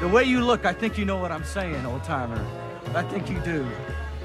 The 0.00 0.08
way 0.08 0.24
you 0.24 0.42
look, 0.42 0.64
I 0.64 0.72
think 0.72 0.96
you 0.96 1.04
know 1.04 1.18
what 1.18 1.30
I'm 1.30 1.44
saying, 1.44 1.84
old 1.84 2.02
timer. 2.04 2.42
I 2.94 3.02
think 3.02 3.28
you 3.28 3.38
do. 3.40 3.66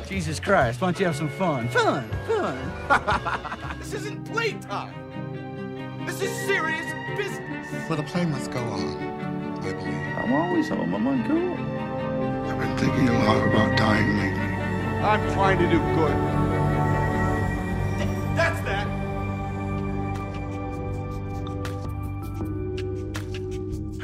Jesus 0.07 0.39
Christ, 0.39 0.79
why 0.79 0.87
don't 0.87 0.99
you 1.01 1.05
have 1.05 1.17
some 1.17 1.27
fun? 1.27 1.67
Fun, 1.67 2.09
fun. 2.25 3.77
this 3.79 3.93
isn't 3.93 4.23
playtime. 4.31 4.95
This 6.05 6.21
is 6.21 6.29
serious 6.47 6.85
business. 7.17 7.67
Well, 7.89 7.97
the 7.97 8.03
play 8.03 8.23
must 8.25 8.51
go 8.51 8.59
on, 8.59 8.95
I 9.57 9.73
believe. 9.73 10.17
I'm 10.17 10.31
always 10.31 10.69
home. 10.69 10.95
I'm 10.95 11.03
uncool. 11.03 11.57
I've 12.47 12.57
been 12.57 12.77
thinking 12.77 13.09
a 13.09 13.25
lot 13.25 13.45
about 13.45 13.77
dying 13.77 14.17
lately. 14.17 14.55
I'm 15.03 15.33
trying 15.33 15.59
to 15.59 15.69
do 15.69 15.79
good. 15.95 16.44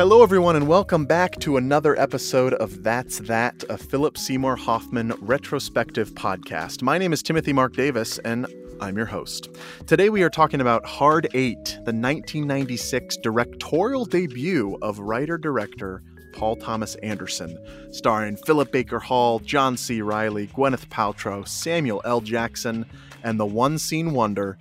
Hello, 0.01 0.23
everyone, 0.23 0.55
and 0.55 0.67
welcome 0.67 1.05
back 1.05 1.37
to 1.41 1.57
another 1.57 1.95
episode 1.95 2.55
of 2.55 2.81
That's 2.81 3.19
That, 3.19 3.63
a 3.69 3.77
Philip 3.77 4.17
Seymour 4.17 4.55
Hoffman 4.55 5.13
retrospective 5.21 6.09
podcast. 6.15 6.81
My 6.81 6.97
name 6.97 7.13
is 7.13 7.21
Timothy 7.21 7.53
Mark 7.53 7.75
Davis, 7.75 8.17
and 8.17 8.47
I'm 8.81 8.97
your 8.97 9.05
host. 9.05 9.49
Today, 9.85 10.09
we 10.09 10.23
are 10.23 10.29
talking 10.31 10.59
about 10.59 10.83
Hard 10.87 11.27
Eight, 11.35 11.65
the 11.85 11.93
1996 11.93 13.17
directorial 13.17 14.05
debut 14.05 14.75
of 14.81 14.97
writer 14.97 15.37
director 15.37 16.01
Paul 16.33 16.55
Thomas 16.55 16.95
Anderson, 17.03 17.55
starring 17.91 18.37
Philip 18.37 18.71
Baker 18.71 18.97
Hall, 18.97 19.37
John 19.37 19.77
C. 19.77 20.01
Reilly, 20.01 20.47
Gwyneth 20.47 20.87
Paltrow, 20.87 21.47
Samuel 21.47 22.01
L. 22.05 22.21
Jackson, 22.21 22.87
and 23.23 23.39
the 23.39 23.45
one 23.45 23.77
scene 23.77 24.13
wonder, 24.13 24.57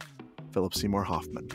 Philip 0.52 0.74
Seymour 0.74 1.04
Hoffman. 1.04 1.48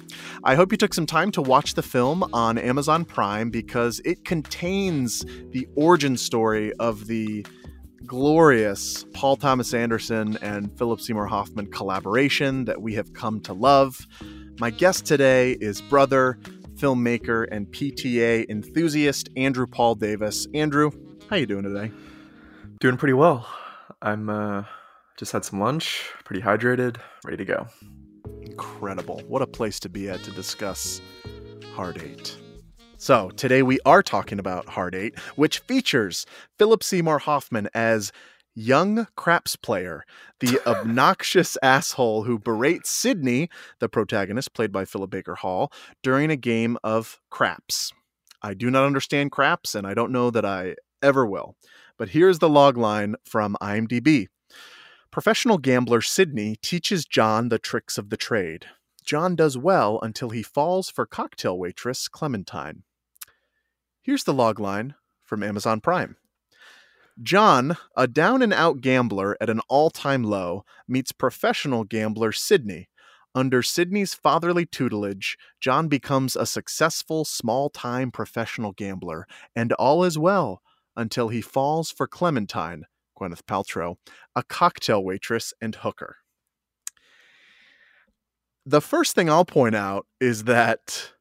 I 0.43 0.55
hope 0.55 0.71
you 0.71 0.77
took 0.77 0.93
some 0.93 1.05
time 1.05 1.31
to 1.31 1.41
watch 1.41 1.73
the 1.73 1.83
film 1.83 2.23
on 2.33 2.57
Amazon 2.57 3.05
Prime 3.05 3.49
because 3.49 4.01
it 4.05 4.25
contains 4.25 5.25
the 5.51 5.67
origin 5.75 6.17
story 6.17 6.73
of 6.73 7.07
the 7.07 7.45
glorious 8.05 9.05
Paul 9.13 9.35
Thomas 9.35 9.73
Anderson 9.73 10.37
and 10.41 10.75
Philip 10.77 11.01
Seymour 11.01 11.25
Hoffman 11.27 11.71
collaboration 11.71 12.65
that 12.65 12.81
we 12.81 12.93
have 12.93 13.13
come 13.13 13.39
to 13.41 13.53
love. 13.53 14.07
My 14.59 14.69
guest 14.69 15.05
today 15.05 15.53
is 15.59 15.81
brother, 15.81 16.37
filmmaker, 16.75 17.47
and 17.51 17.67
PTA 17.67 18.49
enthusiast 18.49 19.29
Andrew 19.35 19.67
Paul 19.67 19.95
Davis. 19.95 20.47
Andrew, 20.53 20.91
how 21.29 21.35
you 21.35 21.45
doing 21.45 21.63
today? 21.63 21.91
Doing 22.79 22.97
pretty 22.97 23.13
well. 23.13 23.47
I'm 24.01 24.29
uh 24.29 24.63
just 25.17 25.31
had 25.31 25.45
some 25.45 25.59
lunch, 25.59 26.11
pretty 26.25 26.41
hydrated, 26.41 26.97
ready 27.23 27.37
to 27.37 27.45
go. 27.45 27.67
Incredible. 28.55 29.21
What 29.27 29.41
a 29.41 29.47
place 29.47 29.81
to 29.81 29.89
be 29.89 30.07
at 30.09 30.23
to 30.23 30.31
discuss 30.31 31.01
Hard 31.73 32.01
Eight. 32.01 32.37
So, 32.97 33.29
today 33.31 33.63
we 33.63 33.79
are 33.85 34.01
talking 34.01 34.39
about 34.39 34.69
Hard 34.69 34.95
Eight, 34.95 35.19
which 35.35 35.59
features 35.59 36.25
Philip 36.57 36.81
Seymour 36.81 37.19
Hoffman 37.19 37.67
as 37.73 38.13
young 38.55 39.07
craps 39.17 39.57
player, 39.57 40.05
the 40.39 40.57
obnoxious 40.65 41.57
asshole 41.61 42.23
who 42.23 42.39
berates 42.39 42.89
Sydney, 42.89 43.49
the 43.79 43.89
protagonist 43.89 44.53
played 44.53 44.71
by 44.71 44.85
Philip 44.85 45.09
Baker 45.09 45.35
Hall, 45.35 45.69
during 46.01 46.31
a 46.31 46.37
game 46.37 46.77
of 46.81 47.19
craps. 47.29 47.91
I 48.41 48.53
do 48.53 48.71
not 48.71 48.85
understand 48.85 49.33
craps, 49.33 49.75
and 49.75 49.85
I 49.85 49.93
don't 49.93 50.13
know 50.13 50.29
that 50.29 50.45
I 50.45 50.75
ever 51.03 51.25
will. 51.25 51.57
But 51.97 52.07
here's 52.07 52.39
the 52.39 52.47
logline 52.47 53.15
from 53.25 53.57
IMDb. 53.61 54.27
Professional 55.15 55.57
gambler 55.57 56.01
Sydney 56.01 56.57
teaches 56.57 57.05
John 57.05 57.47
the 57.47 57.57
tricks 57.57 57.97
of 57.97 58.09
the 58.09 58.17
trade. 58.17 58.65
John 59.05 59.33
does 59.33 59.57
well 59.57 59.97
until 60.01 60.31
he 60.31 60.43
falls 60.43 60.89
for 60.89 61.05
cocktail 61.05 61.57
waitress 61.57 62.09
Clementine. 62.09 62.83
Here's 64.01 64.25
the 64.25 64.33
logline 64.33 64.95
from 65.23 65.41
Amazon 65.41 65.79
Prime. 65.79 66.17
John, 67.23 67.77
a 67.95 68.07
down 68.07 68.41
and 68.41 68.51
out 68.51 68.81
gambler 68.81 69.37
at 69.39 69.49
an 69.49 69.61
all 69.69 69.89
time 69.89 70.21
low, 70.21 70.65
meets 70.85 71.13
professional 71.13 71.85
gambler 71.85 72.33
Sydney. 72.33 72.89
Under 73.33 73.63
Sydney's 73.63 74.13
fatherly 74.13 74.65
tutelage, 74.65 75.37
John 75.61 75.87
becomes 75.87 76.35
a 76.35 76.45
successful 76.45 77.23
small 77.23 77.69
time 77.69 78.11
professional 78.11 78.73
gambler, 78.73 79.27
and 79.55 79.71
all 79.71 80.03
is 80.03 80.17
well 80.17 80.61
until 80.97 81.29
he 81.29 81.39
falls 81.39 81.89
for 81.89 82.05
Clementine, 82.05 82.85
Gwyneth 83.19 83.43
Paltrow, 83.43 83.95
a 84.35 84.43
cocktail 84.43 85.03
waitress 85.03 85.53
and 85.61 85.75
hooker. 85.75 86.17
The 88.65 88.81
first 88.81 89.13
thing 89.15 89.29
I'll 89.29 89.45
point 89.45 89.75
out 89.75 90.07
is 90.19 90.45
that 90.45 91.11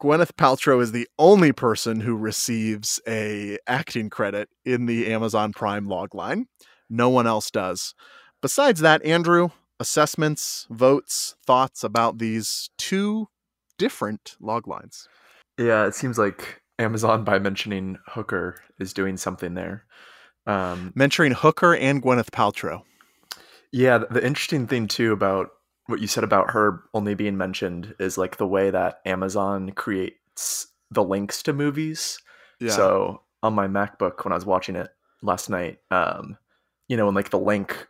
Gwyneth 0.00 0.32
Paltrow 0.32 0.80
is 0.80 0.92
the 0.92 1.08
only 1.18 1.52
person 1.52 2.00
who 2.00 2.16
receives 2.16 3.00
a 3.08 3.58
acting 3.66 4.10
credit 4.10 4.48
in 4.64 4.86
the 4.86 5.12
Amazon 5.12 5.52
Prime 5.52 5.86
logline. 5.86 6.44
No 6.90 7.08
one 7.08 7.26
else 7.26 7.50
does. 7.50 7.94
Besides 8.42 8.80
that, 8.80 9.04
Andrew, 9.04 9.48
assessments, 9.80 10.66
votes, 10.70 11.36
thoughts 11.46 11.82
about 11.82 12.18
these 12.18 12.70
two 12.78 13.28
different 13.78 14.36
loglines. 14.40 15.06
Yeah, 15.58 15.86
it 15.86 15.94
seems 15.94 16.18
like 16.18 16.60
Amazon 16.78 17.24
by 17.24 17.38
mentioning 17.38 17.98
Hooker 18.08 18.60
is 18.78 18.92
doing 18.92 19.16
something 19.16 19.54
there. 19.54 19.84
Um, 20.46 20.92
Mentoring 20.96 21.32
Hooker 21.32 21.74
and 21.74 22.02
Gwyneth 22.02 22.30
Paltrow. 22.30 22.82
Yeah, 23.72 23.98
the 23.98 24.24
interesting 24.24 24.66
thing 24.66 24.88
too 24.88 25.12
about 25.12 25.50
what 25.86 26.00
you 26.00 26.06
said 26.06 26.24
about 26.24 26.50
her 26.50 26.82
only 26.94 27.14
being 27.14 27.36
mentioned 27.36 27.94
is 27.98 28.16
like 28.16 28.36
the 28.36 28.46
way 28.46 28.70
that 28.70 29.00
Amazon 29.04 29.70
creates 29.70 30.68
the 30.90 31.04
links 31.04 31.42
to 31.42 31.52
movies. 31.52 32.18
Yeah. 32.60 32.72
So 32.72 33.22
on 33.42 33.54
my 33.54 33.66
MacBook 33.66 34.24
when 34.24 34.32
I 34.32 34.36
was 34.36 34.46
watching 34.46 34.76
it 34.76 34.88
last 35.22 35.50
night, 35.50 35.80
um, 35.90 36.38
you 36.88 36.96
know, 36.96 37.06
when 37.06 37.14
like 37.14 37.30
the 37.30 37.38
link 37.38 37.88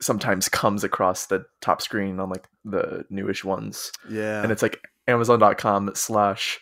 sometimes 0.00 0.48
comes 0.48 0.84
across 0.84 1.26
the 1.26 1.44
top 1.60 1.82
screen 1.82 2.20
on 2.20 2.28
like 2.28 2.48
the 2.64 3.04
newish 3.10 3.44
ones. 3.44 3.92
Yeah. 4.08 4.42
And 4.42 4.50
it's 4.50 4.62
like 4.62 4.86
Amazon.com 5.06 5.92
slash 5.94 6.58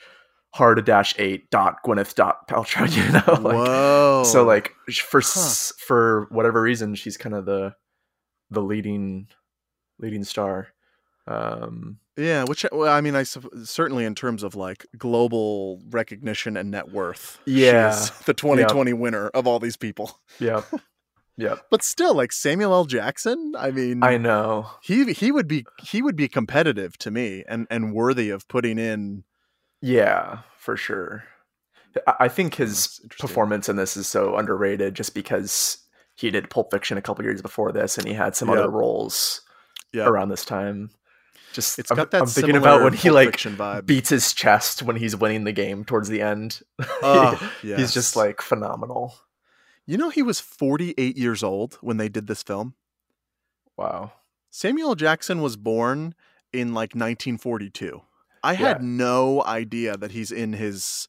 hard 0.54 0.84
dash 0.84 1.14
eight 1.18 1.50
dot 1.50 1.76
Gwyneth 1.84 2.14
dot 2.14 2.48
Paltrow, 2.48 2.88
you 2.96 3.12
know? 3.12 3.48
like, 3.48 3.56
Whoa. 3.56 4.24
So 4.24 4.44
like 4.44 4.72
for 4.92 5.20
huh. 5.24 5.72
for 5.78 6.26
whatever 6.30 6.60
reason, 6.60 6.94
she's 6.94 7.16
kind 7.16 7.34
of 7.34 7.44
the 7.44 7.74
the 8.50 8.62
leading 8.62 9.28
leading 9.98 10.24
star. 10.24 10.68
Um, 11.26 11.98
yeah, 12.16 12.44
which 12.44 12.66
well, 12.72 12.92
I 12.92 13.00
mean, 13.00 13.14
I 13.14 13.22
certainly 13.22 14.04
in 14.04 14.14
terms 14.14 14.42
of 14.42 14.56
like 14.56 14.86
global 14.96 15.80
recognition 15.90 16.56
and 16.56 16.70
net 16.70 16.90
worth. 16.90 17.38
Yeah, 17.44 17.90
the 18.26 18.34
2020 18.34 18.90
yep. 18.90 18.98
winner 18.98 19.28
of 19.28 19.46
all 19.46 19.60
these 19.60 19.76
people. 19.76 20.18
Yeah, 20.40 20.62
yeah. 21.36 21.56
But 21.70 21.84
still, 21.84 22.14
like 22.14 22.32
Samuel 22.32 22.72
L. 22.72 22.84
Jackson. 22.86 23.54
I 23.56 23.70
mean, 23.70 24.02
I 24.02 24.16
know 24.16 24.70
he 24.82 25.12
he 25.12 25.30
would 25.30 25.46
be 25.46 25.64
he 25.80 26.02
would 26.02 26.16
be 26.16 26.28
competitive 26.28 26.98
to 26.98 27.10
me 27.10 27.44
and 27.46 27.66
and 27.70 27.92
worthy 27.92 28.30
of 28.30 28.48
putting 28.48 28.78
in. 28.78 29.24
Yeah, 29.80 30.40
for 30.56 30.76
sure. 30.76 31.24
Mm. 31.94 32.14
I 32.20 32.28
think 32.28 32.54
his 32.54 33.00
performance 33.18 33.68
in 33.68 33.76
this 33.76 33.96
is 33.96 34.06
so 34.06 34.36
underrated 34.36 34.94
just 34.94 35.14
because 35.14 35.78
he 36.14 36.30
did 36.30 36.50
Pulp 36.50 36.70
Fiction 36.70 36.98
a 36.98 37.02
couple 37.02 37.24
years 37.24 37.42
before 37.42 37.72
this, 37.72 37.96
and 37.96 38.06
he 38.06 38.14
had 38.14 38.36
some 38.36 38.48
yep. 38.48 38.58
other 38.58 38.70
roles 38.70 39.42
yep. 39.92 40.06
around 40.06 40.28
this 40.28 40.44
time. 40.44 40.90
Just 41.52 41.78
it's 41.78 41.90
I'm, 41.90 41.96
that. 41.96 42.14
I'm 42.14 42.26
thinking 42.26 42.56
about 42.56 42.82
when 42.82 42.92
he 42.92 43.10
like 43.10 43.36
vibe. 43.36 43.86
beats 43.86 44.10
his 44.10 44.32
chest 44.32 44.82
when 44.82 44.96
he's 44.96 45.16
winning 45.16 45.44
the 45.44 45.52
game 45.52 45.84
towards 45.84 46.08
the 46.08 46.20
end. 46.20 46.60
Oh, 47.02 47.52
yes. 47.62 47.78
he's 47.80 47.94
just 47.94 48.16
like 48.16 48.42
phenomenal. 48.42 49.14
You 49.86 49.96
know, 49.96 50.10
he 50.10 50.22
was 50.22 50.38
48 50.40 51.16
years 51.16 51.42
old 51.42 51.78
when 51.80 51.96
they 51.96 52.10
did 52.10 52.26
this 52.26 52.42
film. 52.42 52.74
Wow. 53.76 54.12
Samuel 54.50 54.94
Jackson 54.94 55.40
was 55.40 55.56
born 55.56 56.14
in 56.52 56.74
like 56.74 56.90
1942. 56.90 58.02
I 58.42 58.52
yeah. 58.52 58.58
had 58.58 58.82
no 58.82 59.44
idea 59.44 59.96
that 59.96 60.12
he's 60.12 60.30
in 60.30 60.52
his 60.52 61.08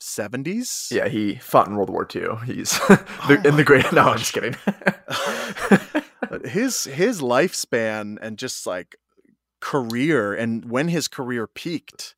70s. 0.00 0.90
Yeah, 0.90 1.08
he 1.08 1.36
fought 1.36 1.68
in 1.68 1.76
World 1.76 1.90
War 1.90 2.06
II. 2.14 2.36
He's 2.44 2.78
oh 2.88 3.40
in 3.44 3.56
the 3.56 3.64
great. 3.64 3.90
No, 3.92 4.02
I'm 4.02 4.18
just 4.18 4.32
kidding. 4.32 4.56
his 6.44 6.84
his 6.84 7.20
lifespan 7.20 8.18
and 8.20 8.38
just 8.38 8.66
like 8.66 8.96
career 9.60 10.34
and 10.34 10.70
when 10.70 10.88
his 10.88 11.08
career 11.08 11.46
peaked 11.46 12.14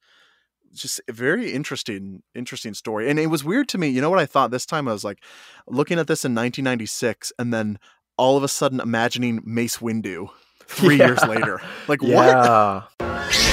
just 0.74 1.00
a 1.08 1.12
very 1.12 1.52
interesting 1.52 2.22
interesting 2.34 2.74
story 2.74 3.08
and 3.08 3.18
it 3.18 3.28
was 3.28 3.44
weird 3.44 3.68
to 3.68 3.78
me 3.78 3.88
you 3.88 4.00
know 4.00 4.10
what 4.10 4.18
i 4.18 4.26
thought 4.26 4.50
this 4.50 4.66
time 4.66 4.88
i 4.88 4.92
was 4.92 5.04
like 5.04 5.22
looking 5.68 5.98
at 5.98 6.06
this 6.06 6.24
in 6.24 6.34
1996 6.34 7.32
and 7.38 7.54
then 7.54 7.78
all 8.16 8.36
of 8.36 8.42
a 8.42 8.48
sudden 8.48 8.80
imagining 8.80 9.40
mace 9.44 9.78
windu 9.78 10.28
three 10.66 10.96
yeah. 10.98 11.06
years 11.06 11.22
later 11.22 11.60
like 11.88 12.02
yeah. 12.02 12.82
what 12.98 13.45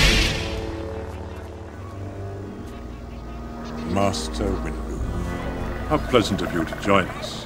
Master 3.93 4.45
Windu, 4.45 5.87
how 5.87 5.97
pleasant 6.09 6.41
of 6.41 6.51
you 6.51 6.65
to 6.65 6.81
join 6.81 7.05
us. 7.09 7.45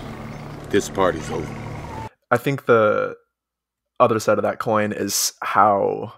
This 0.69 0.89
party's 0.89 1.29
over. 1.29 2.07
I 2.31 2.37
think 2.37 2.65
the 2.65 3.17
other 3.99 4.17
side 4.19 4.37
of 4.37 4.43
that 4.43 4.57
coin 4.57 4.93
is 4.93 5.33
how 5.41 6.13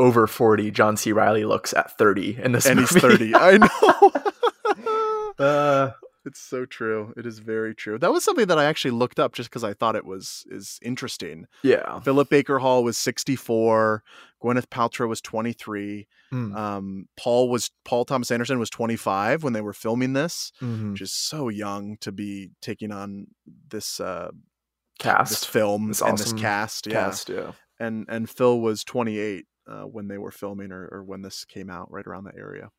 over 0.00 0.26
40 0.26 0.72
John 0.72 0.96
C. 0.96 1.12
Reilly 1.12 1.44
looks 1.44 1.72
at 1.72 1.96
30 1.96 2.38
in 2.42 2.50
this 2.50 2.66
and 2.66 2.80
movie. 2.80 2.94
he's 2.94 3.02
30. 3.02 3.34
I 3.36 3.58
know. 3.58 5.32
uh, 5.38 5.90
It's 6.26 6.40
so 6.40 6.66
true. 6.66 7.14
It 7.16 7.24
is 7.24 7.38
very 7.38 7.74
true. 7.74 7.98
That 7.98 8.12
was 8.12 8.24
something 8.24 8.46
that 8.48 8.58
I 8.58 8.64
actually 8.64 8.90
looked 8.90 9.18
up 9.18 9.32
just 9.32 9.48
because 9.48 9.64
I 9.64 9.72
thought 9.72 9.96
it 9.96 10.04
was 10.04 10.44
is 10.50 10.78
interesting. 10.82 11.46
Yeah. 11.62 12.00
Philip 12.00 12.28
Baker 12.28 12.58
Hall 12.58 12.84
was 12.84 12.98
64. 12.98 14.02
Gwyneth 14.42 14.66
Paltrow 14.66 15.08
was 15.08 15.20
23. 15.22 16.06
Mm. 16.32 16.54
Um, 16.56 17.08
Paul 17.16 17.48
was 17.48 17.70
Paul 17.84 18.04
Thomas 18.04 18.30
Anderson 18.30 18.58
was 18.58 18.70
25 18.70 19.42
when 19.42 19.52
they 19.54 19.60
were 19.62 19.72
filming 19.72 20.12
this, 20.12 20.52
Mhm. 20.60 20.92
which 20.92 21.00
is 21.00 21.12
so 21.12 21.48
young 21.48 21.96
to 22.02 22.12
be 22.12 22.50
taking 22.60 22.92
on 22.92 23.28
this 23.68 23.98
uh, 24.00 24.30
Cast. 24.98 25.30
this 25.30 25.44
film 25.44 25.88
This 25.88 26.02
and 26.02 26.12
awesome 26.12 26.36
this 26.36 26.42
cast. 26.42 26.86
Yeah, 26.86 26.92
Cast, 26.92 27.28
yeah. 27.30 27.52
and 27.78 28.04
and 28.08 28.28
Phil 28.28 28.60
was 28.60 28.84
28 28.84 29.46
uh, 29.66 29.82
when 29.84 30.08
they 30.08 30.18
were 30.18 30.30
filming 30.32 30.70
or, 30.72 30.86
or 30.92 31.02
when 31.04 31.22
this 31.22 31.44
came 31.44 31.70
out, 31.70 31.90
right 31.90 32.06
around 32.06 32.24
that 32.24 32.36
area. 32.36 32.70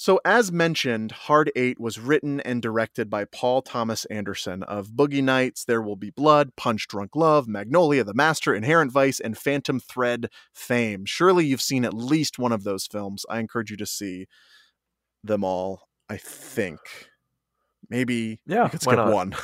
So, 0.00 0.18
as 0.24 0.50
mentioned, 0.50 1.12
Hard 1.12 1.52
Eight 1.54 1.78
was 1.78 2.00
written 2.00 2.40
and 2.40 2.62
directed 2.62 3.10
by 3.10 3.26
Paul 3.26 3.60
Thomas 3.60 4.06
Anderson 4.06 4.62
of 4.62 4.92
Boogie 4.92 5.22
Nights, 5.22 5.66
There 5.66 5.82
Will 5.82 5.94
Be 5.94 6.08
Blood, 6.08 6.56
Punch 6.56 6.88
Drunk 6.88 7.14
Love, 7.14 7.46
Magnolia, 7.46 8.02
The 8.02 8.14
Master, 8.14 8.54
Inherent 8.54 8.92
Vice, 8.92 9.20
and 9.20 9.36
Phantom 9.36 9.78
Thread 9.78 10.30
fame. 10.54 11.04
Surely 11.04 11.44
you've 11.44 11.60
seen 11.60 11.84
at 11.84 11.92
least 11.92 12.38
one 12.38 12.50
of 12.50 12.64
those 12.64 12.86
films. 12.86 13.26
I 13.28 13.40
encourage 13.40 13.70
you 13.70 13.76
to 13.76 13.84
see 13.84 14.26
them 15.22 15.44
all, 15.44 15.82
I 16.08 16.16
think. 16.16 16.80
Maybe 17.90 18.40
Yeah, 18.46 18.64
you 18.64 18.70
could 18.70 18.80
skip 18.80 19.04
one. 19.04 19.34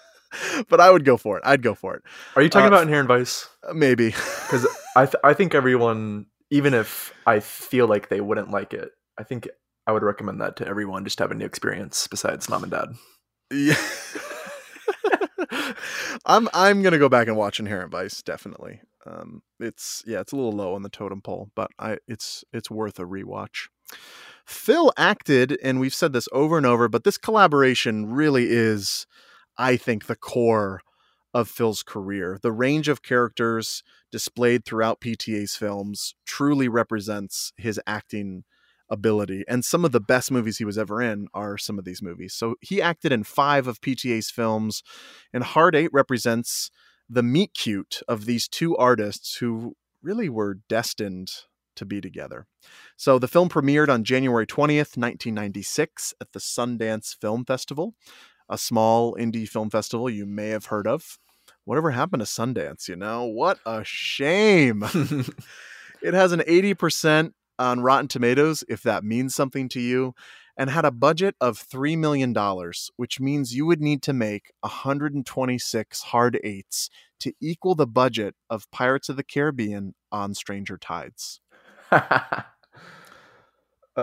but 0.70 0.80
I 0.80 0.90
would 0.90 1.04
go 1.04 1.18
for 1.18 1.36
it. 1.36 1.42
I'd 1.44 1.60
go 1.60 1.74
for 1.74 1.94
it. 1.94 2.02
Are 2.36 2.42
you 2.42 2.48
talking 2.48 2.64
Uh, 2.64 2.68
about 2.68 2.84
Inherent 2.84 3.08
Vice? 3.08 3.50
Uh, 3.68 3.74
Maybe. 3.74 4.12
Because 4.46 4.66
I 4.96 5.04
th- 5.04 5.20
I 5.22 5.34
think 5.34 5.54
everyone, 5.54 6.24
even 6.50 6.72
if 6.72 7.12
I 7.26 7.40
feel 7.40 7.86
like 7.86 8.08
they 8.08 8.22
wouldn't 8.22 8.50
like 8.50 8.72
it, 8.72 8.92
I 9.18 9.24
think 9.24 9.46
I 9.90 9.92
would 9.92 10.04
recommend 10.04 10.40
that 10.40 10.54
to 10.58 10.68
everyone 10.68 11.02
just 11.02 11.18
to 11.18 11.24
have 11.24 11.32
a 11.32 11.34
new 11.34 11.44
experience 11.44 12.06
besides 12.06 12.48
mom 12.48 12.62
and 12.62 12.70
dad. 12.70 12.90
Yeah. 13.50 13.74
I'm 16.24 16.48
I'm 16.54 16.80
gonna 16.82 17.00
go 17.00 17.08
back 17.08 17.26
and 17.26 17.36
watch 17.36 17.58
Inherent 17.58 17.90
Vice 17.90 18.22
definitely. 18.22 18.82
Um, 19.04 19.42
it's 19.58 20.04
yeah, 20.06 20.20
it's 20.20 20.30
a 20.30 20.36
little 20.36 20.52
low 20.52 20.76
on 20.76 20.82
the 20.82 20.88
totem 20.88 21.20
pole, 21.22 21.50
but 21.56 21.72
I 21.76 21.98
it's 22.06 22.44
it's 22.52 22.70
worth 22.70 23.00
a 23.00 23.04
rewatch. 23.04 23.66
Phil 24.46 24.92
acted, 24.96 25.58
and 25.60 25.80
we've 25.80 25.92
said 25.92 26.12
this 26.12 26.28
over 26.30 26.56
and 26.56 26.66
over, 26.66 26.88
but 26.88 27.02
this 27.02 27.18
collaboration 27.18 28.12
really 28.12 28.46
is, 28.48 29.08
I 29.58 29.76
think, 29.76 30.06
the 30.06 30.14
core 30.14 30.82
of 31.34 31.48
Phil's 31.48 31.82
career. 31.82 32.38
The 32.40 32.52
range 32.52 32.86
of 32.86 33.02
characters 33.02 33.82
displayed 34.12 34.64
throughout 34.64 35.00
PTA's 35.00 35.56
films 35.56 36.14
truly 36.24 36.68
represents 36.68 37.52
his 37.56 37.80
acting 37.88 38.44
ability. 38.90 39.44
And 39.48 39.64
some 39.64 39.84
of 39.84 39.92
the 39.92 40.00
best 40.00 40.30
movies 40.30 40.58
he 40.58 40.64
was 40.64 40.76
ever 40.76 41.00
in 41.00 41.28
are 41.32 41.56
some 41.56 41.78
of 41.78 41.84
these 41.84 42.02
movies. 42.02 42.34
So 42.34 42.56
he 42.60 42.82
acted 42.82 43.12
in 43.12 43.24
five 43.24 43.66
of 43.66 43.80
PTA's 43.80 44.30
films, 44.30 44.82
and 45.32 45.44
Hard 45.44 45.74
Eight 45.74 45.90
represents 45.92 46.70
the 47.08 47.22
meet 47.22 47.54
cute 47.54 48.02
of 48.08 48.26
these 48.26 48.48
two 48.48 48.76
artists 48.76 49.36
who 49.36 49.74
really 50.02 50.28
were 50.28 50.58
destined 50.68 51.30
to 51.76 51.84
be 51.84 52.00
together. 52.00 52.46
So 52.96 53.18
the 53.18 53.28
film 53.28 53.48
premiered 53.48 53.88
on 53.88 54.04
January 54.04 54.46
20th, 54.46 54.96
1996 54.96 56.14
at 56.20 56.32
the 56.32 56.38
Sundance 56.38 57.16
Film 57.20 57.44
Festival, 57.44 57.94
a 58.48 58.58
small 58.58 59.14
indie 59.14 59.48
film 59.48 59.70
festival 59.70 60.10
you 60.10 60.26
may 60.26 60.48
have 60.48 60.66
heard 60.66 60.86
of. 60.86 61.18
Whatever 61.64 61.92
happened 61.92 62.20
to 62.20 62.26
Sundance, 62.26 62.88
you 62.88 62.96
know? 62.96 63.24
What 63.24 63.58
a 63.64 63.82
shame. 63.84 64.82
it 66.02 66.14
has 66.14 66.32
an 66.32 66.40
80% 66.40 67.32
on 67.60 67.82
Rotten 67.82 68.08
Tomatoes, 68.08 68.64
if 68.68 68.82
that 68.84 69.04
means 69.04 69.34
something 69.36 69.68
to 69.70 69.80
you, 69.80 70.14
and 70.56 70.70
had 70.70 70.84
a 70.86 70.90
budget 70.90 71.36
of 71.40 71.58
$3 71.58 71.96
million, 71.98 72.34
which 72.96 73.20
means 73.20 73.54
you 73.54 73.66
would 73.66 73.80
need 73.82 74.02
to 74.04 74.12
make 74.14 74.52
126 74.62 76.02
hard 76.02 76.40
eights 76.44 76.90
to 77.20 77.32
equal 77.40 77.76
the 77.76 77.86
budget 77.86 78.34
of 78.50 78.70
Pirates 78.72 79.08
of 79.10 79.16
the 79.16 79.24
Caribbean 79.24 79.94
on 80.12 80.34
Stranger 80.34 80.78
Tides, 80.78 81.40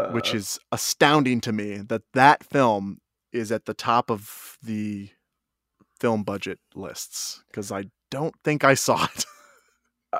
which 0.10 0.34
Uh, 0.34 0.38
is 0.38 0.60
astounding 0.72 1.42
to 1.42 1.52
me 1.52 1.78
that 1.78 2.04
that 2.14 2.44
film 2.46 3.00
is 3.34 3.52
at 3.52 3.66
the 3.66 3.74
top 3.74 4.12
of 4.12 4.58
the 4.64 5.10
film 6.00 6.24
budget 6.24 6.60
lists 6.76 7.44
because 7.50 7.72
I 7.72 7.86
don't 8.12 8.36
think 8.44 8.64
I 8.64 8.76
saw 8.76 9.06
it. 9.06 9.26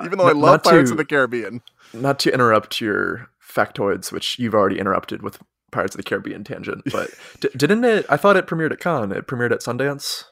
Even 0.04 0.18
though 0.18 0.26
I 0.26 0.30
Uh, 0.32 0.34
love 0.34 0.62
Pirates 0.62 0.90
to- 0.90 0.94
of 0.94 0.98
the 0.98 1.04
Caribbean. 1.04 1.62
not 1.92 2.18
to 2.20 2.32
interrupt 2.32 2.80
your 2.80 3.28
factoids, 3.42 4.12
which 4.12 4.38
you've 4.38 4.54
already 4.54 4.78
interrupted 4.78 5.22
with 5.22 5.38
Pirates 5.70 5.94
of 5.94 5.98
the 5.98 6.02
Caribbean 6.02 6.44
tangent, 6.44 6.82
but 6.92 7.10
d- 7.40 7.48
didn't 7.56 7.84
it? 7.84 8.06
I 8.08 8.16
thought 8.16 8.36
it 8.36 8.46
premiered 8.46 8.72
at 8.72 8.80
Cannes. 8.80 9.12
It 9.12 9.26
premiered 9.26 9.52
at 9.52 9.60
Sundance. 9.60 10.24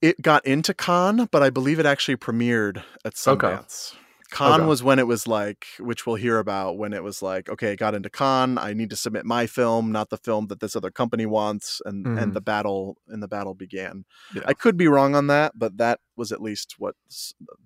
It 0.00 0.22
got 0.22 0.46
into 0.46 0.72
Cannes, 0.74 1.26
but 1.30 1.42
I 1.42 1.50
believe 1.50 1.78
it 1.80 1.86
actually 1.86 2.16
premiered 2.16 2.84
at 3.04 3.14
Sundance. 3.14 3.92
Okay. 3.92 3.98
Cannes 4.30 4.60
Okay. 4.60 4.66
was 4.66 4.82
when 4.82 4.98
it 4.98 5.06
was 5.06 5.26
like, 5.26 5.66
which 5.78 6.06
we'll 6.06 6.16
hear 6.16 6.38
about 6.38 6.76
when 6.76 6.92
it 6.92 7.02
was 7.02 7.22
like, 7.22 7.48
okay, 7.48 7.72
it 7.72 7.78
got 7.78 7.94
into 7.94 8.10
Cannes. 8.10 8.58
I 8.58 8.74
need 8.74 8.90
to 8.90 8.96
submit 8.96 9.24
my 9.24 9.46
film, 9.46 9.90
not 9.90 10.10
the 10.10 10.18
film 10.18 10.48
that 10.48 10.60
this 10.60 10.76
other 10.76 10.90
company 10.90 11.24
wants, 11.26 11.80
and 11.84 12.04
Mhm. 12.04 12.22
and 12.22 12.34
the 12.34 12.40
battle 12.40 12.98
and 13.08 13.22
the 13.22 13.28
battle 13.28 13.54
began. 13.54 14.04
Yeah. 14.34 14.42
I 14.46 14.54
could 14.54 14.76
be 14.76 14.86
wrong 14.88 15.14
on 15.14 15.28
that, 15.28 15.52
but 15.58 15.78
that 15.78 16.00
was 16.16 16.30
at 16.32 16.42
least 16.42 16.74
what 16.78 16.94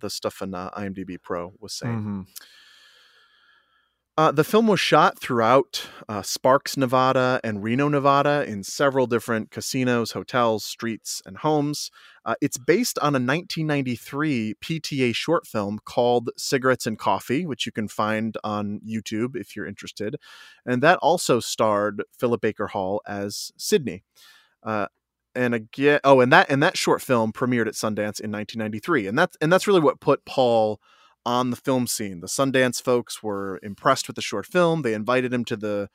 the 0.01 0.11
stuff 0.11 0.41
in 0.43 0.55
uh, 0.55 0.71
IMDb 0.77 1.19
Pro 1.21 1.53
was 1.59 1.73
saying. 1.75 2.01
Mhm. 2.03 2.27
Uh, 4.19 4.31
the 4.31 4.45
film 4.45 4.67
was 4.67 4.79
shot 4.79 5.19
throughout 5.19 5.89
uh, 6.07 6.21
Sparks, 6.21 6.77
Nevada, 6.77 7.41
and 7.43 7.63
Reno, 7.63 7.89
Nevada, 7.89 8.45
in 8.47 8.63
several 8.63 9.07
different 9.07 9.51
casinos, 9.51 10.13
hotels, 10.13 10.67
streets, 10.67 11.23
and 11.25 11.39
homes. 11.39 11.91
Uh, 12.27 12.35
it's 12.43 12.59
based 12.59 12.99
on 12.99 13.15
a 13.15 13.17
1993 13.17 14.55
PTA 14.63 15.15
short 15.15 15.47
film 15.47 15.79
called 15.87 16.29
Cigarettes 16.37 16.87
and 16.87 16.99
Coffee, 16.99 17.47
which 17.47 17.65
you 17.65 17.73
can 17.73 17.89
find 17.89 18.37
on 18.45 18.81
YouTube 18.87 19.35
if 19.35 19.57
you're 19.57 19.67
interested. 19.67 20.17
And 20.67 20.83
that 20.83 20.99
also 20.99 21.41
starred 21.41 22.03
Philip 22.19 22.43
Baker 22.43 22.67
Hall 22.67 23.01
as 23.07 23.51
Sydney. 23.57 24.05
Uh, 24.63 24.89
and 25.35 25.55
again, 25.55 26.01
oh, 26.05 26.21
and 26.21 26.31
that 26.35 26.51
and 26.51 26.63
that 26.63 26.77
short 26.77 27.01
film 27.01 27.33
premiered 27.33 27.67
at 27.67 27.73
Sundance 27.73 28.21
in 28.21 28.31
1993, 28.31 29.07
and 29.07 29.19
that's 29.19 29.39
and 29.41 29.51
that's 29.51 29.67
really 29.67 29.81
what 29.81 30.01
put 30.01 30.27
Paul 30.27 30.79
on 31.25 31.51
the 31.51 31.57
film 31.57 31.87
scene. 31.87 32.21
The 32.21 32.27
Sundance 32.27 32.83
folks 32.83 33.23
were 33.23 33.61
impressed 33.63 34.07
with 34.07 34.17
the 34.17 34.23
short 34.23 34.47
film. 34.47 34.83
They 34.83 34.95
invited 34.95 35.33
him 35.33 35.45
to 35.47 35.57
the 35.57 35.89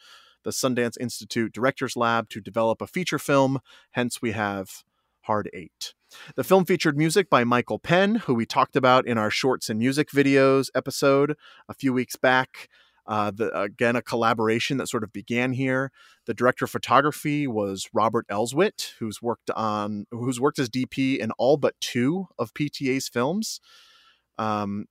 the 0.43 0.51
Sundance 0.51 0.97
Institute 0.99 1.51
Directors 1.51 1.97
Lab 1.97 2.29
to 2.29 2.39
develop 2.39 2.81
a 2.81 2.87
feature 2.87 3.19
film. 3.19 3.59
Hence, 3.91 4.21
we 4.21 4.31
have 4.31 4.83
Hard 5.21 5.49
Eight. 5.53 5.93
The 6.35 6.43
film 6.43 6.63
featured 6.63 6.97
music 6.97 7.29
by 7.29 7.43
Michael 7.43 7.79
Penn, 7.79 8.15
who 8.15 8.33
we 8.33 8.45
talked 8.45 8.77
about 8.77 9.05
in 9.05 9.17
our 9.17 9.29
shorts 9.29 9.69
and 9.69 9.77
music 9.77 10.09
videos 10.09 10.69
episode 10.73 11.35
a 11.67 11.73
few 11.73 11.91
weeks 11.91 12.15
back. 12.15 12.69
Uh, 13.05 13.31
the, 13.31 13.57
again, 13.59 13.95
a 13.95 14.01
collaboration 14.01 14.77
that 14.77 14.87
sort 14.87 15.03
of 15.03 15.13
began 15.13 15.53
here. 15.53 15.91
The 16.25 16.33
director 16.33 16.65
of 16.65 16.71
photography 16.71 17.47
was 17.47 17.87
Robert 17.93 18.25
Elswit, 18.29 18.93
who's 18.99 19.21
worked 19.21 19.49
on 19.51 20.05
who's 20.11 20.39
worked 20.39 20.59
as 20.59 20.69
DP 20.69 21.17
in 21.17 21.31
all 21.31 21.57
but 21.57 21.75
two 21.79 22.27
of 22.37 22.53
PTA's 22.53 23.07
films. 23.07 23.61
Um, 24.37 24.85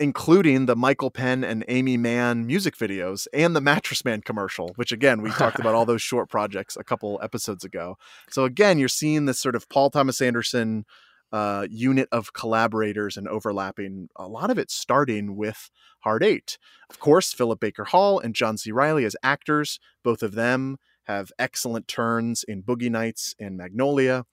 including 0.00 0.66
the 0.66 0.76
Michael 0.76 1.10
Penn 1.10 1.44
and 1.44 1.64
Aimee 1.68 1.96
Mann 1.96 2.46
music 2.46 2.76
videos 2.76 3.26
and 3.32 3.54
the 3.54 3.60
Mattress 3.60 4.04
Man 4.04 4.20
commercial, 4.20 4.72
which 4.76 4.92
again, 4.92 5.22
we 5.22 5.30
talked 5.30 5.58
about 5.58 5.74
all 5.74 5.84
those 5.86 6.02
short 6.02 6.28
projects 6.28 6.76
a 6.76 6.84
couple 6.84 7.20
episodes 7.22 7.64
ago. 7.64 7.96
So 8.30 8.44
again, 8.44 8.78
you're 8.78 8.88
seeing 8.88 9.26
this 9.26 9.38
sort 9.38 9.54
of 9.54 9.68
Paul 9.68 9.90
Thomas 9.90 10.20
Anderson 10.20 10.84
uh, 11.32 11.66
unit 11.68 12.08
of 12.12 12.32
collaborators 12.32 13.16
and 13.16 13.26
overlapping, 13.26 14.08
a 14.16 14.28
lot 14.28 14.50
of 14.50 14.58
it 14.58 14.70
starting 14.70 15.36
with 15.36 15.70
Hard 16.00 16.22
Eight. 16.22 16.58
Of 16.90 17.00
course, 17.00 17.32
Philip 17.32 17.58
Baker 17.60 17.84
Hall 17.84 18.20
and 18.20 18.34
John 18.34 18.56
C. 18.56 18.70
Reilly 18.70 19.04
as 19.04 19.16
actors, 19.22 19.80
both 20.04 20.22
of 20.22 20.34
them 20.34 20.76
have 21.04 21.32
excellent 21.38 21.88
turns 21.88 22.44
in 22.44 22.62
Boogie 22.62 22.90
Nights 22.90 23.34
and 23.38 23.56
Magnolia 23.56 24.24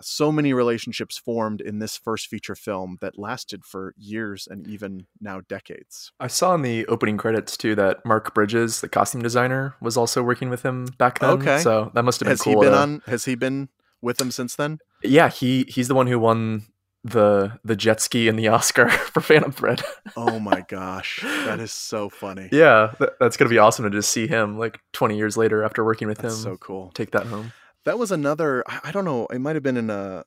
so 0.00 0.32
many 0.32 0.52
relationships 0.52 1.18
formed 1.18 1.60
in 1.60 1.78
this 1.78 1.96
first 1.96 2.26
feature 2.26 2.54
film 2.54 2.98
that 3.00 3.18
lasted 3.18 3.64
for 3.64 3.94
years 3.98 4.48
and 4.50 4.66
even 4.66 5.06
now 5.20 5.40
decades. 5.48 6.12
I 6.18 6.26
saw 6.26 6.54
in 6.54 6.62
the 6.62 6.86
opening 6.86 7.16
credits 7.16 7.56
too 7.56 7.74
that 7.76 8.04
Mark 8.04 8.34
Bridges, 8.34 8.80
the 8.80 8.88
costume 8.88 9.22
designer, 9.22 9.74
was 9.80 9.96
also 9.96 10.22
working 10.22 10.50
with 10.50 10.62
him 10.62 10.86
back 10.98 11.18
then. 11.20 11.30
Okay. 11.30 11.58
so 11.60 11.90
that 11.94 12.02
must 12.04 12.20
have 12.20 12.26
been 12.26 12.32
Has 12.32 12.42
cool. 12.42 12.54
he 12.54 12.60
been 12.66 12.72
to- 12.72 12.78
on 12.78 13.02
has 13.06 13.24
he 13.26 13.34
been 13.34 13.68
with 14.00 14.16
them 14.18 14.30
since 14.30 14.56
then? 14.56 14.78
Yeah, 15.04 15.28
he 15.28 15.64
he's 15.68 15.88
the 15.88 15.94
one 15.94 16.06
who 16.08 16.18
won 16.18 16.64
the 17.04 17.58
the 17.64 17.74
jet 17.74 18.00
ski 18.00 18.28
and 18.28 18.38
the 18.38 18.46
Oscar 18.48 18.88
for 19.12 19.20
Phantom 19.20 19.50
Thread. 19.52 19.82
Oh 20.16 20.38
my 20.38 20.60
gosh. 20.68 21.20
That 21.22 21.58
is 21.60 21.72
so 21.72 22.08
funny. 22.08 22.48
yeah, 22.52 22.92
that, 22.98 23.18
that's 23.20 23.36
gonna 23.36 23.48
be 23.50 23.58
awesome 23.58 23.84
to 23.84 23.90
just 23.90 24.10
see 24.12 24.26
him 24.26 24.58
like 24.58 24.78
20 24.92 25.16
years 25.16 25.36
later 25.36 25.64
after 25.64 25.84
working 25.84 26.06
with 26.08 26.18
That's 26.18 26.36
him 26.36 26.42
so 26.42 26.56
cool. 26.58 26.92
take 26.94 27.10
that 27.12 27.26
home. 27.26 27.52
That 27.84 27.98
was 27.98 28.10
another 28.12 28.62
I 28.66 28.90
don't 28.92 29.04
know, 29.04 29.26
it 29.26 29.40
might 29.40 29.56
have 29.56 29.62
been 29.62 29.76
in 29.76 29.90
a 29.90 30.24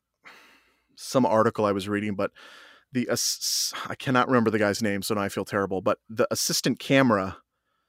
some 0.96 1.26
article 1.26 1.66
I 1.66 1.72
was 1.72 1.88
reading, 1.90 2.16
but 2.16 2.32
the 2.92 3.10
I 3.90 3.96
cannot 3.96 4.28
remember 4.28 4.50
the 4.52 4.60
guy's 4.60 4.82
name, 4.82 5.02
so 5.02 5.14
now 5.14 5.22
I 5.22 5.30
feel 5.30 5.46
terrible. 5.46 5.82
But 5.82 6.00
the 6.10 6.28
assistant 6.32 6.80
camera 6.80 7.38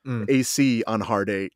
Mm. 0.07 0.31
AC 0.31 0.85
on 0.87 1.01
Hard 1.01 1.29
Eight 1.29 1.53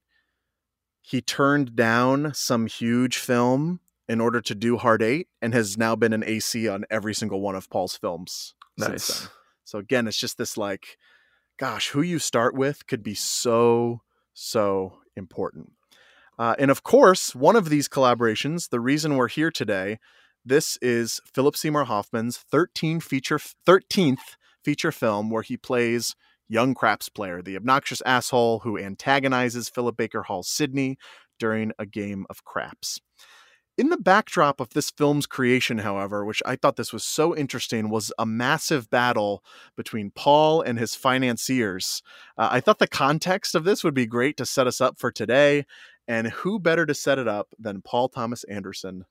he 1.03 1.21
turned 1.21 1.77
down 1.77 2.35
some 2.35 2.67
huge 2.67 3.17
film 3.17 3.79
in 4.09 4.21
order 4.21 4.41
to 4.41 4.55
do 4.57 4.77
Hard 4.77 5.03
Eight, 5.03 5.29
and 5.41 5.55
has 5.55 5.79
now 5.79 5.95
been 5.95 6.13
an 6.13 6.25
AC 6.25 6.69
on 6.69 6.85
every 6.91 7.15
single 7.15 7.41
one 7.41 7.55
of 7.55 7.71
Paul's 7.71 7.97
films 7.97 8.55
Nice. 8.77 8.89
since 9.05 9.21
then. 9.21 9.29
So 9.65 9.79
again, 9.79 10.09
it's 10.09 10.19
just 10.19 10.37
this 10.37 10.57
like, 10.57 10.99
gosh, 11.61 11.91
who 11.91 12.03
you 12.03 12.19
start 12.19 12.55
with 12.57 12.87
could 12.89 13.05
be 13.05 13.15
so 13.15 14.03
so 14.35 14.99
important. 15.17 15.73
Uh, 16.41 16.55
and 16.59 16.71
of 16.71 16.83
course, 16.83 17.35
one 17.35 17.55
of 17.55 17.69
these 17.69 17.87
collaborations, 17.87 18.71
the 18.71 18.81
reason 18.81 19.17
we're 19.17 19.29
here 19.29 19.51
today, 19.51 19.99
this 20.43 20.79
is 20.81 21.21
Philip 21.35 21.55
Seymour 21.55 21.85
Hoffman's 21.85 22.39
13 22.39 23.01
feature 23.01 23.39
13th 23.39 24.39
feature 24.65 24.91
film 24.91 25.29
where 25.29 25.43
he 25.43 25.59
plays 25.59 26.17
young 26.49 26.73
craps 26.73 27.11
player, 27.11 27.43
the 27.43 27.57
obnoxious 27.57 28.01
asshole 28.07 28.61
who 28.61 28.79
antagonizes 28.79 29.69
Philip 29.69 29.99
Baker 29.99 30.23
Hall's 30.23 30.49
Sydney 30.49 30.97
during 31.39 31.73
a 31.79 31.85
game 31.85 32.25
of 32.31 32.43
craps. 32.43 32.99
In 33.77 33.91
the 33.91 33.99
backdrop 33.99 34.61
of 34.61 34.71
this 34.71 34.91
film's 34.91 35.27
creation, 35.27 35.79
however, 35.79 36.25
which 36.25 36.43
I 36.45 36.57
thought 36.57 36.77
this 36.77 36.93
was 36.93 37.05
so 37.05 37.37
interesting, 37.37 37.89
was 37.89 38.13
a 38.19 38.27
massive 38.27 38.91
battle 38.91 39.43
between 39.77 40.11
Paul 40.11 40.61
and 40.61 40.79
his 40.79 40.95
financiers. 40.95 42.03
Uh, 42.37 42.49
I 42.51 42.61
thought 42.61 42.79
the 42.79 42.89
context 42.89 43.55
of 43.55 43.65
this 43.65 43.85
would 43.85 43.95
be 43.95 44.07
great 44.07 44.37
to 44.39 44.45
set 44.45 44.67
us 44.67 44.81
up 44.81 44.99
for 44.99 45.11
today, 45.11 45.65
and 46.11 46.27
who 46.29 46.59
better 46.59 46.85
to 46.87 46.95
set 46.95 47.19
it 47.19 47.29
up 47.29 47.49
than 47.59 47.83
Paul 47.83 48.09
Thomas 48.09 48.43
Anderson 48.45 49.05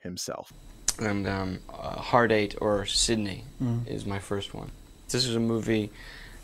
himself? 0.00 0.52
and 1.00 1.26
um, 1.26 1.58
uh, 1.72 2.00
Hard 2.00 2.30
Eight 2.30 2.54
or 2.60 2.86
Sydney 2.86 3.44
is 3.86 4.06
my 4.06 4.20
first 4.20 4.54
one. 4.54 4.70
This 5.08 5.26
is 5.26 5.34
a 5.34 5.40
movie 5.40 5.90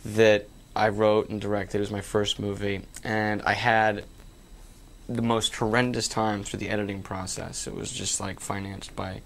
that 0.05 0.49
I 0.75 0.89
wrote 0.89 1.29
and 1.29 1.41
directed. 1.41 1.79
It 1.79 1.81
was 1.81 1.91
my 1.93 2.01
first 2.01 2.41
movie, 2.41 2.83
and 3.05 3.43
I 3.43 3.53
had 3.55 4.05
the 5.09 5.23
most 5.23 5.55
horrendous 5.55 6.09
time 6.09 6.43
through 6.43 6.59
the 6.59 6.69
editing 6.69 7.03
process. 7.03 7.67
It 7.67 7.75
was 7.75 7.93
just 7.93 8.21
like 8.21 8.41
financed 8.41 8.95
by 8.97 9.23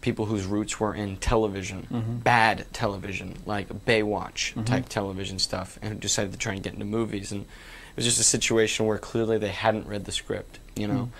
people 0.00 0.26
whose 0.26 0.46
roots 0.46 0.80
were 0.80 0.94
in 0.94 1.16
television, 1.18 2.20
bad 2.24 2.66
television, 2.72 3.34
like 3.46 3.68
Baywatch 3.86 4.64
type 4.64 4.88
television 4.88 5.38
stuff, 5.38 5.78
and 5.82 5.92
who 5.92 5.98
decided 5.98 6.32
to 6.32 6.38
try 6.38 6.54
and 6.54 6.62
get 6.62 6.72
into 6.72 6.86
movies. 6.86 7.30
And 7.30 7.44
it 7.92 7.96
was 7.96 8.04
just 8.06 8.20
a 8.20 8.24
situation 8.24 8.86
where 8.86 8.98
clearly 8.98 9.38
they 9.38 9.48
hadn't 9.48 9.86
read 9.86 10.06
the 10.06 10.12
script, 10.12 10.58
you 10.74 10.86
know, 10.86 11.04
hmm. 11.04 11.10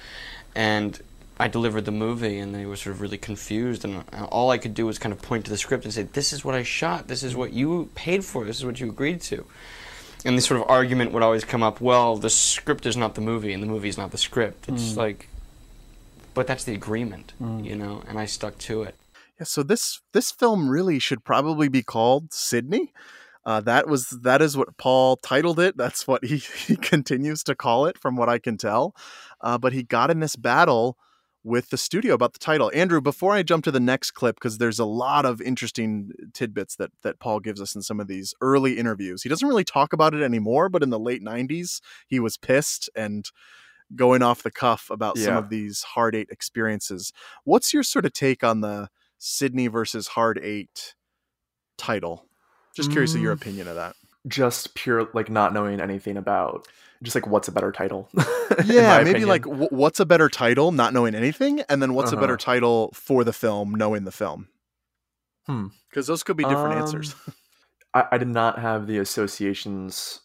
and 0.54 1.02
I 1.38 1.48
delivered 1.48 1.84
the 1.84 1.92
movie, 1.92 2.38
and 2.38 2.54
they 2.54 2.66
were 2.66 2.76
sort 2.76 2.94
of 2.94 3.00
really 3.00 3.18
confused. 3.18 3.84
And 3.84 4.04
uh, 4.12 4.24
all 4.24 4.50
I 4.50 4.58
could 4.58 4.74
do 4.74 4.86
was 4.86 4.98
kind 4.98 5.12
of 5.12 5.20
point 5.20 5.44
to 5.46 5.50
the 5.50 5.58
script 5.58 5.84
and 5.84 5.92
say, 5.92 6.04
"This 6.04 6.32
is 6.32 6.44
what 6.44 6.54
I 6.54 6.62
shot. 6.62 7.08
This 7.08 7.22
is 7.22 7.34
what 7.34 7.52
you 7.52 7.90
paid 7.94 8.24
for. 8.24 8.44
This 8.44 8.58
is 8.58 8.64
what 8.64 8.80
you 8.80 8.88
agreed 8.88 9.20
to." 9.22 9.44
And 10.24 10.38
this 10.38 10.46
sort 10.46 10.60
of 10.60 10.70
argument 10.70 11.12
would 11.12 11.22
always 11.22 11.44
come 11.44 11.62
up. 11.62 11.80
Well, 11.80 12.16
the 12.16 12.30
script 12.30 12.86
is 12.86 12.96
not 12.96 13.16
the 13.16 13.20
movie, 13.20 13.52
and 13.52 13.62
the 13.62 13.66
movie 13.66 13.88
is 13.88 13.98
not 13.98 14.12
the 14.12 14.18
script. 14.18 14.68
It's 14.68 14.92
hmm. 14.92 14.98
like, 14.98 15.28
but 16.32 16.46
that's 16.46 16.64
the 16.64 16.74
agreement, 16.74 17.32
hmm. 17.38 17.60
you 17.60 17.74
know. 17.74 18.02
And 18.06 18.18
I 18.18 18.26
stuck 18.26 18.56
to 18.58 18.82
it. 18.82 18.94
Yeah, 19.40 19.44
so 19.44 19.62
this 19.62 20.00
this 20.12 20.30
film 20.30 20.68
really 20.68 20.98
should 20.98 21.24
probably 21.24 21.68
be 21.68 21.82
called 21.82 22.32
Sydney. 22.32 22.92
Uh, 23.44 23.60
that 23.60 23.88
was 23.88 24.08
that 24.22 24.40
is 24.40 24.56
what 24.56 24.76
Paul 24.76 25.16
titled 25.16 25.58
it. 25.58 25.76
That's 25.76 26.06
what 26.06 26.24
he, 26.24 26.36
he 26.66 26.76
continues 26.76 27.42
to 27.44 27.54
call 27.54 27.86
it, 27.86 27.98
from 27.98 28.16
what 28.16 28.28
I 28.28 28.38
can 28.38 28.56
tell. 28.56 28.94
Uh, 29.40 29.58
but 29.58 29.72
he 29.72 29.82
got 29.82 30.10
in 30.10 30.20
this 30.20 30.36
battle 30.36 30.96
with 31.44 31.70
the 31.70 31.76
studio 31.76 32.14
about 32.14 32.34
the 32.34 32.38
title. 32.38 32.70
Andrew, 32.72 33.00
before 33.00 33.32
I 33.32 33.42
jump 33.42 33.64
to 33.64 33.72
the 33.72 33.80
next 33.80 34.12
clip, 34.12 34.36
because 34.36 34.58
there's 34.58 34.78
a 34.78 34.84
lot 34.84 35.26
of 35.26 35.40
interesting 35.40 36.12
tidbits 36.32 36.76
that 36.76 36.90
that 37.02 37.18
Paul 37.18 37.40
gives 37.40 37.60
us 37.60 37.74
in 37.74 37.82
some 37.82 38.00
of 38.00 38.06
these 38.06 38.34
early 38.40 38.78
interviews. 38.78 39.22
He 39.22 39.28
doesn't 39.28 39.48
really 39.48 39.64
talk 39.64 39.92
about 39.92 40.14
it 40.14 40.22
anymore, 40.22 40.68
but 40.68 40.82
in 40.82 40.90
the 40.90 41.00
late 41.00 41.22
'90s, 41.22 41.80
he 42.06 42.20
was 42.20 42.36
pissed 42.36 42.88
and 42.94 43.28
going 43.94 44.22
off 44.22 44.42
the 44.42 44.50
cuff 44.50 44.88
about 44.90 45.18
some 45.18 45.36
of 45.36 45.50
these 45.50 45.82
hard 45.82 46.14
eight 46.14 46.28
experiences. 46.30 47.12
What's 47.44 47.74
your 47.74 47.82
sort 47.82 48.06
of 48.06 48.12
take 48.12 48.42
on 48.42 48.60
the 48.60 48.88
Sydney 49.18 49.66
versus 49.66 50.08
Hard 50.08 50.38
Eight 50.42 50.94
title? 51.76 52.26
Just 52.74 52.90
curious 52.90 53.14
of 53.14 53.20
your 53.20 53.34
Mm. 53.34 53.40
opinion 53.40 53.68
of 53.68 53.74
that. 53.76 53.94
Just 54.28 54.74
pure 54.74 55.08
like 55.14 55.28
not 55.30 55.52
knowing 55.52 55.80
anything 55.80 56.16
about 56.16 56.66
just 57.02 57.14
like 57.16 57.26
what's 57.26 57.48
a 57.48 57.52
better 57.52 57.72
title. 57.72 58.08
Yeah, 58.66 58.98
maybe 58.98 59.10
opinion. 59.10 59.28
like 59.30 59.42
w- 59.44 59.68
what's 59.70 59.98
a 59.98 60.04
better 60.04 60.28
title, 60.28 60.72
not 60.72 60.92
knowing 60.92 61.14
anything, 61.14 61.60
and 61.70 61.80
then 61.82 61.94
what's 61.94 62.12
a 62.12 62.16
better 62.16 62.34
Uh-huh. 62.34 62.52
title 62.52 62.90
for 62.92 63.24
the 63.24 63.32
film, 63.32 63.74
knowing 63.74 64.04
the 64.04 64.12
film. 64.12 64.48
Hmm. 65.46 65.68
Because 65.88 66.06
those 66.06 66.22
could 66.22 66.36
be 66.36 66.44
different 66.44 66.74
answers. 66.74 67.14
Um, 67.26 67.34
I, 67.94 68.04
I 68.12 68.18
did 68.18 68.28
not 68.28 68.58
have 68.58 68.86
the 68.86 68.98
associations 68.98 70.20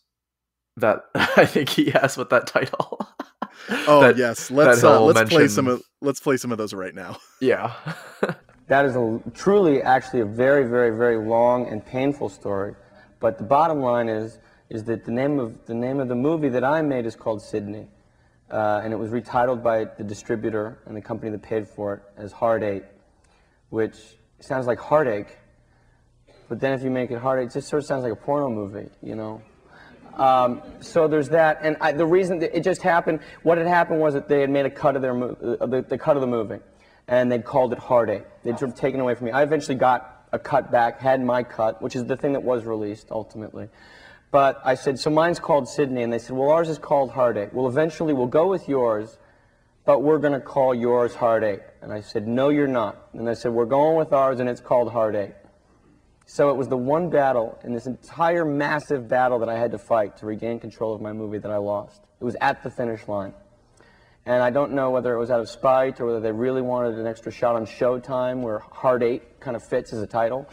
that 0.76 1.06
I 1.16 1.46
think 1.46 1.70
he 1.70 1.90
has 1.92 2.18
with 2.18 2.30
that 2.30 2.48
title. 2.48 3.00
Oh 3.88 4.02
That- 4.02 4.18
yes, 4.18 4.50
let's 4.52 4.84
uh, 4.84 5.02
let's 5.02 5.30
play 5.30 5.48
some 5.48 5.68
of 5.68 5.82
let's 6.02 6.20
play 6.20 6.38
some 6.38 6.52
of 6.52 6.58
those 6.58 6.74
right 6.74 6.94
now. 6.94 7.18
Yeah. 7.42 7.74
That 8.68 8.86
is 8.86 8.96
a, 8.96 9.22
truly, 9.34 9.82
actually, 9.82 10.22
a 10.22 10.26
very, 10.26 10.68
very, 10.68 10.96
very 10.96 11.18
long 11.18 11.68
and 11.68 11.86
painful 11.86 12.30
story. 12.30 12.76
But 13.20 13.38
the 13.38 13.44
bottom 13.44 13.80
line 13.80 14.10
is, 14.10 14.40
is 14.70 14.84
that 14.86 15.06
the 15.06 15.12
name 15.12 15.40
of 15.40 15.66
the 15.66 15.74
name 15.74 16.00
of 16.00 16.10
the 16.10 16.16
movie 16.16 16.50
that 16.50 16.64
I 16.64 16.82
made 16.82 17.06
is 17.06 17.16
called 17.16 17.42
Sydney, 17.42 17.88
uh, 18.52 18.82
and 18.84 18.92
it 18.92 18.98
was 18.98 19.12
retitled 19.12 19.64
by 19.64 19.86
the 19.86 20.04
distributor 20.04 20.80
and 20.86 20.96
the 20.96 21.02
company 21.02 21.32
that 21.32 21.42
paid 21.42 21.68
for 21.68 21.94
it 21.96 22.02
as 22.18 22.34
Eight, 22.62 22.84
which 23.70 23.96
sounds 24.40 24.68
like 24.68 24.80
heartache. 24.80 25.38
But 26.50 26.60
then 26.60 26.74
if 26.74 26.84
you 26.84 26.90
make 26.90 27.12
it 27.12 27.20
heartache, 27.20 27.50
it 27.50 27.54
just 27.54 27.70
sort 27.70 27.82
of 27.82 27.88
sounds 27.88 28.04
like 28.04 28.14
a 28.14 28.18
porno 28.18 28.50
movie, 28.50 28.90
you 29.02 29.16
know. 29.16 29.42
Um, 30.16 30.62
so 30.80 31.08
there's 31.08 31.30
that, 31.30 31.60
and 31.62 31.78
I, 31.80 31.92
the 31.92 32.06
reason 32.06 32.42
it 32.42 32.64
just 32.64 32.82
happened, 32.82 33.20
what 33.44 33.58
had 33.58 33.68
happened 33.68 34.02
was 34.02 34.16
that 34.16 34.28
they 34.28 34.42
had 34.42 34.50
made 34.50 34.66
a 34.66 34.70
cut 34.70 34.96
of 34.96 35.02
their 35.02 35.16
uh, 35.16 35.66
the, 35.66 35.86
the 35.88 35.98
cut 35.98 36.18
of 36.18 36.22
the 36.22 36.28
movie, 36.28 36.60
and 37.08 37.32
they'd 37.32 37.46
called 37.46 37.74
it 37.74 37.80
Heartache. 37.80 38.26
They'd 38.44 38.60
sort 38.60 38.72
of 38.72 38.78
taken 38.78 39.00
away 39.00 39.16
from 39.16 39.26
me. 39.26 39.32
I 39.32 39.44
eventually 39.44 39.76
got 39.76 40.26
a 40.32 40.40
cut 40.40 40.72
back, 40.72 41.00
had 41.00 41.24
my 41.24 41.44
cut, 41.44 41.82
which 41.82 41.96
is 41.96 42.06
the 42.06 42.18
thing 42.18 42.34
that 42.34 42.44
was 42.44 42.66
released 42.66 43.08
ultimately. 43.12 43.70
But 44.30 44.60
I 44.66 44.76
said, 44.76 45.00
so 45.00 45.10
mine's 45.10 45.40
called 45.40 45.70
Sydney, 45.70 46.04
and 46.04 46.12
they 46.12 46.20
said, 46.20 46.36
well, 46.36 46.50
ours 46.50 46.68
is 46.68 46.78
called 46.78 47.12
Heartache. 47.12 47.54
Well, 47.54 47.68
eventually 47.68 48.14
we'll 48.14 48.28
go 48.28 48.48
with 48.48 48.68
yours, 48.68 49.18
but 49.86 50.04
we're 50.04 50.18
going 50.18 50.34
to 50.34 50.42
call 50.42 50.76
yours 50.76 51.16
Heartache. 51.16 51.62
And 51.82 51.94
I 51.94 52.02
said, 52.02 52.28
no, 52.28 52.50
you're 52.50 52.68
not. 52.68 53.08
And 53.14 53.26
they 53.26 53.36
said, 53.36 53.54
we're 53.54 53.66
going 53.66 53.96
with 53.98 54.12
ours, 54.12 54.42
and 54.42 54.50
it's 54.50 54.60
called 54.60 54.92
Heartache. 54.92 55.34
So 56.26 56.50
it 56.50 56.58
was 56.58 56.68
the 56.68 56.76
one 56.76 57.10
battle 57.10 57.58
in 57.64 57.74
this 57.74 57.88
entire 57.88 58.44
massive 58.44 59.08
battle 59.08 59.40
that 59.40 59.48
I 59.48 59.58
had 59.58 59.72
to 59.72 59.78
fight 59.78 60.18
to 60.18 60.26
regain 60.26 60.60
control 60.60 60.94
of 60.94 61.00
my 61.00 61.14
movie 61.14 61.38
that 61.38 61.50
I 61.50 61.56
lost. 61.56 62.02
It 62.20 62.26
was 62.26 62.36
at 62.42 62.64
the 62.64 62.70
finish 62.70 63.08
line. 63.08 63.34
And 64.28 64.44
I 64.44 64.50
don't 64.50 64.74
know 64.74 64.92
whether 64.92 65.14
it 65.14 65.20
was 65.20 65.32
out 65.32 65.40
of 65.40 65.50
spite 65.50 66.02
or 66.02 66.06
whether 66.08 66.20
they 66.20 66.34
really 66.34 66.62
wanted 66.62 67.00
an 67.00 67.08
extra 67.08 67.32
shot 67.32 67.56
on 67.56 67.66
Showtime 67.66 68.42
where 68.42 68.60
Hard 68.60 69.02
Eight 69.02 69.40
kind 69.40 69.56
of 69.56 69.64
fits 69.64 69.94
as 69.94 70.02
a 70.02 70.06
title 70.06 70.46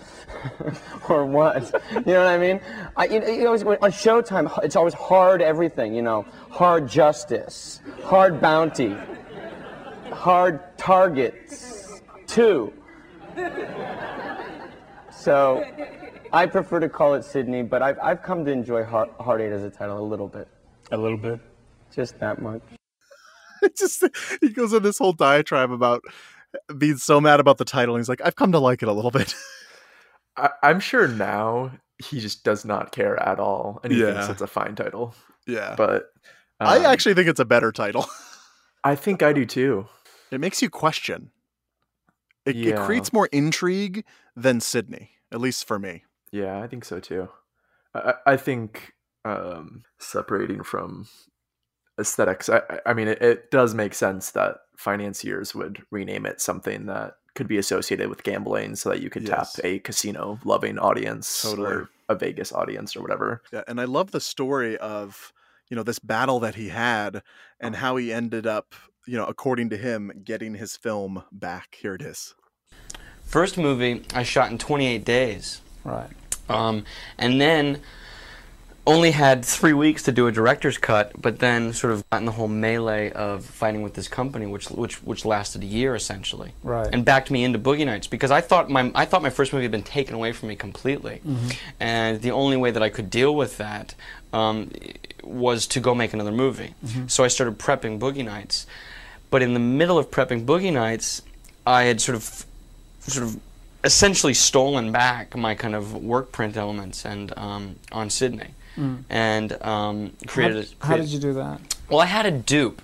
or 1.09 1.27
what. 1.27 1.75
You 1.93 2.13
know 2.13 2.19
what 2.21 2.29
I 2.29 2.39
mean? 2.39 2.61
I, 2.97 3.07
you 3.07 3.21
you 3.27 3.43
know, 3.43 3.53
on 3.53 3.91
Showtime, 3.91 4.63
it's 4.63 4.77
always 4.77 4.95
hard 4.95 5.43
everything, 5.43 5.93
you 5.93 6.03
know, 6.03 6.25
hard 6.51 6.89
justice, 6.89 7.81
hard 8.05 8.41
bounty, 8.41 8.97
hard 10.13 10.61
targets, 10.79 12.01
two. 12.29 12.73
So 15.11 15.65
I 16.33 16.47
prefer 16.47 16.79
to 16.79 16.89
call 16.89 17.15
it 17.15 17.25
Sydney, 17.25 17.65
but 17.65 17.83
I've, 17.83 17.99
I've 18.01 18.23
come 18.23 18.45
to 18.45 18.53
enjoy 18.53 18.85
Heart, 18.85 19.15
Heart 19.19 19.41
Eight 19.41 19.53
as 19.53 19.65
a 19.65 19.71
title 19.71 19.99
a 19.99 20.07
little 20.07 20.29
bit. 20.29 20.47
A 20.93 20.97
little 20.97 21.19
bit. 21.19 21.41
Just 21.93 22.21
that 22.21 22.41
much. 22.41 22.63
Just 23.77 24.05
he 24.41 24.51
goes 24.51 24.73
on 24.73 24.83
this 24.83 24.99
whole 24.99 25.13
diatribe 25.13 25.73
about 25.73 26.03
being 26.77 26.97
so 26.97 27.21
mad 27.21 27.41
about 27.41 27.59
the 27.59 27.65
title. 27.65 27.95
And 27.95 28.01
he's 28.01 28.09
like, 28.09 28.21
I've 28.25 28.37
come 28.37 28.53
to 28.53 28.59
like 28.59 28.83
it 28.83 28.89
a 28.89 28.93
little 28.93 29.11
bit. 29.11 29.35
I, 30.37 30.51
I'm 30.63 30.81
sure 30.81 31.07
now 31.09 31.73
he 31.99 32.21
just 32.21 32.45
does 32.45 32.65
not 32.65 32.93
care 32.93 33.21
at 33.23 33.39
all, 33.39 33.81
and 33.85 33.93
he 33.93 34.03
thinks 34.03 34.29
it's 34.29 34.41
a 34.43 34.47
fine 34.47 34.75
title. 34.75 35.15
yeah, 35.47 35.75
But 35.77 36.11
I 36.59 36.79
um, 36.79 36.87
actually 36.87 37.15
think 37.15 37.29
it's 37.29 37.41
a 37.41 37.45
better 37.45 37.71
title. 37.71 38.07
I 38.85 38.97
think 38.97 39.23
I 39.23 39.33
do 39.33 39.47
too. 39.47 39.87
It 40.31 40.41
makes 40.41 40.61
you 40.61 40.71
question. 40.71 41.31
It, 42.45 42.57
it 42.57 42.77
creates 42.77 43.13
more 43.13 43.27
intrigue 43.27 44.05
than 44.37 44.61
Sydney, 44.61 45.13
at 45.33 45.41
least 45.41 45.67
for 45.67 45.79
me. 45.79 46.05
Yeah, 46.31 46.61
I 46.61 46.67
think 46.67 46.85
so 46.85 47.01
too. 47.01 47.29
I, 47.95 47.99
I 47.99 48.33
I 48.33 48.37
think 48.37 48.93
um, 49.25 49.85
separating 49.99 50.63
from 50.63 51.07
aesthetics, 51.99 52.49
I, 52.49 52.59
I- 52.71 52.81
I 52.87 52.95
mean, 52.95 53.09
it, 53.09 53.23
it 53.23 53.51
does 53.51 53.75
make 53.75 53.95
sense 53.95 54.31
that 54.33 54.57
financiers 54.77 55.55
would 55.55 55.83
rename 55.91 56.27
it 56.27 56.41
something 56.41 56.87
that 56.87 57.17
could 57.35 57.49
be 57.49 57.59
associated 57.59 58.09
with 58.09 58.23
gambling 58.23 58.77
so 58.77 58.89
that 58.91 59.01
you 59.01 59.11
could 59.11 59.27
Yes. 59.27 59.55
tap 59.55 59.65
a 59.65 59.79
casino 59.81 60.39
loving 60.45 60.79
audience 60.79 61.43
Totally. 61.43 61.67
or 61.73 61.91
a 62.09 62.15
Vegas 62.15 62.53
audience 62.53 62.95
or 62.97 63.03
whatever. 63.03 63.43
Yeah, 63.53 63.63
and 63.67 63.81
I 63.81 63.85
love 63.85 64.11
the 64.13 64.21
story 64.21 64.77
of 64.79 65.33
you 65.71 65.77
know 65.77 65.83
this 65.83 65.99
battle 65.99 66.39
that 66.41 66.55
he 66.57 66.69
had 66.69 67.23
and 67.59 67.77
how 67.77 67.97
he 67.97 68.13
ended 68.13 68.47
up, 68.47 68.75
you 69.07 69.17
know, 69.17 69.25
according 69.25 69.71
to 69.71 69.77
him, 69.77 70.13
getting 70.23 70.55
his 70.55 70.77
film 70.77 71.25
back. 71.33 71.77
Here 71.81 71.95
it 71.95 72.03
is. 72.03 72.35
First 73.25 73.57
movie 73.57 74.03
I 74.15 74.23
shot 74.23 74.51
in 74.51 74.59
28 74.59 75.05
days. 75.05 75.61
Right. 75.83 76.11
Um, 76.49 76.85
and 77.19 77.41
then 77.41 77.81
only 78.87 79.13
had 79.13 79.45
three 79.45 79.73
weeks 79.73 80.03
to 80.03 80.13
do 80.13 80.27
a 80.27 80.33
director's 80.33 80.77
cut, 80.77 81.13
but 81.21 81.39
then 81.39 81.73
sort 81.73 81.93
of 81.93 82.09
got 82.11 82.19
in 82.19 82.27
the 82.27 82.33
whole 82.33 82.49
melee 82.49 83.11
of 83.13 83.45
fighting 83.45 83.83
with 83.83 83.95
this 83.95 84.09
company, 84.09 84.47
which 84.47 84.67
which 84.71 85.03
which 85.03 85.25
lasted 85.25 85.63
a 85.63 85.67
year 85.67 85.95
essentially, 85.95 86.53
Right. 86.63 86.89
and 86.93 87.05
backed 87.05 87.31
me 87.31 87.45
into 87.45 87.59
Boogie 87.59 87.87
Nights 87.87 88.07
because 88.07 88.31
I 88.31 88.41
thought 88.43 88.69
my 88.69 88.91
I 88.95 89.05
thought 89.07 89.23
my 89.23 89.31
first 89.31 89.53
movie 89.53 89.65
had 89.65 89.71
been 89.73 89.83
taken 89.83 90.15
away 90.15 90.33
from 90.33 90.49
me 90.51 90.57
completely, 90.57 91.23
and 91.81 92.21
the 92.21 92.31
only 92.33 92.57
way 92.59 92.71
that 92.71 92.83
I 92.83 92.91
could 92.91 93.09
deal 93.11 93.35
with 93.35 93.57
that 93.57 93.95
um, 94.35 94.71
was 95.23 95.67
to 95.69 95.81
go 95.81 95.95
make 95.95 96.13
another 96.13 96.33
movie. 96.33 96.75
So 97.07 97.25
I 97.25 97.29
started 97.29 97.59
prepping 97.59 97.99
Boogie 97.99 98.25
Nights, 98.25 98.67
but 99.31 99.41
in 99.43 99.55
the 99.55 99.61
middle 99.61 99.97
of 99.97 100.11
prepping 100.11 100.45
Boogie 100.45 100.73
Nights, 100.73 101.23
I 101.67 101.85
had 101.85 102.01
sort 102.03 102.17
of 102.17 102.45
sort 103.01 103.27
of 103.27 103.41
essentially 103.83 104.35
stolen 104.35 104.93
back 104.93 105.35
my 105.37 105.55
kind 105.55 105.75
of 105.75 105.95
work 105.95 106.33
print 106.33 106.57
elements 106.57 107.05
and 107.05 107.33
um, 107.39 107.77
on 107.93 108.09
Sydney, 108.11 108.49
and 109.11 109.63
um, 109.63 110.13
created. 110.27 110.69
how, 110.81 110.89
how 110.89 110.97
did 110.97 111.09
you 111.09 111.19
do 111.19 111.33
that? 111.35 111.61
Well, 111.89 112.01
I 112.01 112.07
had 112.07 112.27
a 112.27 112.31
dupe. 112.31 112.81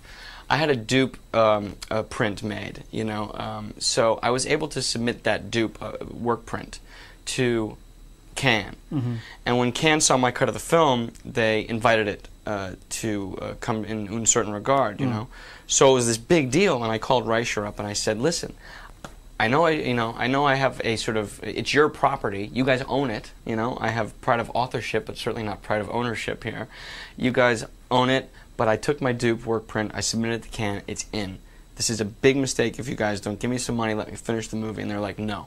I 0.48 0.56
had 0.56 0.68
a 0.70 0.76
dupe 0.76 1.16
um, 1.34 1.76
uh, 1.90 2.02
print 2.02 2.42
made, 2.42 2.82
you 2.90 3.04
know. 3.04 3.30
Um, 3.34 3.74
so 3.78 4.18
I 4.22 4.30
was 4.30 4.46
able 4.46 4.68
to 4.68 4.82
submit 4.82 5.22
that 5.24 5.50
dupe 5.50 5.80
uh, 5.80 5.92
work 6.10 6.44
print 6.44 6.80
to 7.26 7.76
Cannes. 8.34 8.76
And 9.46 9.58
when 9.58 9.70
Cannes 9.72 10.00
saw 10.00 10.16
my 10.16 10.30
cut 10.32 10.48
of 10.48 10.54
the 10.54 10.60
film, 10.60 11.12
they 11.24 11.66
invited 11.68 12.08
it 12.08 12.28
uh, 12.46 12.72
to 12.88 13.38
uh, 13.40 13.54
come 13.60 13.84
in 13.84 14.08
un 14.08 14.26
certain 14.26 14.52
regard, 14.52 15.00
you 15.00 15.06
know. 15.06 15.28
So 15.66 15.90
it 15.90 15.94
was 15.94 16.06
this 16.08 16.18
big 16.18 16.50
deal, 16.50 16.82
and 16.82 16.90
I 16.90 16.98
called 16.98 17.26
Rysher 17.26 17.64
up 17.66 17.78
and 17.78 17.86
I 17.86 17.92
said, 17.92 18.18
"Listen, 18.18 18.54
I 19.40 19.48
know 19.48 19.64
I, 19.64 19.70
you 19.70 19.94
know, 19.94 20.14
I 20.18 20.26
know 20.26 20.44
I 20.44 20.56
have 20.56 20.82
a 20.84 20.96
sort 20.96 21.16
of, 21.16 21.40
it's 21.42 21.72
your 21.72 21.88
property. 21.88 22.50
You 22.52 22.62
guys 22.62 22.82
own 22.82 23.08
it. 23.08 23.32
You 23.46 23.56
know, 23.56 23.78
I 23.80 23.88
have 23.88 24.20
pride 24.20 24.38
of 24.38 24.50
authorship, 24.54 25.06
but 25.06 25.16
certainly 25.16 25.42
not 25.42 25.62
pride 25.62 25.80
of 25.80 25.88
ownership 25.88 26.44
here. 26.44 26.68
You 27.16 27.32
guys 27.32 27.64
own 27.90 28.10
it, 28.10 28.28
but 28.58 28.68
I 28.68 28.76
took 28.76 29.00
my 29.00 29.12
dupe 29.12 29.46
work 29.46 29.66
print, 29.66 29.92
I 29.94 30.00
submitted 30.00 30.34
it 30.34 30.42
to 30.42 30.48
Cannes, 30.50 30.82
it's 30.86 31.06
in. 31.10 31.38
This 31.76 31.88
is 31.88 32.02
a 32.02 32.04
big 32.04 32.36
mistake 32.36 32.78
if 32.78 32.86
you 32.86 32.94
guys 32.94 33.18
don't 33.18 33.40
give 33.40 33.50
me 33.50 33.56
some 33.56 33.76
money, 33.76 33.94
let 33.94 34.10
me 34.10 34.16
finish 34.16 34.48
the 34.48 34.56
movie. 34.56 34.82
And 34.82 34.90
they're 34.90 35.00
like, 35.00 35.18
no. 35.18 35.46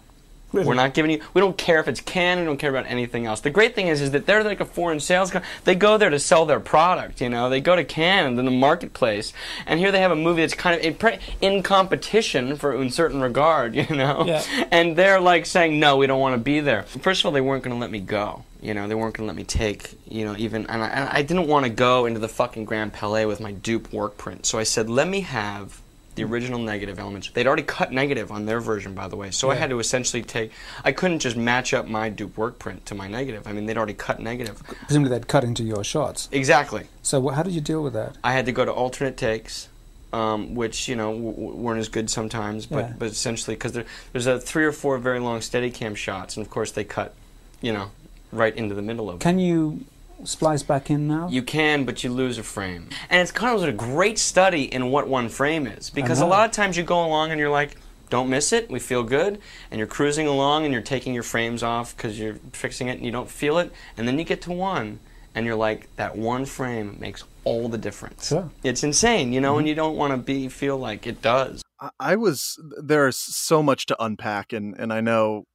We're 0.54 0.76
not 0.76 0.94
giving 0.94 1.10
you. 1.12 1.22
We 1.34 1.42
don't 1.42 1.58
care 1.58 1.80
if 1.80 1.88
it's 1.88 2.00
Cannes. 2.00 2.40
We 2.40 2.46
don't 2.46 2.58
care 2.58 2.70
about 2.70 2.86
anything 2.86 3.26
else. 3.26 3.42
The 3.42 3.50
great 3.50 3.74
thing 3.74 3.88
is, 3.88 4.02
is 4.02 4.12
that 4.12 4.26
they're 4.28 4.44
like 4.44 4.60
a 4.60 4.66
foreign 4.66 5.00
sales. 5.00 5.32
Co- 5.32 5.42
they 5.64 5.74
go 5.74 5.98
there 5.98 6.12
to 6.12 6.20
sell 6.20 6.46
their 6.46 6.60
product. 6.60 7.22
You 7.22 7.30
know, 7.30 7.50
they 7.50 7.60
go 7.60 7.76
to 7.76 7.84
Cannes 7.84 8.38
in 8.38 8.46
the 8.46 8.52
marketplace, 8.52 9.34
and 9.66 9.80
here 9.80 9.92
they 9.92 10.00
have 10.02 10.12
a 10.12 10.16
movie 10.16 10.42
that's 10.42 10.54
kind 10.54 10.76
of 10.80 10.86
in, 10.86 10.94
pre- 10.96 11.18
in 11.42 11.64
competition 11.64 12.56
for 12.56 12.76
Un 12.78 12.90
Certain 12.90 13.20
Regard. 13.22 13.76
You 13.84 13.96
know, 13.98 14.24
Yeah. 14.26 14.44
and 14.72 14.96
they're 14.96 15.20
like 15.20 15.46
saying, 15.46 15.80
no, 15.80 15.98
we 15.98 16.08
don't 16.08 16.20
want 16.20 16.36
to 16.36 16.42
be 16.42 16.60
there. 16.60 16.84
First 16.84 17.22
of 17.22 17.26
all, 17.26 17.32
they 17.32 17.42
weren't 17.42 17.64
going 17.64 17.76
to 17.76 17.80
let 17.82 17.92
me 17.92 18.00
go. 18.00 18.44
You 18.62 18.74
know, 18.74 18.88
they 18.88 18.96
weren't 18.96 19.14
going 19.16 19.28
to 19.28 19.34
let 19.34 19.36
me 19.36 19.44
take. 19.44 19.98
You 20.08 20.24
know, 20.26 20.36
even 20.38 20.66
and 20.68 20.82
I, 20.84 20.88
and 20.88 21.10
I 21.10 21.22
didn't 21.22 21.48
want 21.48 21.66
to 21.66 21.70
go 21.72 22.06
into 22.06 22.20
the 22.20 22.30
fucking 22.30 22.64
Grand 22.66 22.94
Palais 22.94 23.26
with 23.26 23.40
my 23.42 23.52
dupe 23.52 23.92
work 23.92 24.18
print. 24.18 24.46
So 24.46 24.58
I 24.58 24.64
said, 24.64 24.90
let 24.90 25.08
me 25.08 25.22
have 25.22 25.82
the 26.16 26.24
original 26.24 26.60
negative 26.60 27.00
elements. 27.00 27.30
They'd 27.34 27.48
already 27.48 27.64
cut 27.64 27.92
negative 27.92 28.32
on 28.32 28.46
their 28.46 28.60
version, 28.60 28.94
by 28.94 29.08
the 29.08 29.16
way. 29.16 29.32
So 29.32 29.50
I 29.50 29.56
had 29.56 29.70
to 29.72 29.80
essentially 29.80 30.22
take. 30.24 30.52
I 30.84 30.92
couldn't 30.92 31.20
just 31.20 31.36
match 31.36 31.74
up 31.74 31.88
my 31.88 32.10
dupe 32.10 32.38
work 32.38 32.60
print 32.60 32.86
to 32.88 32.96
my 32.96 33.08
negative. 33.08 33.48
I 33.48 33.54
mean, 33.54 33.66
they'd 33.66 33.78
already 33.78 33.94
cut 33.96 34.20
negative. 34.20 34.62
Presumably 34.86 35.10
they'd 35.18 35.28
cut 35.28 35.44
into 35.44 35.64
your 35.64 35.84
shots. 35.84 36.30
Exactly. 36.32 36.88
So 37.02 37.28
how 37.30 37.44
did 37.44 37.54
you 37.54 37.62
deal 37.62 37.82
with 37.84 37.94
that? 37.94 38.16
I 38.24 38.34
had 38.34 38.46
to 38.46 38.52
go 38.52 38.64
to 38.64 38.72
alternate 38.72 39.18
takes, 39.18 39.70
um, 40.12 40.54
which 40.56 40.88
you 40.88 40.96
know 40.96 41.12
weren't 41.12 41.80
as 41.80 41.90
good 41.90 42.10
sometimes, 42.10 42.66
but 42.68 42.78
Yeah. 42.86 42.94
but 42.98 43.08
essentially 43.08 43.56
because 43.56 43.72
there, 43.74 43.86
there's 44.12 44.28
a 44.28 44.40
three 44.40 44.66
or 44.66 44.72
four 44.72 44.98
very 45.00 45.20
long 45.20 45.40
Steadicam 45.40 45.96
shots, 45.96 46.38
and 46.38 46.46
of 46.46 46.52
course 46.52 46.72
they 46.72 46.84
cut, 46.84 47.16
you 47.62 47.74
know, 47.74 47.90
right 48.32 48.56
into 48.56 48.76
the 48.76 48.82
middle 48.84 49.10
of 49.10 49.16
it. 49.18 49.22
Can 49.22 49.40
you 49.40 49.86
splice 50.26 50.64
back 50.64 50.90
in 50.90 51.08
now? 51.08 51.28
You 51.30 51.44
can, 51.44 51.86
but 51.86 52.04
you 52.04 52.12
lose 52.12 52.38
a 52.38 52.44
frame. 52.44 52.90
And 53.10 53.22
it's 53.22 53.32
kind 53.32 53.56
of 53.56 53.64
a 53.64 53.72
great 53.72 54.18
study 54.18 54.64
in 54.64 54.92
what 54.92 55.08
one 55.08 55.30
frame 55.30 55.68
is. 55.68 55.90
Because 55.90 56.22
a 56.22 56.26
lot 56.26 56.46
of 56.46 56.52
times 56.52 56.78
you 56.78 56.84
go 56.84 57.04
along 57.06 57.32
and 57.32 57.40
you're 57.40 57.50
like, 57.50 57.78
don't 58.10 58.30
miss 58.30 58.54
it, 58.54 58.70
we 58.70 58.80
feel 58.80 59.04
good. 59.04 59.40
And 59.72 59.80
you're 59.80 59.88
cruising 59.88 60.28
along 60.28 60.66
and 60.66 60.74
you're 60.74 60.84
taking 60.84 61.14
your 61.14 61.24
frames 61.24 61.64
off 61.64 61.96
because 61.96 62.20
you're 62.20 62.36
fixing 62.52 62.88
it 62.88 62.98
and 62.98 63.06
you 63.06 63.12
don't 63.12 63.30
feel 63.30 63.58
it. 63.58 63.72
And 63.98 64.08
then 64.08 64.20
you 64.20 64.24
get 64.26 64.42
to 64.44 64.52
one 64.52 65.00
and 65.34 65.46
you're 65.46 65.56
like, 65.56 65.94
that 65.96 66.16
one 66.16 66.46
frame 66.46 66.98
makes 67.00 67.24
all 67.44 67.68
the 67.68 67.78
difference. 67.78 68.28
Sure. 68.28 68.50
It's 68.64 68.84
insane, 68.84 69.34
you 69.34 69.42
know, 69.42 69.58
and 69.58 69.62
mm-hmm. 69.62 69.70
you 69.70 69.76
don't 69.76 69.98
want 69.98 70.12
to 70.12 70.18
be 70.18 70.48
feel 70.48 70.78
like 70.78 71.08
it 71.08 71.22
does. 71.22 71.62
I- 71.80 71.90
I 72.00 72.16
was 72.16 72.60
there's 72.82 73.18
so 73.18 73.62
much 73.62 73.86
to 73.88 74.04
unpack, 74.04 74.54
and 74.54 74.76
and 74.80 74.94
I 74.94 75.02
know, 75.02 75.46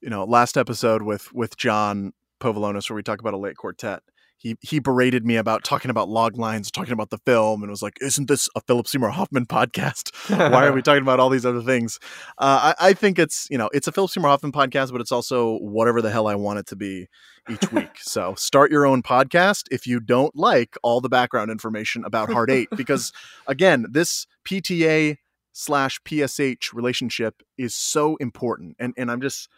you 0.00 0.08
know, 0.08 0.24
last 0.24 0.56
episode 0.56 1.02
with 1.02 1.32
with 1.34 1.56
John 1.56 2.12
Povolonis 2.40 2.88
where 2.90 2.96
we 2.96 3.02
talk 3.02 3.20
about 3.20 3.34
a 3.34 3.38
late 3.38 3.56
quartet. 3.56 4.02
He 4.40 4.56
he 4.62 4.78
berated 4.78 5.26
me 5.26 5.36
about 5.36 5.64
talking 5.64 5.90
about 5.90 6.08
log 6.08 6.38
lines, 6.38 6.70
talking 6.70 6.94
about 6.94 7.10
the 7.10 7.18
film, 7.26 7.62
and 7.62 7.70
was 7.70 7.82
like, 7.82 7.98
"Isn't 8.00 8.26
this 8.26 8.48
a 8.56 8.62
Philip 8.62 8.88
Seymour 8.88 9.10
Hoffman 9.10 9.44
podcast? 9.44 10.14
Why 10.30 10.64
are 10.64 10.72
we 10.72 10.80
talking 10.82 11.02
about 11.02 11.20
all 11.20 11.28
these 11.28 11.44
other 11.44 11.60
things?" 11.60 11.98
Uh, 12.38 12.72
I, 12.80 12.88
I 12.88 12.92
think 12.94 13.18
it's 13.18 13.46
you 13.50 13.58
know 13.58 13.68
it's 13.74 13.86
a 13.86 13.92
Philip 13.92 14.10
Seymour 14.10 14.30
Hoffman 14.30 14.52
podcast, 14.52 14.92
but 14.92 15.02
it's 15.02 15.12
also 15.12 15.58
whatever 15.58 16.00
the 16.00 16.10
hell 16.10 16.26
I 16.26 16.36
want 16.36 16.58
it 16.58 16.66
to 16.68 16.76
be 16.76 17.06
each 17.50 17.70
week. 17.70 17.90
so 17.98 18.34
start 18.34 18.70
your 18.70 18.86
own 18.86 19.02
podcast 19.02 19.64
if 19.70 19.86
you 19.86 20.00
don't 20.00 20.34
like 20.34 20.74
all 20.82 21.02
the 21.02 21.10
background 21.10 21.50
information 21.50 22.02
about 22.06 22.32
Hard 22.32 22.50
Eight, 22.50 22.68
because 22.74 23.12
again, 23.46 23.84
this 23.90 24.26
PTA 24.48 25.18
slash 25.52 26.00
PSH 26.04 26.72
relationship 26.72 27.42
is 27.58 27.74
so 27.74 28.16
important. 28.16 28.74
And 28.78 28.94
and 28.96 29.10
I'm 29.10 29.20
just 29.20 29.50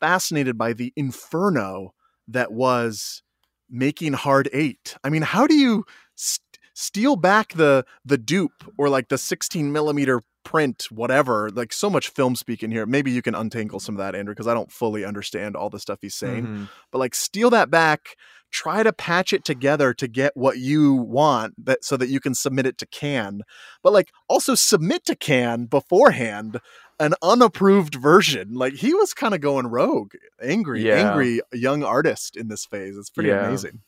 fascinated 0.00 0.58
by 0.58 0.72
the 0.72 0.92
inferno 0.96 1.94
that 2.28 2.52
was 2.52 3.22
making 3.70 4.12
hard 4.14 4.48
eight. 4.52 4.96
I 5.04 5.10
mean, 5.10 5.22
how 5.22 5.46
do 5.46 5.54
you 5.54 5.84
st- 6.14 6.58
steal 6.74 7.16
back 7.16 7.54
the 7.54 7.84
the 8.04 8.18
dupe 8.18 8.64
or 8.78 8.88
like 8.88 9.08
the 9.08 9.18
16 9.18 9.72
millimeter 9.72 10.22
print, 10.44 10.86
whatever? 10.90 11.50
Like 11.50 11.72
so 11.72 11.90
much 11.90 12.08
film 12.08 12.36
speak 12.36 12.62
in 12.62 12.70
here. 12.70 12.86
Maybe 12.86 13.10
you 13.10 13.20
can 13.22 13.34
untangle 13.34 13.80
some 13.80 13.94
of 13.94 13.98
that, 13.98 14.14
Andrew, 14.14 14.34
because 14.34 14.46
I 14.46 14.54
don't 14.54 14.72
fully 14.72 15.04
understand 15.04 15.56
all 15.56 15.68
the 15.70 15.80
stuff 15.80 15.98
he's 16.00 16.14
saying. 16.14 16.46
Mhm. 16.46 16.68
But 16.90 16.98
like 16.98 17.14
steal 17.14 17.50
that 17.50 17.70
back. 17.70 18.16
Try 18.50 18.82
to 18.82 18.94
patch 18.94 19.34
it 19.34 19.44
together 19.44 19.92
to 19.92 20.08
get 20.08 20.34
what 20.34 20.56
you 20.56 20.94
want 20.94 21.52
that 21.66 21.84
so 21.84 21.98
that 21.98 22.08
you 22.08 22.18
can 22.18 22.34
submit 22.34 22.64
it 22.64 22.78
to 22.78 22.86
Cannes. 22.86 23.42
But 23.82 23.92
like 23.92 24.10
also 24.26 24.54
submit 24.54 25.04
to 25.04 25.14
Cannes 25.16 25.66
beforehand 25.66 26.58
an 27.00 27.14
unapproved 27.22 27.94
version. 27.94 28.54
Like 28.54 28.74
he 28.74 28.94
was 28.94 29.14
kind 29.14 29.34
of 29.34 29.40
going 29.40 29.66
rogue, 29.68 30.14
angry, 30.42 30.82
Yeah. 30.82 31.10
angry 31.10 31.40
young 31.52 31.82
artist 31.84 32.36
in 32.36 32.48
this 32.48 32.64
phase. 32.64 32.96
It's 32.96 33.10
pretty 33.10 33.30
Yeah. 33.30 33.46
amazing. 33.46 33.80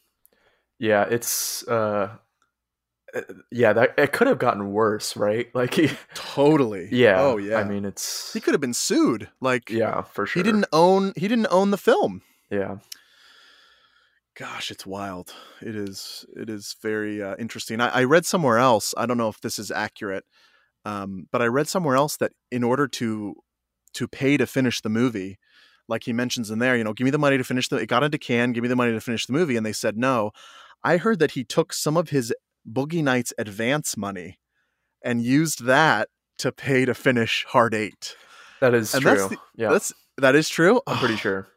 Yeah, 0.79 1.05
it's 1.11 1.67
uh 1.69 2.17
uh, 3.13 3.23
yeah, 3.51 3.73
that 3.73 3.95
it 3.99 4.13
could 4.13 4.29
have 4.29 4.39
gotten 4.39 4.73
worse, 4.73 5.17
right? 5.17 5.49
Like 5.55 5.75
he 5.75 5.91
Totally. 6.15 6.89
Yeah. 6.93 7.21
Oh 7.21 7.37
yeah. 7.39 7.57
I 7.57 7.65
mean 7.65 7.85
it's 7.85 8.33
he 8.33 8.41
could 8.41 8.55
have 8.55 8.61
been 8.61 8.75
sued. 8.75 9.29
Like 9.41 9.69
yeah, 9.71 10.03
for 10.03 10.27
sure. 10.27 10.41
he 10.41 10.45
didn't 10.45 10.67
own 10.73 11.13
he 11.17 11.27
didn't 11.29 11.49
own 11.51 11.71
the 11.73 11.79
film. 11.79 12.23
Yeah. 12.51 12.77
Gosh, 14.37 14.71
it's 14.71 14.87
wild. 14.87 15.35
It 15.61 15.75
is. 15.77 16.25
It 16.35 16.49
is 16.49 16.77
very 16.81 17.23
uh, 17.23 17.35
interesting. 17.39 17.81
I, 17.81 17.89
I 17.89 18.05
read 18.05 18.25
somewhere 18.25 18.57
else. 18.59 18.95
I 18.97 19.05
don't 19.05 19.19
know 19.19 19.29
if 19.29 19.41
this 19.41 19.59
is 19.59 19.71
accurate, 19.71 20.25
um, 20.85 21.27
but 21.31 21.43
I 21.43 21.47
read 21.47 21.69
somewhere 21.69 21.97
else 21.97 22.17
that 22.19 22.33
in 22.51 22.63
order 22.65 22.87
to 22.89 23.35
to 23.95 24.09
pay 24.09 24.37
to 24.37 24.47
finish 24.47 24.81
the 24.81 24.89
movie, 24.89 25.39
like 25.89 26.05
he 26.05 26.13
mentions 26.13 26.51
in 26.51 26.59
there, 26.61 26.77
you 26.77 26.85
know, 26.85 26.93
give 26.93 27.05
me 27.05 27.11
the 27.11 27.19
money 27.19 27.37
to 27.39 27.45
finish 27.45 27.69
the. 27.69 27.77
It 27.77 27.87
got 27.89 28.03
into 28.05 28.19
Cannes. 28.19 28.53
Give 28.53 28.63
me 28.63 28.69
the 28.69 28.77
money 28.77 28.93
to 28.93 29.01
finish 29.01 29.27
the 29.27 29.33
movie, 29.33 29.57
and 29.57 29.67
they 29.67 29.73
said 29.73 29.97
no. 29.97 30.31
I 30.85 30.97
heard 30.97 31.19
that 31.19 31.33
he 31.33 31.45
took 31.45 31.73
some 31.73 31.97
of 31.97 32.11
his 32.11 32.33
Boogie 32.71 33.03
Nights 33.03 33.33
advance 33.39 33.97
money 33.97 34.39
and 35.05 35.23
used 35.23 35.65
that 35.65 36.09
to 36.39 36.53
pay 36.53 36.85
to 36.85 36.95
finish 36.95 37.45
Hard 37.49 37.75
Eight. 37.75 38.15
That 38.61 38.75
is 38.75 38.95
And 38.95 39.03
true. 39.03 39.15
that's 39.15 39.29
the- 39.29 39.39
yeah. 39.57 39.69
That's 39.71 39.93
that 40.19 40.35
is 40.35 40.49
true. 40.49 40.81
I'm 40.87 40.99
pretty 40.99 41.17
sure. 41.17 41.49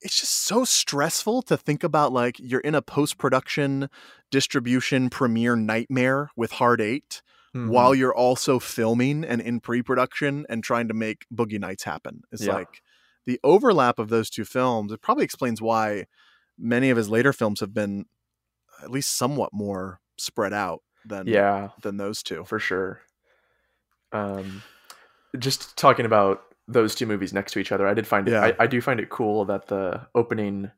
it's 0.00 0.18
just 0.20 0.32
so 0.44 0.64
stressful 0.64 1.42
to 1.42 1.56
think 1.56 1.82
about 1.82 2.12
like 2.12 2.36
you're 2.38 2.60
in 2.60 2.74
a 2.76 2.82
post-production 2.82 3.88
distribution 4.30 5.10
premiere 5.10 5.56
nightmare 5.56 6.30
with 6.36 6.52
hard 6.52 6.80
8 6.80 7.22
Mhm. 7.54 7.68
while 7.68 7.94
you're 7.94 8.14
also 8.14 8.58
filming 8.58 9.24
and 9.24 9.40
in 9.40 9.60
pre-production 9.60 10.44
and 10.48 10.62
trying 10.62 10.88
to 10.88 10.94
make 10.94 11.24
boogie 11.34 11.58
nights 11.58 11.84
happen 11.84 12.20
it's 12.30 12.44
Yeah. 12.44 12.54
like 12.54 12.82
the 13.26 13.40
overlap 13.42 13.98
of 13.98 14.08
those 14.10 14.28
two 14.30 14.44
films 14.44 14.92
it 14.92 15.00
probably 15.00 15.24
explains 15.24 15.60
why 15.62 16.06
many 16.58 16.90
of 16.90 16.96
his 16.96 17.08
later 17.08 17.32
films 17.32 17.60
have 17.60 17.72
been 17.72 18.04
at 18.82 18.90
least 18.90 19.16
somewhat 19.16 19.50
more 19.52 20.00
spread 20.18 20.52
out 20.52 20.82
than 21.04 21.26
yeah, 21.26 21.70
than 21.82 21.96
those 21.96 22.22
two 22.22 22.44
for 22.44 22.58
sure. 22.58 23.00
Um, 24.12 24.62
just 25.38 25.76
talking 25.76 26.04
about 26.06 26.42
those 26.66 26.94
two 26.94 27.06
movies 27.06 27.32
next 27.32 27.52
to 27.52 27.58
each 27.58 27.72
other, 27.72 27.86
I 27.86 27.94
did 27.94 28.06
find 28.06 28.28
it. 28.28 28.32
Yeah. 28.32 28.44
I, 28.44 28.54
I 28.60 28.66
do 28.66 28.80
find 28.80 29.00
it 29.00 29.08
cool 29.10 29.44
that 29.46 29.68
the 29.68 30.06
opening 30.14 30.70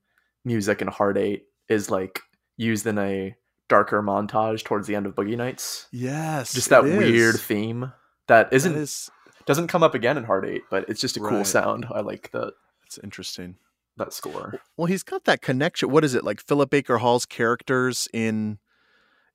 music 0.45 0.83
in 0.83 0.89
Hard 0.89 1.19
Eight 1.19 1.47
is 1.69 1.91
like 1.91 2.21
used 2.57 2.87
in 2.87 2.99
a 2.99 3.35
darker 3.71 4.03
montage 4.03 4.63
towards 4.65 4.87
the 4.87 4.95
end 4.95 5.07
of 5.07 5.15
Boogie 5.15 5.37
Nights. 5.39 5.87
yes 5.93 6.53
Just 6.53 6.69
that 6.69 6.85
weird 6.85 7.37
is. 7.37 7.43
theme 7.43 7.93
that 8.27 8.51
That 8.51 8.53
isn't 8.55 8.75
is 8.77 9.11
doesn't 9.47 9.69
come 9.69 9.83
up 9.83 9.95
again 9.95 10.19
in 10.19 10.25
Hard 10.25 10.45
Eight, 10.45 10.63
but 10.71 10.87
it's 10.89 11.01
just 11.01 11.17
a 11.17 11.21
cool 11.21 11.45
sound. 11.45 11.87
I 11.91 12.01
like 12.01 12.31
the 12.33 12.53
it's 12.85 12.99
interesting 13.03 13.57
that 13.97 14.13
score. 14.13 14.61
Well, 14.77 14.87
he's 14.87 15.03
got 15.03 15.25
that 15.25 15.41
connection. 15.43 15.91
What 15.91 16.05
is 16.05 16.15
it 16.15 16.25
like? 16.25 16.41
Philip 16.41 16.69
Baker 16.71 16.99
Hall's 16.99 17.25
characters 17.27 18.07
in 18.13 18.59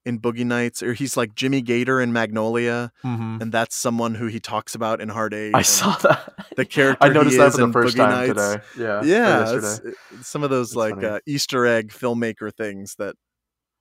in 0.05 0.19
Boogie 0.19 0.45
Nights, 0.45 0.83
or 0.83 0.93
he's 0.93 1.17
like 1.17 1.33
Jimmy 1.33 1.61
Gator 1.61 1.99
in 1.99 2.13
Magnolia, 2.13 2.91
mm-hmm. 3.03 3.41
and 3.41 3.51
that's 3.51 3.75
someone 3.75 4.13
who 4.15 4.27
he 4.27 4.39
talks 4.39 4.75
about 4.75 5.01
in 5.01 5.09
Hard 5.09 5.33
Eight. 5.33 5.55
I 5.55 5.63
saw 5.63 5.95
that. 5.97 6.33
The 6.55 6.65
character 6.65 7.03
I 7.05 7.09
noticed 7.09 7.37
that 7.37 7.53
for 7.53 7.57
the 7.57 7.67
Boogie 7.67 7.73
first 7.73 7.97
time 7.97 8.09
Nights. 8.11 8.29
today. 8.29 8.63
Yeah, 8.77 9.03
yeah. 9.03 9.55
It's, 9.57 9.79
it's 9.79 10.27
some 10.27 10.43
of 10.43 10.51
those 10.51 10.69
That's 10.71 10.93
like 10.93 11.03
uh, 11.03 11.19
Easter 11.25 11.65
egg 11.65 11.89
filmmaker 11.89 12.53
things 12.53 12.95
that 12.99 13.15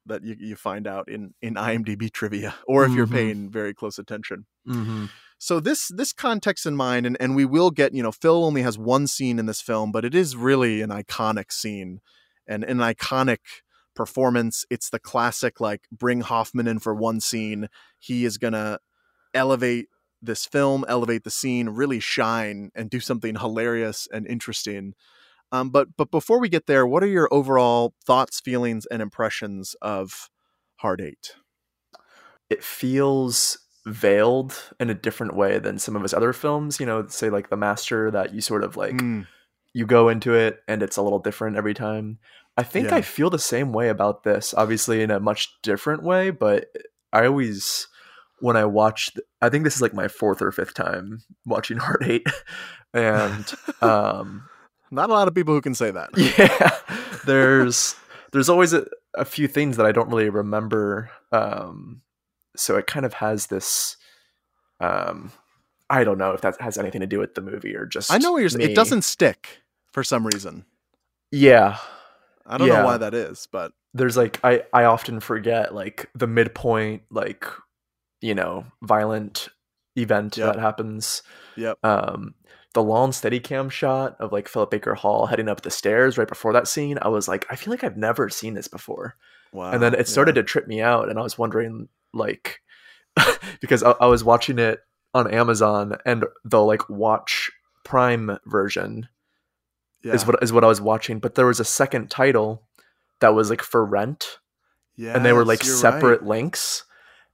that 0.06 0.22
you, 0.24 0.36
you 0.38 0.56
find 0.56 0.86
out 0.86 1.08
in 1.08 1.34
in 1.40 1.54
IMDb 1.54 2.10
trivia, 2.12 2.54
or 2.68 2.84
if 2.84 2.92
you're 2.92 3.06
Mhm. 3.06 3.12
paying 3.12 3.50
very 3.50 3.74
close 3.74 3.98
attention. 3.98 4.46
Mm-hmm. 4.68 5.06
So 5.38 5.60
this 5.60 5.88
this 5.94 6.12
context 6.12 6.64
in 6.66 6.76
mind, 6.76 7.06
and, 7.06 7.16
and 7.20 7.34
we 7.36 7.44
will 7.44 7.70
get, 7.70 7.94
you 7.94 8.02
know, 8.02 8.12
Phil 8.12 8.44
only 8.44 8.62
has 8.62 8.78
one 8.78 9.06
scene 9.06 9.38
in 9.38 9.46
this 9.46 9.60
film, 9.60 9.92
but 9.92 10.04
it 10.04 10.14
is 10.14 10.36
really 10.36 10.80
an 10.82 10.90
iconic 10.90 11.52
scene 11.52 12.00
and 12.46 12.64
an 12.64 12.78
iconic 12.78 13.38
performance. 13.94 14.64
It's 14.70 14.90
the 14.90 14.98
classic 14.98 15.60
like 15.60 15.82
bring 15.92 16.20
Hoffman 16.22 16.66
in 16.66 16.78
for 16.78 16.94
one 16.94 17.20
scene. 17.20 17.68
He 17.98 18.24
is 18.24 18.38
gonna 18.38 18.78
elevate 19.32 19.88
this 20.22 20.46
film, 20.46 20.84
elevate 20.88 21.24
the 21.24 21.30
scene, 21.30 21.68
really 21.68 22.00
shine 22.00 22.70
and 22.74 22.88
do 22.88 23.00
something 23.00 23.36
hilarious 23.36 24.08
and 24.12 24.26
interesting. 24.26 24.94
Um, 25.54 25.70
but 25.70 25.96
but 25.96 26.10
before 26.10 26.40
we 26.40 26.48
get 26.48 26.66
there, 26.66 26.84
what 26.84 27.04
are 27.04 27.08
your 27.08 27.28
overall 27.30 27.94
thoughts, 28.04 28.40
feelings, 28.40 28.86
and 28.86 29.00
impressions 29.00 29.76
of 29.80 30.28
Hard 30.78 31.00
Eight? 31.00 31.36
It 32.50 32.64
feels 32.64 33.58
veiled 33.86 34.72
in 34.80 34.90
a 34.90 34.94
different 34.94 35.36
way 35.36 35.60
than 35.60 35.78
some 35.78 35.94
of 35.94 36.02
his 36.02 36.12
other 36.12 36.32
films. 36.32 36.80
You 36.80 36.86
know, 36.86 37.06
say 37.06 37.30
like 37.30 37.50
The 37.50 37.56
Master, 37.56 38.10
that 38.10 38.34
you 38.34 38.40
sort 38.40 38.64
of 38.64 38.76
like 38.76 38.94
Mm, 38.94 39.28
you 39.72 39.86
go 39.86 40.08
into 40.08 40.34
it 40.34 40.58
and 40.66 40.82
it's 40.82 40.96
a 40.96 41.02
little 41.02 41.20
different 41.20 41.56
every 41.56 41.74
time. 41.74 42.18
I 42.56 42.64
think 42.64 42.90
Yeah. 42.90 42.96
I 42.96 43.02
feel 43.02 43.30
the 43.30 43.38
same 43.38 43.72
way 43.72 43.88
about 43.88 44.24
this, 44.24 44.54
obviously 44.54 45.02
in 45.02 45.12
a 45.12 45.20
much 45.20 45.50
different 45.62 46.02
way, 46.02 46.30
but 46.30 46.66
I 47.12 47.26
always 47.26 47.86
when 48.40 48.56
I 48.56 48.64
watch 48.64 49.12
I 49.40 49.50
think 49.50 49.62
this 49.62 49.76
is 49.76 49.82
like 49.82 49.94
my 49.94 50.08
fourth 50.08 50.42
or 50.42 50.50
fifth 50.50 50.74
time 50.74 51.22
watching 51.46 51.76
Hard 51.84 52.02
8 52.04 52.26
and 52.92 53.52
um 53.82 54.48
Not 54.94 55.10
a 55.10 55.12
lot 55.12 55.28
of 55.28 55.34
people 55.34 55.54
who 55.54 55.60
can 55.60 55.74
say 55.74 55.90
that. 55.90 56.10
yeah 56.16 56.70
there's 57.26 57.94
there's 58.32 58.48
always 58.48 58.72
a, 58.72 58.86
a 59.14 59.24
few 59.24 59.48
things 59.48 59.76
that 59.76 59.86
I 59.86 59.92
don't 59.92 60.08
really 60.08 60.28
remember 60.30 61.10
um 61.32 62.02
so 62.56 62.76
it 62.76 62.86
kind 62.86 63.04
of 63.06 63.14
has 63.14 63.46
this 63.46 63.96
um 64.80 65.32
I 65.90 66.04
don't 66.04 66.18
know 66.18 66.32
if 66.32 66.40
that 66.42 66.60
has 66.60 66.78
anything 66.78 67.00
to 67.00 67.06
do 67.06 67.18
with 67.18 67.34
the 67.34 67.40
movie 67.40 67.74
or 67.76 67.86
just 67.86 68.10
I 68.12 68.18
know 68.18 68.32
what 68.32 68.38
you're 68.38 68.48
saying. 68.48 68.70
It 68.70 68.74
doesn't 68.74 69.02
stick 69.02 69.60
for 69.92 70.02
some 70.04 70.26
reason. 70.26 70.64
yeah 71.30 71.78
I 72.46 72.58
don't 72.58 72.68
know 72.68 72.84
why 72.84 72.98
that 72.98 73.14
is, 73.14 73.48
but 73.50 73.72
there's 73.94 74.16
like 74.16 74.38
I 74.44 74.64
I 74.72 74.84
often 74.84 75.20
forget 75.20 75.74
like 75.74 76.10
the 76.14 76.26
midpoint 76.26 77.02
like 77.10 77.46
you 78.20 78.34
know 78.34 78.66
violent 78.82 79.48
event 79.96 80.36
Yep. 80.36 80.54
that 80.54 80.60
happens. 80.60 81.22
Yep. 81.56 81.78
Um 81.84 82.34
the 82.74 82.82
long 82.82 83.12
steady 83.12 83.40
cam 83.40 83.70
shot 83.70 84.16
of 84.20 84.32
like 84.32 84.48
Philip 84.48 84.70
Baker 84.70 84.94
Hall 84.94 85.26
heading 85.26 85.48
up 85.48 85.62
the 85.62 85.70
stairs 85.70 86.18
right 86.18 86.28
before 86.28 86.52
that 86.52 86.68
scene, 86.68 86.98
I 87.00 87.08
was 87.08 87.26
like, 87.26 87.46
I 87.48 87.56
feel 87.56 87.70
like 87.72 87.84
I've 87.84 87.96
never 87.96 88.28
seen 88.28 88.54
this 88.54 88.68
before. 88.68 89.16
wow. 89.52 89.70
and 89.70 89.82
then 89.82 89.94
it 89.94 90.08
started 90.08 90.34
to 90.34 90.42
trip 90.42 90.66
me 90.66 90.82
out 90.82 91.08
and 91.08 91.18
I 91.18 91.22
was 91.22 91.38
wondering 91.38 91.88
like 92.12 92.60
because 93.60 93.82
I, 93.82 93.92
I 93.92 94.06
was 94.06 94.24
watching 94.24 94.58
it 94.58 94.80
on 95.14 95.32
Amazon 95.32 95.96
and 96.04 96.24
the 96.44 96.60
like 96.60 96.88
watch 96.90 97.50
prime 97.84 98.38
version 98.46 99.08
yeah. 100.02 100.12
is 100.12 100.26
what 100.26 100.42
is 100.42 100.52
what 100.52 100.64
I 100.64 100.68
was 100.68 100.80
watching, 100.80 101.20
but 101.20 101.36
there 101.36 101.46
was 101.46 101.60
a 101.60 101.64
second 101.64 102.10
title 102.10 102.64
that 103.20 103.34
was 103.34 103.50
like 103.50 103.62
for 103.62 103.84
rent 103.84 104.38
Yeah, 104.96 105.14
and 105.14 105.24
they 105.24 105.32
were 105.32 105.44
like 105.44 105.62
separate 105.62 106.20
right. 106.20 106.28
links 106.28 106.84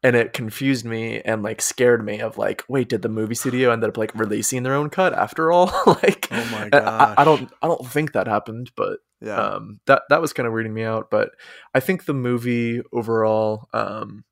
and 0.03 0.17
it 0.17 0.33
confused 0.33 0.85
me 0.85 1.21
and 1.21 1.43
like 1.43 1.61
scared 1.61 2.05
me 2.05 2.21
of 2.21 2.39
like 2.39 2.65
wait 2.69 2.89
did 2.89 3.03
the 3.03 3.09
movie 3.09 3.35
studio 3.35 3.71
end 3.71 3.85
up 3.85 3.97
like 3.97 4.15
releasing 4.15 4.63
their 4.63 4.75
own 4.75 4.89
cut 4.91 5.13
after 5.13 5.53
all 5.53 5.67
like 5.87 6.29
Oh 6.31 6.45
my 6.47 6.69
god 6.71 7.19
I, 7.19 7.23
I 7.23 7.25
don't 7.25 7.53
i 7.63 7.67
don't 7.67 7.87
think 7.87 8.13
that 8.13 8.27
happened 8.27 8.71
but 8.77 8.99
Yeah. 9.21 9.37
um 9.37 9.81
that 9.87 10.03
that 10.09 10.21
was 10.23 10.33
kind 10.33 10.47
of 10.47 10.53
weirding 10.55 10.73
me 10.73 10.85
out 10.85 11.11
but 11.11 11.31
i 11.75 11.81
think 11.81 12.05
the 12.07 12.15
movie 12.15 12.81
overall 12.93 13.69
um 13.75 14.25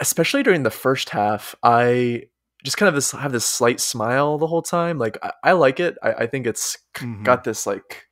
especially 0.00 0.42
during 0.42 0.62
the 0.62 0.70
first 0.70 1.10
half 1.10 1.54
i 1.62 2.22
just 2.64 2.76
kind 2.76 2.88
of 2.88 2.94
this 2.94 3.12
have 3.12 3.32
this 3.32 3.44
slight 3.44 3.80
smile 3.80 4.38
the 4.38 4.46
whole 4.46 4.62
time 4.62 4.98
like 4.98 5.16
i, 5.22 5.32
I 5.44 5.52
like 5.52 5.80
it 5.80 5.96
I, 6.02 6.12
I 6.12 6.26
think 6.26 6.46
it's 6.46 6.76
Mhm. 6.98 7.22
got 7.24 7.44
this 7.44 7.66
like 7.66 8.07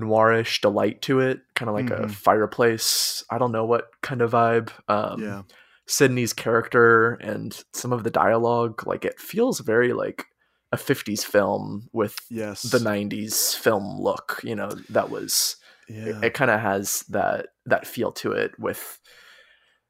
noirish 0.00 0.60
delight 0.60 1.02
to 1.02 1.20
it 1.20 1.40
kind 1.54 1.68
of 1.68 1.74
like 1.74 1.90
a 1.90 2.04
Mhm. 2.06 2.10
fireplace 2.10 3.24
i 3.30 3.38
don't 3.38 3.52
know 3.52 3.64
what 3.64 3.88
kind 4.02 4.22
of 4.22 4.32
vibe 4.32 4.70
um 4.88 5.22
yeah. 5.22 5.42
sydney's 5.86 6.32
character 6.32 7.12
and 7.14 7.62
some 7.72 7.92
of 7.92 8.04
the 8.04 8.10
dialogue 8.10 8.86
like 8.86 9.04
it 9.04 9.18
feels 9.20 9.60
very 9.60 9.92
like 9.92 10.24
a 10.72 10.76
50s 10.76 11.24
film 11.24 11.88
with 11.92 12.16
Yes. 12.30 12.62
the 12.62 12.78
90s 12.78 13.54
film 13.56 14.00
look 14.00 14.40
you 14.42 14.54
know 14.56 14.70
that 14.90 15.10
was 15.10 15.56
yeah. 15.88 16.06
it, 16.06 16.24
it 16.24 16.34
kind 16.34 16.50
of 16.50 16.60
has 16.60 17.00
that 17.10 17.46
that 17.66 17.86
feel 17.86 18.12
to 18.12 18.32
it 18.32 18.52
with 18.58 18.98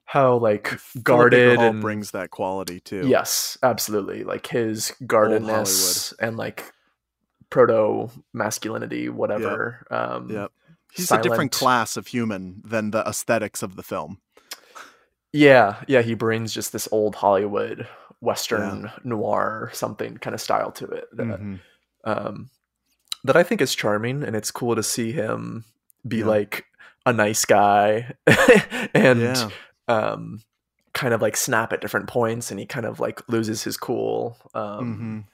how 0.04 0.36
like 0.36 0.78
guarded 1.02 1.58
and 1.58 1.80
brings 1.80 2.12
that 2.12 2.30
quality 2.30 2.78
too. 2.78 3.06
yes 3.08 3.58
absolutely 3.62 4.22
like 4.22 4.46
his 4.46 4.92
guardedness 5.06 6.12
and 6.20 6.36
like 6.36 6.72
proto 7.50 8.10
masculinity 8.32 9.08
whatever 9.08 9.86
um 9.90 10.30
Yep. 10.30 10.50
He's 10.92 11.10
a 11.10 11.20
different 11.20 11.52
class 11.52 11.96
of 11.96 12.06
human 12.06 12.62
than 12.64 12.90
the 12.90 13.06
aesthetics 13.06 13.62
of 13.62 13.76
the 13.76 13.82
film. 13.82 14.18
yeah 15.32 15.82
yeah 15.88 16.02
he 16.02 16.14
brings 16.14 16.52
just 16.54 16.72
this 16.72 16.88
old 16.92 17.14
hollywood 17.16 17.86
western 18.20 18.90
noir 19.04 19.70
something 19.74 20.16
kind 20.18 20.34
of 20.34 20.40
style 20.40 20.72
to 20.72 20.86
it 20.86 21.04
that 21.12 21.26
Mhm. 21.26 21.60
um, 22.04 22.50
that 23.24 23.36
I 23.36 23.42
think 23.42 23.60
is 23.60 23.74
charming, 23.74 24.22
and 24.22 24.36
it's 24.36 24.52
cool 24.52 24.76
to 24.76 24.82
see 24.82 25.10
him 25.10 25.64
be 26.06 26.18
Yeah. 26.18 26.26
like 26.26 26.64
a 27.04 27.12
nice 27.12 27.44
guy 27.44 28.14
and 28.94 29.20
Yeah. 29.20 29.50
um, 29.88 30.42
kind 30.92 31.12
of 31.12 31.20
like 31.20 31.36
snap 31.36 31.72
at 31.72 31.80
different 31.80 32.06
points, 32.08 32.50
and 32.52 32.60
he 32.60 32.66
kind 32.66 32.86
of 32.86 33.00
like 33.00 33.20
loses 33.28 33.64
his 33.64 33.76
cool 33.76 34.36
um, 34.54 35.26
Mhm. 35.26 35.30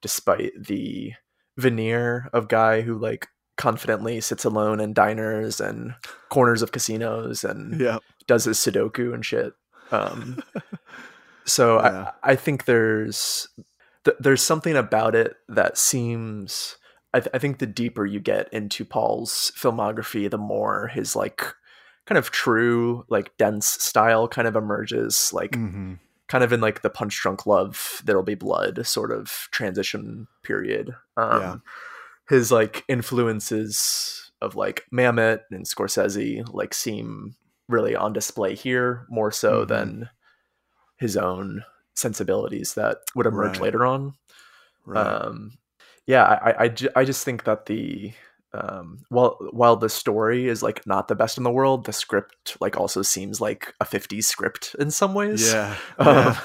despite 0.00 0.52
the 0.56 1.12
veneer 1.56 2.28
of 2.32 2.48
guy 2.48 2.80
who 2.82 2.96
like 2.98 3.28
confidently 3.56 4.20
sits 4.20 4.44
alone 4.44 4.80
in 4.80 4.92
diners 4.92 5.60
and 5.60 5.94
corners 6.30 6.62
of 6.62 6.72
casinos 6.72 7.44
and 7.44 7.80
Yeah. 7.80 7.98
does 8.26 8.44
his 8.44 8.58
Sudoku 8.58 9.12
and 9.14 9.24
shit. 9.24 9.52
Um, 9.90 10.42
so 11.44 11.80
Yeah. 11.80 12.10
I, 12.22 12.32
I 12.32 12.36
think 12.36 12.64
there's 12.64 13.48
th- 14.04 14.16
there's 14.20 14.42
something 14.42 14.76
about 14.76 15.14
it 15.14 15.36
that 15.48 15.76
seems. 15.78 16.76
I, 17.14 17.20
th- 17.20 17.30
I 17.34 17.38
think 17.38 17.58
the 17.58 17.66
deeper 17.66 18.06
you 18.06 18.20
get 18.20 18.50
into 18.54 18.86
Paul's 18.86 19.52
filmography, 19.54 20.30
the 20.30 20.38
more 20.38 20.86
his 20.88 21.14
like 21.14 21.42
kind 22.06 22.16
of 22.16 22.30
true, 22.30 23.04
like 23.10 23.36
dense 23.36 23.66
style 23.66 24.26
kind 24.28 24.48
of 24.48 24.56
emerges. 24.56 25.30
Like 25.32 25.50
Mhm. 25.52 25.98
Kind 26.32 26.42
of 26.42 26.50
in 26.50 26.62
like 26.62 26.80
the 26.80 26.88
Punch 26.88 27.20
Drunk 27.20 27.44
Love, 27.46 28.00
There'll 28.06 28.22
Be 28.22 28.34
Blood 28.34 28.86
sort 28.86 29.12
of 29.12 29.48
transition 29.50 30.28
period. 30.42 30.96
Um, 31.18 31.40
Yeah. 31.42 31.56
His 32.30 32.50
like 32.50 32.84
influences 32.88 34.30
of 34.40 34.56
like 34.56 34.86
Mamet 34.90 35.40
and 35.50 35.66
Scorsese 35.66 36.42
like 36.54 36.72
seem 36.72 37.34
really 37.68 37.94
on 37.94 38.14
display 38.14 38.54
here 38.54 39.04
more 39.10 39.30
so 39.30 39.64
Mhm. 39.64 39.68
than 39.68 40.10
his 40.96 41.18
own 41.18 41.64
sensibilities 41.94 42.72
that 42.74 42.98
would 43.14 43.26
emerge 43.26 43.58
Right. 43.58 43.64
later 43.64 43.84
on. 43.84 44.14
Right. 44.86 45.06
Um, 45.06 45.58
yeah, 46.06 46.24
I, 46.24 46.50
I, 46.50 46.64
I, 46.64 46.74
I 46.96 47.04
just 47.04 47.24
think 47.26 47.44
that 47.44 47.66
the 47.66 48.14
um, 48.54 48.98
while 49.08 49.36
while 49.52 49.76
the 49.76 49.88
story 49.88 50.48
is 50.48 50.62
like 50.62 50.86
not 50.86 51.08
the 51.08 51.14
best 51.14 51.38
in 51.38 51.44
the 51.44 51.50
world, 51.50 51.86
the 51.86 51.92
script 51.92 52.56
like 52.60 52.76
also 52.76 53.02
seems 53.02 53.40
like 53.40 53.74
a 53.80 53.84
50s 53.84 54.24
script 54.24 54.74
in 54.78 54.90
some 54.90 55.14
ways. 55.14 55.52
yeah. 55.52 55.76
Um, 55.98 56.06
yeah. 56.16 56.36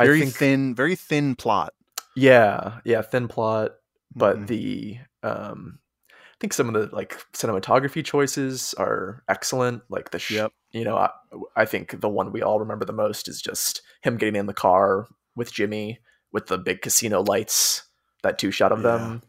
Very 0.00 0.20
think- 0.20 0.34
thin, 0.34 0.74
very 0.74 0.94
thin 0.96 1.34
plot. 1.36 1.72
Yeah, 2.14 2.80
yeah, 2.84 3.02
thin 3.02 3.28
plot, 3.28 3.72
but 4.14 4.36
Mhm. 4.38 4.46
the 4.46 4.98
um, 5.22 5.78
I 6.12 6.14
think 6.40 6.52
some 6.52 6.68
of 6.68 6.74
the 6.74 6.94
like 6.94 7.16
cinematography 7.32 8.04
choices 8.04 8.74
are 8.74 9.22
excellent. 9.28 9.82
Like 9.88 10.10
the 10.10 10.18
sh- 10.18 10.32
Yep. 10.32 10.52
you 10.72 10.84
know, 10.84 10.96
I, 10.96 11.10
I 11.56 11.64
think 11.64 12.00
the 12.00 12.08
one 12.08 12.32
we 12.32 12.42
all 12.42 12.58
remember 12.60 12.84
the 12.84 12.92
most 12.92 13.28
is 13.28 13.40
just 13.40 13.82
him 14.02 14.16
getting 14.18 14.36
in 14.36 14.46
the 14.46 14.52
car 14.54 15.06
with 15.34 15.52
Jimmy 15.52 16.00
with 16.32 16.46
the 16.48 16.58
big 16.58 16.82
casino 16.82 17.22
lights. 17.22 17.84
That 18.22 18.38
two 18.38 18.50
shot 18.50 18.72
of 18.72 18.78
Yeah. 18.82 18.96
them. 18.98 19.22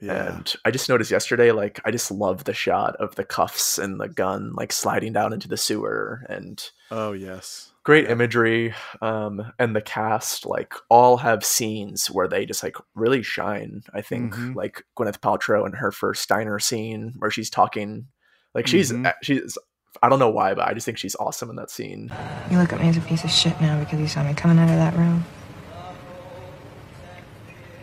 Yeah. 0.00 0.36
And 0.36 0.54
I 0.64 0.70
just 0.70 0.88
noticed 0.88 1.10
yesterday, 1.10 1.50
like 1.52 1.80
I 1.84 1.90
just 1.90 2.10
love 2.10 2.44
the 2.44 2.54
shot 2.54 2.94
of 2.96 3.16
the 3.16 3.24
cuffs 3.24 3.78
and 3.78 4.00
the 4.00 4.08
gun 4.08 4.52
like 4.54 4.72
sliding 4.72 5.12
down 5.12 5.32
into 5.32 5.48
the 5.48 5.56
sewer 5.56 6.24
and 6.28 6.62
oh 6.92 7.12
yes. 7.12 7.72
great 7.82 8.08
imagery 8.08 8.74
um 9.02 9.52
and 9.58 9.74
the 9.74 9.80
cast 9.80 10.46
like 10.46 10.72
all 10.88 11.16
have 11.16 11.44
scenes 11.44 12.06
where 12.08 12.28
they 12.28 12.46
just 12.46 12.62
like 12.62 12.76
really 12.94 13.22
shine 13.22 13.82
i 13.92 14.00
think 14.00 14.34
Mhm. 14.34 14.54
like 14.54 14.84
gwyneth 14.96 15.18
paltrow 15.20 15.66
in 15.66 15.72
her 15.72 15.90
first 15.90 16.22
steiner 16.22 16.58
scene 16.58 17.14
where 17.18 17.30
she's 17.30 17.50
talking 17.50 18.06
like 18.54 18.66
she's 18.66 18.92
Mhm. 18.92 19.12
she's 19.22 19.58
i 20.02 20.08
don't 20.08 20.18
know 20.18 20.30
why 20.30 20.54
but 20.54 20.66
i 20.68 20.72
just 20.74 20.84
think 20.86 20.96
she's 20.98 21.16
awesome 21.16 21.50
in 21.50 21.56
that 21.56 21.70
scene 21.70 22.10
You 22.50 22.58
look 22.58 22.72
at 22.72 22.80
me 22.80 22.88
as 22.88 22.96
a 22.96 23.00
piece 23.00 23.24
of 23.24 23.30
shit 23.30 23.58
now 23.60 23.78
because 23.80 23.98
you 24.00 24.06
saw 24.08 24.22
me 24.22 24.32
coming 24.34 24.58
out 24.58 24.70
of 24.70 24.76
that 24.76 24.94
room. 24.96 25.24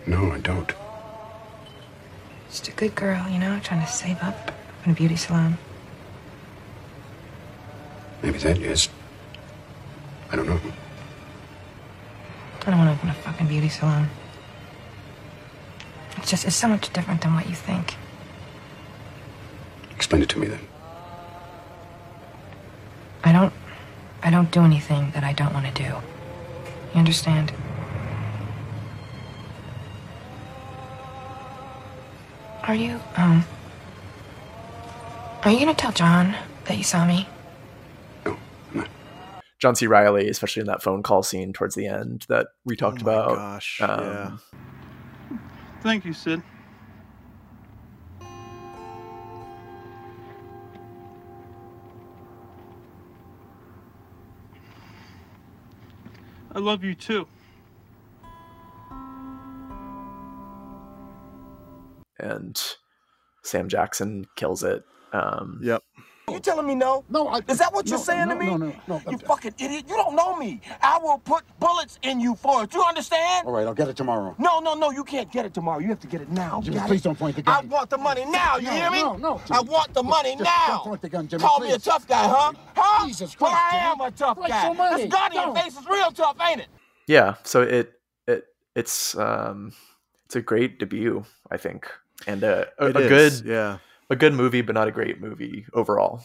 No, 0.08 0.32
I 0.32 0.40
don't. 0.40 0.72
Just 2.56 2.70
a 2.70 2.72
good 2.72 2.96
girl, 2.96 3.28
you 3.28 3.38
know, 3.38 3.60
trying 3.60 3.86
to 3.86 3.92
save 3.92 4.18
up 4.24 4.54
in 4.86 4.92
a 4.94 4.96
beauty 4.96 5.18
salon. 5.18 5.58
Maybe 8.24 8.38
that 8.38 8.58
is. 8.60 8.88
I 10.32 10.38
don't 10.38 10.48
know. 10.48 10.62
I 12.62 12.72
don't 12.72 12.78
want 12.78 12.92
to 12.92 12.96
open 12.96 13.10
a 13.10 13.14
fucking 13.14 13.48
beauty 13.48 13.68
salon. 13.68 14.08
It's 16.16 16.30
just, 16.30 16.46
it's 16.46 16.56
so 16.56 16.70
much 16.70 16.94
different 16.94 17.20
than 17.20 17.34
what 17.34 17.50
you 17.50 17.56
think. 17.56 17.96
Explain 19.92 20.22
it 20.22 20.30
to 20.30 20.40
me 20.40 20.48
then. 20.48 20.62
I 23.26 23.34
don't, 23.34 23.52
I 24.24 24.30
don't 24.30 24.50
do 24.50 24.62
anything 24.62 25.12
that 25.12 25.26
I 25.26 25.34
don't 25.34 25.54
want 25.54 25.66
to 25.66 25.74
do. 25.74 25.90
You 26.94 27.00
understand? 27.00 27.52
Are 32.68 32.76
you, 32.76 33.00
um, 33.16 33.46
are 35.44 35.52
you 35.52 35.60
gonna 35.60 35.76
tell 35.76 35.92
John 35.92 36.36
that 36.66 36.78
you 36.78 36.84
saw 36.84 37.06
me? 37.06 37.28
john 39.60 39.74
c 39.76 39.88
reilly 39.88 40.28
especially 40.30 40.60
in 40.60 40.68
that 40.68 40.84
phone 40.84 41.02
call 41.02 41.24
scene 41.24 41.54
towards 41.54 41.76
the 41.76 41.88
end 41.88 42.26
that 42.28 42.48
we 42.66 42.76
talked 42.76 43.02
Oh 43.02 43.06
my 43.06 43.12
about 43.12 43.38
gosh, 43.38 43.80
um, 43.82 44.02
yeah. 44.02 44.32
Thank 45.82 46.06
you, 46.06 46.14
Sid. 46.14 46.44
I 56.54 56.60
love 56.60 56.84
you 56.84 56.96
too. 56.96 57.28
And 62.20 62.62
sam 63.44 63.70
jackson 63.70 64.26
kills 64.36 64.64
it 64.64 64.84
um 65.14 65.60
yep 65.64 65.84
You 66.32 66.40
telling 66.40 66.66
me 66.68 66.76
no? 66.76 67.06
No, 67.10 67.28
I, 67.28 67.42
Is 67.48 67.60
that 67.60 67.74
what 67.74 67.88
you're 67.88 68.00
no, 68.00 68.04
saying 68.04 68.28
no, 68.30 68.34
to 68.34 68.40
me? 68.40 68.48
no, 68.48 68.58
no, 68.58 68.74
no. 68.88 69.02
You 69.12 69.18
fucking 69.20 69.54
idiot. 69.60 69.86
You 69.88 69.96
don't 69.96 70.16
know 70.16 70.36
me. 70.36 70.60
I 70.82 70.98
will 70.98 71.20
put 71.20 71.44
bullets 71.60 72.00
in 72.02 72.20
you 72.20 72.36
for 72.36 72.64
it. 72.64 72.74
You 72.74 72.84
understand? 72.84 73.48
All 73.48 73.54
right, 73.54 73.66
I'll 73.68 73.76
get 73.76 73.90
it 73.90 73.96
tomorrow. 73.96 74.36
No, 74.40 74.60
no, 74.60 74.74
no. 74.74 74.90
You 74.92 75.04
can't 75.04 75.32
get 75.32 75.46
it 75.46 75.54
tomorrow. 75.54 75.80
You 75.80 75.90
have 75.90 76.00
to 76.02 76.08
get 76.08 76.22
it 76.22 76.30
now. 76.32 76.62
Jimmy, 76.64 76.78
Got 76.80 76.88
please 76.88 77.02
it? 77.02 77.04
don't 77.04 77.20
point 77.20 77.36
the 77.36 77.44
gun. 77.44 77.64
I 77.64 77.68
want 77.68 77.92
the 77.92 78.00
money 78.00 78.26
now. 78.26 78.58
You 78.58 78.66
No, 78.68 78.72
hear 78.72 78.92
me? 78.92 79.04
no, 79.04 79.18
no, 79.18 79.42
I 79.52 79.62
want 79.62 79.94
the 79.94 80.04
money 80.04 80.36
Just 80.36 80.50
now. 80.52 80.68
don't 80.68 80.84
point 80.84 81.02
the 81.04 81.10
gun, 81.10 81.28
Jimmy, 81.28 81.42
Call 81.44 81.60
me 81.60 81.72
a 81.74 81.80
tough 81.80 82.08
guy, 82.08 82.28
huh? 82.28 82.54
Huh? 82.76 83.06
Jesus 83.08 83.40
Well, 83.40 83.52
Christ, 83.52 83.74
I 83.74 83.78
am 83.92 84.02
a 84.02 84.12
tough 84.12 84.38
Like 84.40 84.50
guy. 84.50 84.62
so 84.64 84.74
many. 84.74 85.04
This 85.04 85.14
gun 85.14 85.32
in 85.32 85.42
your 85.42 85.56
face 85.56 85.78
is 85.78 85.86
real 85.88 86.12
tough, 86.12 86.38
ain't 86.50 86.62
it? 86.62 86.68
yeah 87.08 87.36
so 87.44 87.62
it 87.62 87.94
it 88.28 88.46
it's 88.76 89.16
um 89.18 89.72
it's 90.26 90.36
a 90.36 90.42
great 90.42 90.80
debut 90.80 91.24
i 91.52 91.58
think 91.58 91.88
and 92.28 92.44
a, 92.44 92.68
a, 92.78 92.88
a 92.88 92.94
good 92.94 93.42
yeah 93.46 93.78
a 94.10 94.16
good 94.16 94.34
movie 94.34 94.62
but 94.62 94.76
not 94.76 94.88
a 94.88 94.92
great 94.92 95.20
movie 95.20 95.66
overall 95.74 96.24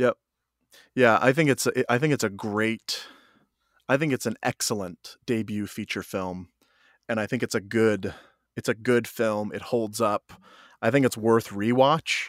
Yep. 0.00 0.16
Yeah, 0.94 1.18
I 1.20 1.32
think 1.32 1.50
it's 1.50 1.66
a, 1.66 1.92
I 1.92 1.98
think 1.98 2.14
it's 2.14 2.24
a 2.24 2.30
great 2.30 3.04
I 3.88 3.96
think 3.96 4.12
it's 4.12 4.26
an 4.26 4.36
excellent 4.42 5.16
debut 5.26 5.66
feature 5.66 6.02
film 6.02 6.48
and 7.08 7.20
I 7.20 7.26
think 7.26 7.42
it's 7.42 7.54
a 7.54 7.60
good 7.60 8.14
it's 8.56 8.68
a 8.68 8.74
good 8.74 9.06
film. 9.06 9.52
It 9.54 9.62
holds 9.62 10.00
up. 10.00 10.32
I 10.80 10.90
think 10.90 11.04
it's 11.04 11.16
worth 11.18 11.48
rewatch, 11.50 12.28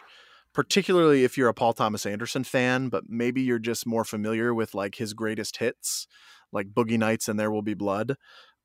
particularly 0.52 1.24
if 1.24 1.38
you're 1.38 1.48
a 1.48 1.54
Paul 1.54 1.72
Thomas 1.72 2.04
Anderson 2.04 2.44
fan, 2.44 2.90
but 2.90 3.04
maybe 3.08 3.40
you're 3.40 3.58
just 3.58 3.86
more 3.86 4.04
familiar 4.04 4.52
with 4.52 4.74
like 4.74 4.96
his 4.96 5.14
greatest 5.14 5.56
hits, 5.56 6.06
like 6.52 6.68
Boogie 6.74 6.98
Nights 6.98 7.26
and 7.26 7.40
There 7.40 7.50
Will 7.50 7.62
Be 7.62 7.74
Blood. 7.74 8.16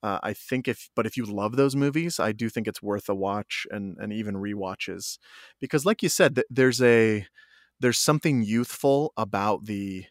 Uh, 0.03 0.19
I 0.23 0.33
think 0.33 0.67
if, 0.67 0.89
but 0.95 1.05
if 1.05 1.17
you 1.17 1.25
love 1.25 1.55
those 1.55 1.75
movies, 1.75 2.19
I 2.19 2.31
do 2.31 2.49
think 2.49 2.67
it's 2.67 2.81
worth 2.83 3.09
a 3.09 3.15
watch 3.15 3.65
and 3.71 3.97
and 3.99 4.13
even 4.13 4.35
rewatches, 4.35 5.17
because 5.59 5.85
like 5.85 6.03
you 6.03 6.09
said, 6.09 6.35
th- 6.35 6.47
there's 6.49 6.81
a 6.81 7.25
there's 7.79 7.99
something 7.99 8.43
youthful 8.43 9.13
about 9.17 9.65
the 9.65 10.05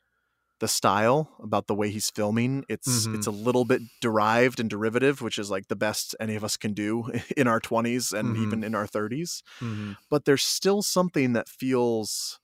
the 0.61 0.69
style 0.69 1.37
about 1.43 1.67
the 1.67 1.75
way 1.75 1.91
he's 1.91 2.11
filming 2.11 2.65
it's 2.69 3.07
Mhm. 3.07 3.15
it's 3.17 3.27
a 3.27 3.31
little 3.31 3.65
bit 3.67 3.83
derived 4.01 4.59
and 4.59 4.71
derivative 4.71 5.21
which 5.21 5.39
is 5.39 5.51
like 5.51 5.69
the 5.69 5.77
best 5.77 6.17
any 6.19 6.35
of 6.35 6.43
us 6.45 6.57
can 6.57 6.73
do 6.73 7.11
in 7.37 7.47
our 7.47 7.61
20s 7.61 8.13
and 8.13 8.37
Mhm. 8.37 8.43
even 8.43 8.65
in 8.65 8.75
our 8.75 8.87
30s 8.87 9.43
mm-hmm. 9.61 9.93
but 10.09 10.25
there's 10.25 10.45
still 10.45 10.83
something 10.83 11.35
that 11.35 11.49
feels 11.49 12.41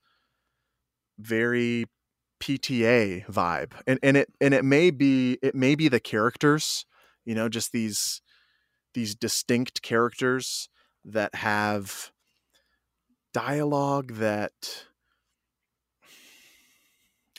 very 1.19 1.87
PTA 2.41 3.25
vibe 3.31 3.73
and 3.87 3.99
and 4.03 4.17
it 4.17 4.29
and 4.41 4.53
it 4.53 4.65
may 4.65 4.91
be 4.91 5.39
it 5.43 5.55
may 5.55 5.75
be 5.75 5.89
the 5.89 6.01
characters 6.01 6.85
you 7.25 7.35
know 7.35 7.49
just 7.49 7.73
these 7.73 8.23
these 8.95 9.15
distinct 9.15 9.83
characters 9.83 10.69
that 11.05 11.35
have 11.35 12.13
dialogue 13.33 14.15
that 14.15 14.85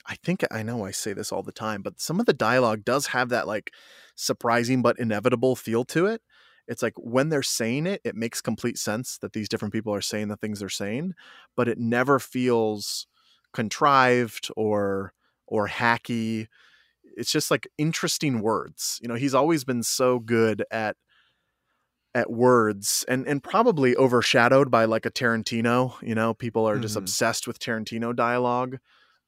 I 0.06 0.16
think 0.16 0.44
I 0.52 0.64
know 0.64 0.86
I 0.86 0.92
say 0.92 1.14
this 1.14 1.32
all 1.32 1.44
the 1.44 1.52
time, 1.52 1.82
but 1.82 2.02
some 2.02 2.20
of 2.20 2.26
the 2.26 2.34
dialogue 2.34 2.84
does 2.84 3.08
have 3.08 3.30
that 3.30 3.48
like 3.48 3.72
surprising 4.16 4.82
but 4.82 5.00
inevitable 5.00 5.56
feel 5.56 5.86
to 5.86 6.08
it. 6.08 6.22
It's 6.68 6.82
like 6.82 6.94
when 6.98 7.30
they're 7.30 7.44
saying 7.44 7.88
it, 7.88 8.02
it 8.04 8.16
makes 8.16 8.42
complete 8.42 8.78
sense 8.78 9.18
that 9.20 9.34
these 9.34 9.50
different 9.50 9.74
people 9.74 9.94
are 9.94 10.02
saying 10.02 10.28
the 10.30 10.38
things 10.38 10.60
they're 10.60 10.70
saying, 10.70 11.14
but 11.56 11.68
it 11.68 11.78
never 11.78 12.20
feels 12.20 13.08
contrived 13.54 14.50
or 14.56 15.14
or 15.48 15.68
hacky. 15.68 16.48
It's 17.18 17.32
just 17.32 17.52
like 17.52 17.68
interesting 17.78 18.42
words. 18.42 19.00
You 19.02 19.08
know, 19.08 19.16
he's 19.16 19.34
always 19.36 19.64
been 19.64 19.84
so 19.84 20.20
good 20.20 20.66
at 20.72 20.98
at 22.16 22.30
words 22.32 23.04
and 23.08 23.28
and 23.28 23.44
probably 23.44 23.96
overshadowed 23.96 24.70
by 24.70 24.86
like 24.86 25.06
a 25.06 25.12
Tarantino, 25.12 26.00
you 26.02 26.14
know, 26.14 26.34
people 26.34 26.68
are 26.68 26.80
just 26.80 26.96
Mhm. 26.96 26.96
obsessed 26.96 27.48
with 27.48 27.60
Tarantino 27.60 28.16
dialogue. 28.16 28.78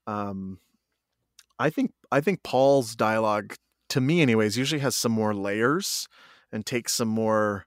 Um 0.08 0.60
I 1.60 1.69
think 1.69 1.93
I 2.12 2.21
think 2.21 2.43
Paul's 2.43 2.95
dialogue 2.95 3.56
to 3.89 4.02
me 4.02 4.21
anyways 4.21 4.58
usually 4.58 4.82
has 4.82 4.95
some 4.95 5.12
more 5.12 5.34
layers 5.34 6.08
and 6.52 6.65
takes 6.65 6.93
some 6.93 7.08
more 7.08 7.65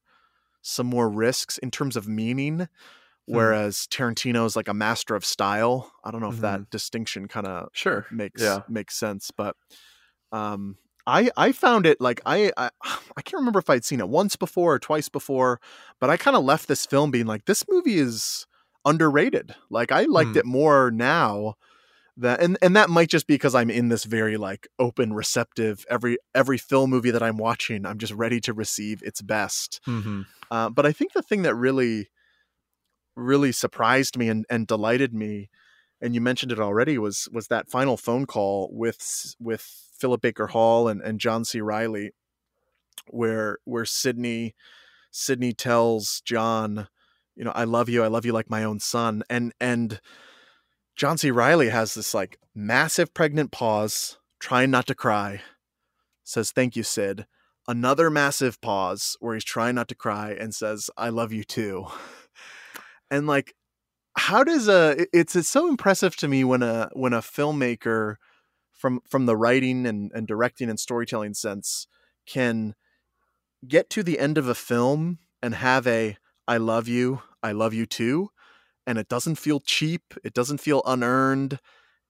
some 0.63 0.87
more 0.87 1.09
risks 1.11 1.59
in 1.59 1.71
terms 1.71 1.97
of 1.97 2.09
meaning 2.09 2.69
whereas 3.27 3.87
Tarantino's 3.91 4.57
like 4.57 4.69
a 4.69 4.75
master 4.75 5.15
of 5.17 5.25
style. 5.25 5.93
I 6.05 6.11
don't 6.13 6.21
know 6.23 6.29
if 6.31 6.41
that 6.41 6.63
distinction 6.71 7.29
kind 7.29 7.47
of 7.47 7.71
sure 7.73 8.07
makes 8.11 8.61
Yeah. 8.61 8.63
makes 8.69 8.97
sense, 8.97 9.31
but 9.31 9.57
um 10.33 10.77
I 11.07 11.31
I 11.37 11.53
found 11.53 11.87
it 11.87 12.01
like 12.01 12.21
I 12.27 12.53
I, 12.57 12.71
I 13.17 13.23
can't 13.23 13.41
remember 13.41 13.59
if 13.59 13.71
I'd 13.71 13.85
seen 13.85 14.01
it 14.01 14.09
once 14.09 14.37
before 14.37 14.75
or 14.75 14.79
twice 14.79 15.09
before, 15.09 15.61
but 16.01 16.11
I 16.11 16.17
kind 16.17 16.37
of 16.37 16.45
left 16.45 16.69
this 16.69 16.87
film 16.87 17.11
being 17.11 17.27
like 17.27 17.47
this 17.47 17.65
movie 17.69 17.99
is 17.99 18.47
underrated. 18.85 19.55
Like 19.71 19.93
I 19.93 20.03
liked 20.05 20.31
Hmm. 20.33 20.39
it 20.39 20.47
more 20.47 20.91
now 20.91 21.55
that 22.17 22.43
and 22.43 22.59
and 22.61 22.75
that 22.77 22.91
might 22.91 23.09
just 23.09 23.27
be 23.27 23.35
because 23.35 23.55
I'm 23.55 23.71
in 23.71 23.89
this 23.89 24.05
very 24.05 24.37
like 24.37 24.69
open 24.79 25.13
receptive 25.13 25.85
every 25.89 26.19
every 26.35 26.59
film 26.59 26.91
movie 26.91 27.13
that 27.13 27.23
I'm 27.23 27.37
watching 27.39 27.87
I'm 27.87 27.99
just 27.99 28.13
ready 28.13 28.41
to 28.43 28.53
receive 28.53 29.03
its 29.03 29.23
best. 29.23 29.81
Mm-hmm. 29.87 30.23
Uh, 30.51 30.69
but 30.71 30.85
I 30.85 30.93
think 30.93 31.13
the 31.13 31.23
thing 31.23 31.43
that 31.43 31.55
really 31.55 32.09
really 33.17 33.53
surprised 33.53 34.17
me 34.17 34.29
and, 34.29 34.45
and 34.49 34.67
delighted 34.67 35.13
me 35.13 35.49
and 36.01 36.15
you 36.15 36.21
mentioned 36.21 36.53
it 36.53 36.61
already 36.61 36.99
was 36.99 37.29
was 37.33 37.49
that 37.49 37.69
final 37.69 37.97
phone 37.97 38.27
call 38.27 38.69
with 38.73 39.35
with 39.41 39.88
Philip 39.99 40.21
Baker 40.23 40.49
Hall 40.49 40.89
and, 40.89 41.01
and 41.01 41.21
John 41.21 41.45
C. 41.45 41.61
Reilly 41.61 42.13
where 43.11 43.59
where 43.65 43.85
Sydney 43.85 44.55
Sydney 45.11 45.53
tells 45.53 46.21
John, 46.21 46.89
you 47.35 47.45
know, 47.45 47.53
I 47.55 47.65
love 47.65 47.89
you, 47.89 48.03
I 48.03 48.09
love 48.09 48.25
you 48.25 48.33
like 48.33 48.51
my 48.51 48.65
own 48.65 48.81
son. 48.81 49.23
And 49.31 49.53
and 49.61 50.01
John 50.97 51.19
C. 51.19 51.31
Reilly 51.31 51.69
has 51.69 51.95
this 51.95 52.15
like 52.15 52.39
massive 52.55 53.15
pregnant 53.15 53.53
pause, 53.53 54.19
trying 54.41 54.71
not 54.71 54.87
to 54.89 54.95
cry, 54.95 55.43
says, 56.25 56.51
Thank 56.51 56.77
you, 56.77 56.83
Sid. 56.83 57.27
Another 57.67 58.11
massive 58.11 58.61
pause 58.61 59.17
where 59.21 59.35
he's 59.35 59.45
trying 59.45 59.75
not 59.75 59.89
to 59.89 59.95
cry 59.95 60.31
and 60.33 60.55
says, 60.55 60.91
I 60.97 61.11
love 61.11 61.33
you 61.33 61.45
too. 61.45 61.87
And 63.11 63.27
like, 63.27 63.55
how 64.19 64.45
does 64.45 64.69
a 64.69 65.07
it's 65.15 65.35
it's 65.35 65.49
so 65.49 65.67
impressive 65.67 66.15
to 66.17 66.29
me 66.29 66.45
when 66.45 66.63
a 66.63 66.91
when 66.93 67.15
a 67.15 67.23
filmmaker 67.23 68.17
from 68.79 69.01
from 69.07 69.27
the 69.27 69.37
writing 69.37 69.85
and, 69.87 70.11
and 70.15 70.27
directing 70.27 70.71
and 70.71 70.81
storytelling 70.81 71.35
sense 71.35 71.87
can 72.27 72.75
get 73.67 73.91
to 73.91 74.03
the 74.03 74.19
end 74.19 74.39
of 74.39 74.49
a 74.49 74.55
film 74.55 75.19
and 75.43 75.55
have 75.57 75.87
a 75.87 76.17
I 76.47 76.57
love 76.57 76.89
you, 76.89 77.21
I 77.43 77.53
love 77.53 77.75
you 77.75 77.85
too, 77.85 78.31
and 78.87 78.97
it 78.97 79.09
doesn't 79.09 79.35
feel 79.35 79.61
cheap, 79.61 80.15
it 80.25 80.33
doesn't 80.33 80.59
feel 80.63 80.81
unearned, 80.87 81.59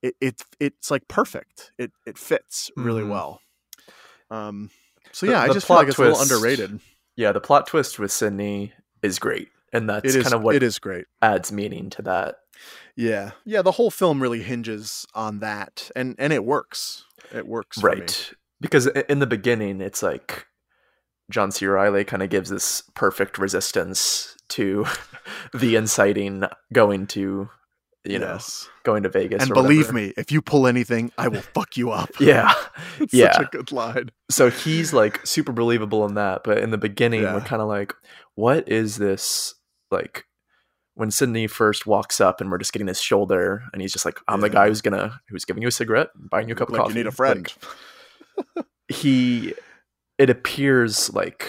it, 0.02 0.14
it 0.20 0.42
it's 0.60 0.90
like 0.92 1.08
perfect. 1.08 1.72
It 1.78 1.90
it 2.06 2.16
fits 2.18 2.70
really 2.76 3.02
Mhm. 3.02 3.10
well. 3.10 3.40
Um, 4.30 4.70
so 5.10 5.26
The- 5.26 5.32
yeah, 5.32 5.40
I 5.42 5.48
just 5.48 5.66
feel 5.66 5.76
like 5.76 5.88
it's 5.88 5.98
a 5.98 6.02
little 6.02 6.20
underrated. 6.20 6.78
Yeah, 7.16 7.32
the 7.32 7.40
plot 7.40 7.66
twist 7.66 7.98
with 7.98 8.12
Sydney 8.12 8.72
is 9.02 9.18
great, 9.18 9.48
and 9.72 9.88
that's 9.90 10.14
is 10.14 10.22
kind 10.22 10.34
of 10.34 10.42
what 10.42 10.54
it 10.54 10.62
is 10.62 10.78
great. 10.78 11.06
adds 11.22 11.50
meaning 11.50 11.90
to 11.90 12.02
that. 12.02 12.36
Yeah, 12.96 13.32
yeah. 13.44 13.62
The 13.62 13.72
whole 13.72 13.90
film 13.90 14.22
really 14.22 14.42
hinges 14.42 15.06
on 15.14 15.38
that, 15.40 15.90
and 15.94 16.14
and 16.18 16.32
it 16.32 16.44
works. 16.44 17.04
It 17.32 17.46
works, 17.46 17.80
for 17.80 17.90
me. 17.90 18.00
right? 18.00 18.32
Because 18.60 18.86
in 18.86 19.18
the 19.20 19.26
beginning, 19.26 19.80
it's 19.80 20.02
like 20.02 20.46
John 21.30 21.50
C. 21.52 21.66
Reilly 21.66 22.04
kind 22.04 22.22
of 22.22 22.30
gives 22.30 22.50
this 22.50 22.82
perfect 22.94 23.38
resistance 23.38 24.36
to 24.50 24.86
the 25.54 25.76
inciting 25.76 26.44
going 26.72 27.06
to, 27.08 27.50
you 28.04 28.18
know, 28.18 28.32
Yes. 28.32 28.68
going 28.82 29.02
to 29.02 29.08
Vegas. 29.10 29.42
And 29.42 29.52
believe 29.52 29.88
whatever. 29.88 29.92
me, 29.92 30.12
if 30.16 30.32
you 30.32 30.40
pull 30.42 30.66
anything, 30.66 31.12
I 31.18 31.28
will 31.28 31.42
fuck 31.42 31.76
you 31.76 31.90
up. 31.90 32.10
Yeah. 32.20 32.52
it's 32.98 33.12
yeah. 33.14 33.32
such 33.32 33.42
a 33.46 33.48
good 33.56 33.70
line. 33.72 34.10
so 34.30 34.48
he's 34.50 34.92
like 34.92 35.24
super 35.26 35.52
believable 35.52 36.04
in 36.06 36.14
that, 36.14 36.42
but 36.44 36.58
in 36.58 36.70
the 36.70 36.78
beginning, 36.78 37.22
we're 37.22 37.40
kind 37.42 37.60
of 37.62 37.68
like, 37.68 37.92
what 38.34 38.68
is 38.68 38.96
this 38.96 39.54
like? 39.90 40.24
When 40.98 41.10
Sydney 41.12 41.46
first 41.46 41.86
walks 41.86 42.20
up 42.20 42.40
and 42.40 42.50
we're 42.50 42.58
just 42.58 42.72
getting 42.72 42.88
his 42.88 43.00
shoulder, 43.00 43.62
and 43.72 43.80
he's 43.80 43.92
just 43.92 44.04
like, 44.04 44.18
"I'm 44.26 44.40
the 44.40 44.50
guy 44.50 44.66
who's 44.68 44.80
gonna 44.82 45.20
who's 45.28 45.44
giving 45.44 45.62
you 45.62 45.68
a 45.68 45.70
cigarette, 45.70 46.08
buying 46.16 46.48
you 46.48 46.54
a 46.54 46.58
cup 46.58 46.70
of 46.70 46.74
coffee. 46.76 46.90
you 46.94 46.98
need 46.98 47.06
a 47.06 47.12
friend. 47.12 47.46
Like, 48.56 48.66
he, 48.88 49.54
it 50.18 50.28
appears 50.30 51.12
like 51.14 51.48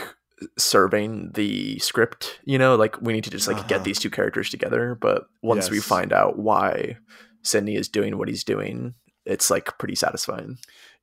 serving 0.58 1.32
the 1.34 1.80
script. 1.80 2.40
You 2.46 2.58
know, 2.58 2.76
like 2.76 3.02
we 3.02 3.14
need 3.14 3.24
to 3.24 3.30
just 3.32 3.48
like 3.48 3.58
Uh-huh. 3.58 3.68
get 3.68 3.84
these 3.84 4.00
two 4.00 4.10
characters 4.10 4.50
together. 4.50 4.96
But 4.96 5.26
once 5.42 5.70
we 5.70 5.80
find 5.80 6.14
out 6.14 6.38
why 6.38 6.98
Sydney 7.44 7.76
is 7.76 7.88
doing 7.90 8.18
what 8.18 8.28
he's 8.28 8.44
doing, 8.44 8.94
it's 9.26 9.50
like 9.50 9.78
pretty 9.78 9.96
satisfying. 9.96 10.58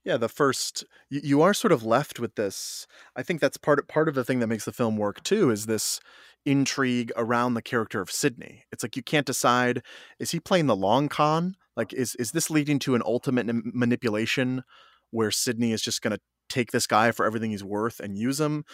yeah 0.04 0.16
the 0.16 0.28
first 0.28 0.84
you, 1.10 1.20
you 1.24 1.42
are 1.42 1.52
sort 1.52 1.72
of 1.72 1.82
left 1.84 2.20
with 2.20 2.36
this 2.36 2.86
i 3.16 3.22
think 3.24 3.40
that's 3.40 3.56
part 3.56 3.78
of 3.80 3.88
part 3.88 4.08
of 4.08 4.14
the 4.14 4.22
thing 4.24 4.38
that 4.38 4.46
makes 4.46 4.64
the 4.64 4.72
film 4.72 4.96
work 4.96 5.20
too 5.24 5.50
is 5.50 5.66
this 5.66 6.00
intrigue 6.46 7.12
around 7.16 7.54
the 7.54 7.62
character 7.62 8.00
of 8.00 8.10
sydney. 8.10 8.64
It's 8.72 8.82
like 8.82 8.96
you 8.96 9.02
can't 9.02 9.26
decide 9.26 9.82
is 10.18 10.30
he 10.30 10.40
playing 10.40 10.66
the 10.66 10.76
long 10.76 11.08
con? 11.08 11.56
Like 11.76 11.92
is 11.92 12.14
is 12.14 12.30
this 12.30 12.50
leading 12.50 12.78
to 12.80 12.94
an 12.94 13.02
ultimate 13.04 13.46
manipulation 13.50 14.62
where 15.10 15.30
sydney 15.30 15.72
is 15.72 15.82
just 15.82 16.02
going 16.02 16.14
to 16.14 16.20
take 16.48 16.70
this 16.70 16.86
guy 16.86 17.10
for 17.10 17.26
everything 17.26 17.50
he's 17.50 17.64
worth 17.64 18.00
and 18.00 18.16
use 18.16 18.40
him? 18.40 18.64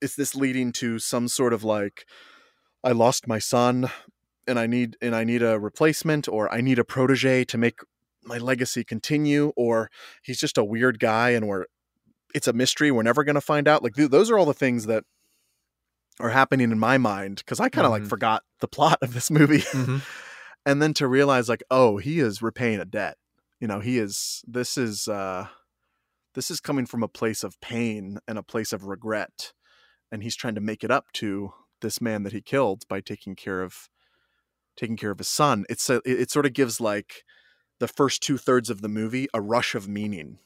Is 0.00 0.14
this 0.14 0.34
leading 0.34 0.72
to 0.72 0.98
some 0.98 1.26
sort 1.28 1.52
of 1.52 1.64
like 1.64 2.04
i 2.84 2.92
lost 2.92 3.26
my 3.26 3.38
son 3.38 3.90
and 4.46 4.58
i 4.58 4.66
need 4.66 4.96
and 5.00 5.16
i 5.16 5.24
need 5.24 5.42
a 5.42 5.58
replacement 5.58 6.28
or 6.28 6.52
i 6.52 6.60
need 6.60 6.78
a 6.78 6.84
protege 6.84 7.44
to 7.44 7.58
make 7.58 7.80
my 8.22 8.38
legacy 8.38 8.84
continue 8.84 9.52
or 9.56 9.88
he's 10.22 10.38
just 10.38 10.58
a 10.58 10.64
weird 10.64 11.00
guy 11.00 11.30
and 11.30 11.48
we're 11.48 11.64
it's 12.34 12.48
a 12.48 12.52
mystery 12.52 12.90
we're 12.90 13.02
never 13.02 13.24
going 13.24 13.34
to 13.34 13.40
find 13.40 13.66
out? 13.66 13.82
Like 13.82 13.94
th- 13.94 14.10
those 14.10 14.30
are 14.30 14.38
all 14.38 14.44
the 14.44 14.54
things 14.54 14.86
that 14.86 15.04
are 16.20 16.30
happening 16.30 16.70
in 16.72 16.78
my 16.78 16.96
mind 16.98 17.36
because 17.38 17.60
i 17.60 17.68
kind 17.68 17.84
of 17.86 17.90
like 17.92 18.02
Mhm. 18.04 18.08
forgot 18.08 18.42
the 18.60 18.68
plot 18.68 18.98
of 19.02 19.12
this 19.14 19.30
movie 19.38 19.60
Mhm. 19.60 20.02
and 20.64 20.80
then 20.82 20.94
to 20.94 21.06
realize 21.06 21.48
like 21.48 21.62
oh 21.70 21.98
he 21.98 22.20
is 22.20 22.40
repaying 22.42 22.80
a 22.80 22.84
debt 22.84 23.16
you 23.60 23.66
know 23.68 23.80
he 23.80 23.98
is 23.98 24.42
this 24.46 24.76
is 24.78 25.08
uh 25.08 25.48
this 26.34 26.50
is 26.50 26.60
coming 26.60 26.86
from 26.86 27.02
a 27.02 27.08
place 27.08 27.42
of 27.44 27.60
pain 27.60 28.18
and 28.28 28.38
a 28.38 28.42
place 28.42 28.72
of 28.72 28.84
regret 28.84 29.52
and 30.12 30.22
he's 30.22 30.36
trying 30.36 30.54
to 30.54 30.60
make 30.60 30.82
it 30.84 30.90
up 30.90 31.06
to 31.12 31.52
this 31.80 32.00
man 32.00 32.22
that 32.22 32.32
he 32.32 32.40
killed 32.40 32.86
by 32.88 33.00
taking 33.00 33.34
care 33.34 33.62
of 33.62 33.88
taking 34.76 34.96
care 34.96 35.10
of 35.10 35.18
his 35.18 35.28
son 35.28 35.64
it's 35.68 35.88
a, 35.90 35.96
it, 36.04 36.20
it 36.22 36.30
sort 36.30 36.46
of 36.46 36.52
gives 36.52 36.80
like 36.80 37.24
the 37.78 37.88
first 37.88 38.22
two 38.22 38.38
thirds 38.38 38.70
of 38.70 38.80
the 38.80 38.88
movie 38.88 39.26
a 39.34 39.40
rush 39.40 39.74
of 39.74 39.86
meaning 39.88 40.38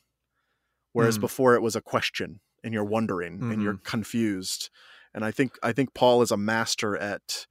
whereas 0.92 1.18
Mm. 1.18 1.20
before 1.22 1.54
it 1.54 1.62
was 1.62 1.76
a 1.76 1.80
question 1.80 2.40
and 2.64 2.74
you're 2.74 2.84
wondering 2.84 3.40
and 3.52 3.62
you're 3.62 3.76
confused 3.84 4.70
and 5.14 5.24
i 5.24 5.30
think 5.30 5.58
i 5.62 5.72
think 5.72 5.94
paul 5.94 6.22
is 6.22 6.30
a 6.30 6.36
master 6.36 6.96
at 6.96 7.46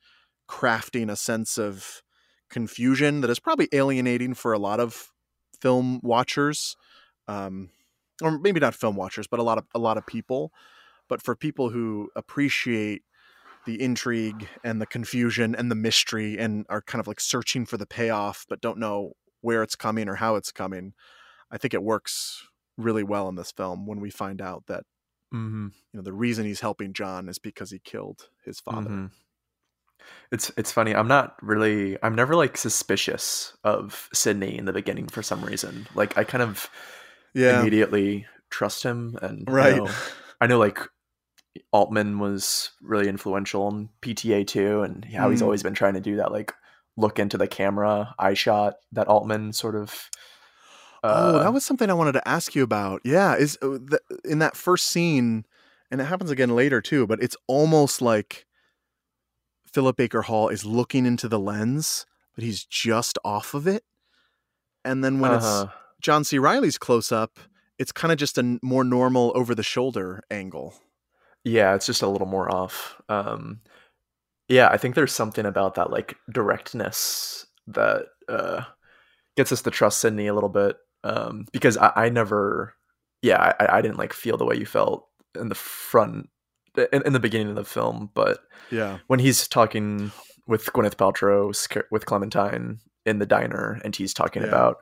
crafting 0.50 1.12
a 1.12 1.15
sense 1.15 1.58
of 1.58 2.02
confusion 2.50 3.22
that 3.22 3.30
is 3.30 3.39
probably 3.39 3.69
alienating 3.72 4.34
for 4.34 4.54
a 4.54 4.60
lot 4.60 4.80
of 4.80 5.12
film 5.62 6.00
watchers 6.04 6.76
um 7.28 7.69
or 8.22 8.38
maybe 8.39 8.60
not 8.60 8.76
film 8.76 8.95
watchers 8.95 9.28
but 9.28 9.39
a 9.39 9.43
lot 9.43 9.58
of 9.58 9.65
a 9.74 9.80
lot 9.80 9.98
of 9.98 10.06
people. 10.06 10.52
But 11.08 11.22
for 11.24 11.36
people 11.36 11.69
who 11.69 12.10
appreciate 12.15 13.02
the 13.65 13.82
intrigue 13.82 14.48
and 14.63 14.80
the 14.80 14.86
confusion 14.86 15.56
and 15.56 15.72
the 15.72 15.76
mystery 15.76 16.38
and 16.38 16.65
are 16.69 16.82
kind 16.82 17.00
of 17.00 17.08
like 17.08 17.19
searching 17.19 17.65
for 17.65 17.78
the 17.78 17.86
payoff 17.86 18.45
but 18.48 18.62
don't 18.62 18.78
know 18.78 19.13
where 19.41 19.63
it's 19.63 19.76
coming 19.76 20.08
or 20.08 20.15
how 20.15 20.36
it's 20.36 20.52
coming 20.52 20.93
i 21.52 21.58
think 21.58 21.74
it 21.74 21.84
works 21.84 22.48
really 22.78 23.04
well 23.04 23.28
in 23.28 23.36
this 23.36 23.52
film 23.52 23.86
when 23.86 24.00
we 24.00 24.10
find 24.10 24.41
out 24.41 24.63
that 24.67 24.84
Mm-hmm. 25.34 25.68
you 25.94 25.98
know 25.98 26.02
the 26.02 26.12
reason 26.13 26.46
he's 26.46 26.62
helping 26.62 26.92
john 26.94 27.30
is 27.30 27.38
because 27.38 27.70
he 27.72 27.78
killed 27.80 28.30
his 28.46 28.60
father 28.60 28.89
Mhm. 28.89 29.12
It's 30.32 30.50
it's 30.58 30.72
funny. 30.72 30.96
I'm 30.96 31.08
not 31.10 31.36
really. 31.42 31.98
I'm 32.02 32.15
never 32.15 32.34
like 32.36 32.58
suspicious 32.58 33.56
of 33.63 34.10
Sydney 34.13 34.58
in 34.58 34.65
the 34.65 34.74
beginning 34.74 35.08
for 35.08 35.22
some 35.22 35.44
reason. 35.44 35.88
Like 35.94 36.18
I 36.18 36.24
kind 36.24 36.42
of 36.42 36.70
Yeah. 37.34 37.60
immediately 37.60 38.26
trust 38.50 38.82
him, 38.84 39.18
and 39.22 39.48
I 39.48 39.52
Right. 39.52 39.76
know, 39.76 39.89
I 40.42 40.48
know 40.48 40.58
like 40.58 40.80
Altman 41.74 42.18
was 42.20 42.72
really 42.82 43.08
influential 43.10 43.68
in 43.70 43.89
PTA 44.02 44.46
too, 44.48 44.82
and 44.84 45.04
how 45.06 45.30
he's 45.30 45.42
Mm. 45.42 45.46
always 45.46 45.63
been 45.63 45.74
trying 45.76 45.96
to 45.96 46.02
do 46.02 46.15
that 46.15 46.32
like 46.32 46.54
look 46.96 47.20
into 47.20 47.38
the 47.38 47.48
camera 47.48 48.15
eye 48.18 48.34
shot 48.36 48.76
that 48.94 49.08
Altman 49.08 49.54
sort 49.54 49.76
of. 49.76 50.10
Oh, 51.04 51.38
uh, 51.38 51.44
that 51.44 51.54
was 51.54 51.66
something 51.66 51.90
I 51.90 51.94
wanted 51.94 52.14
to 52.14 52.28
ask 52.28 52.56
you 52.56 52.64
about. 52.64 53.02
Yeah, 53.06 53.36
is 53.36 53.58
uh, 53.62 53.78
the, 53.80 54.00
in 54.26 54.40
that 54.40 54.56
first 54.56 54.88
scene, 54.88 55.46
and 55.92 56.02
it 56.02 56.06
happens 56.06 56.30
again 56.32 56.56
later 56.56 56.82
too. 56.82 57.08
But 57.08 57.22
it's 57.24 57.38
almost 57.48 58.02
like 58.02 58.46
Philip 59.72 59.96
Baker 59.98 60.24
Hall 60.24 60.50
is 60.50 60.66
looking 60.66 61.06
into 61.06 61.28
the 61.28 61.40
lens, 61.40 62.06
but 62.36 62.44
he's 62.44 62.66
just 62.66 63.18
off 63.24 63.54
of 63.54 63.68
it. 63.68 63.84
And 64.84 65.04
then 65.04 65.20
when 65.20 65.32
Uh-huh. 65.32 65.68
it's 65.68 65.74
John 66.02 66.24
C. 66.24 66.38
Reilly's 66.40 66.78
close 66.78 67.12
up, 67.12 67.40
it's 67.78 67.92
kind 67.92 68.12
of 68.12 68.18
just 68.18 68.38
a 68.38 68.60
more 68.62 68.84
normal 68.84 69.32
over 69.36 69.54
the 69.56 69.64
shoulder 69.64 70.22
angle. 70.32 70.74
Yeah, 71.44 71.76
it's 71.76 71.86
just 71.86 72.02
a 72.02 72.08
little 72.08 72.28
more 72.28 72.54
off. 72.54 73.02
Um, 73.08 73.62
yeah, 74.50 74.68
I 74.70 74.78
think 74.78 74.96
there's 74.96 75.14
something 75.14 75.46
about 75.46 75.76
that 75.76 75.90
like 75.92 76.18
directness 76.32 77.46
that 77.68 78.08
uh, 78.28 78.64
gets 79.38 79.52
us 79.52 79.62
to 79.62 79.72
trust 79.72 80.00
Sydney 80.00 80.28
a 80.28 80.34
little 80.34 80.50
bit. 80.50 80.78
Um, 81.04 81.46
because 81.54 81.78
I, 81.78 81.92
I 81.96 82.10
never, 82.10 82.76
yeah, 83.22 83.54
I, 83.60 83.78
I 83.78 83.82
didn't 83.82 83.98
like 83.98 84.14
feel 84.14 84.38
the 84.38 84.46
way 84.46 84.56
you 84.58 84.66
felt 84.66 85.08
in 85.40 85.50
the 85.50 85.56
front 85.56 86.30
in, 86.94 87.02
in 87.06 87.14
the 87.14 87.20
beginning 87.20 87.50
of 87.50 87.56
the 87.56 87.64
film, 87.66 88.10
but 88.14 88.40
Yeah. 88.72 89.00
when 89.08 89.20
he's 89.20 89.48
talking 89.48 90.12
with 90.48 90.66
Gwyneth 90.68 90.96
Paltrow 90.96 91.54
with 91.92 92.06
Clementine 92.06 92.80
in 93.06 93.20
the 93.20 93.26
diner, 93.26 93.80
and 93.84 93.96
he's 93.96 94.14
talking 94.14 94.42
Yeah. 94.44 94.50
about. 94.50 94.78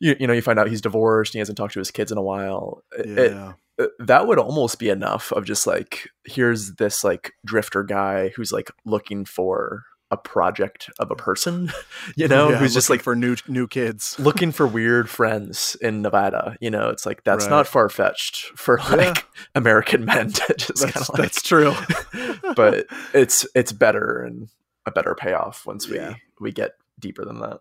You, 0.00 0.16
you 0.18 0.26
know, 0.26 0.32
you 0.32 0.42
find 0.42 0.58
out 0.58 0.68
he's 0.68 0.80
divorced 0.80 1.30
and 1.32 1.38
he 1.38 1.40
hasn't 1.40 1.56
talked 1.56 1.72
to 1.74 1.78
his 1.78 1.90
kids 1.92 2.10
in 2.12 2.18
a 2.18 2.22
while. 2.22 2.82
It- 2.98 3.18
it- 3.18 3.32
Yeah. 3.32 3.52
uh, 3.78 3.86
that 4.00 4.26
would 4.26 4.38
almost 4.38 4.78
be 4.78 4.88
enough 4.90 5.32
of 5.32 5.44
just 5.44 5.66
like 5.66 6.08
here's 6.26 6.74
this 6.74 7.02
like 7.04 7.32
drifter 7.46 7.82
guy 7.82 8.30
who's 8.36 8.52
like 8.52 8.70
looking 8.84 9.24
for 9.24 9.84
a 10.14 10.16
project 10.16 10.88
of 10.98 11.10
a 11.10 11.14
person 11.16 11.70
you 12.16 12.28
know 12.34 12.50
Yeah, 12.50 12.56
who's 12.58 12.72
just 12.72 12.88
like 12.88 13.02
for 13.02 13.14
new 13.16 13.36
new 13.48 13.66
kids. 13.68 14.16
looking 14.28 14.52
for 14.52 14.66
weird 14.66 15.10
friends 15.10 15.76
in 15.80 16.00
nevada 16.02 16.56
you 16.60 16.70
know 16.70 16.88
it's 16.88 17.04
like 17.04 17.24
that's 17.24 17.44
Right. 17.44 17.50
not 17.50 17.66
far-fetched 17.66 18.36
for 18.56 18.78
like 18.90 19.26
american 19.54 20.04
men 20.04 20.30
to 20.32 20.54
just 20.56 20.80
kind 20.82 20.92
That's, 20.94 21.08
of 21.08 21.18
like 21.18 21.22
that's 21.22 21.42
true. 21.42 21.74
but 22.56 22.86
it's 23.12 23.46
it's 23.54 23.72
better 23.72 24.20
and 24.22 24.48
a 24.86 24.90
better 24.90 25.14
payoff 25.14 25.66
once 25.66 25.88
we 25.88 25.96
Yeah. 25.96 26.14
we 26.40 26.52
get 26.52 26.72
deeper 26.98 27.24
than 27.24 27.40
that 27.40 27.58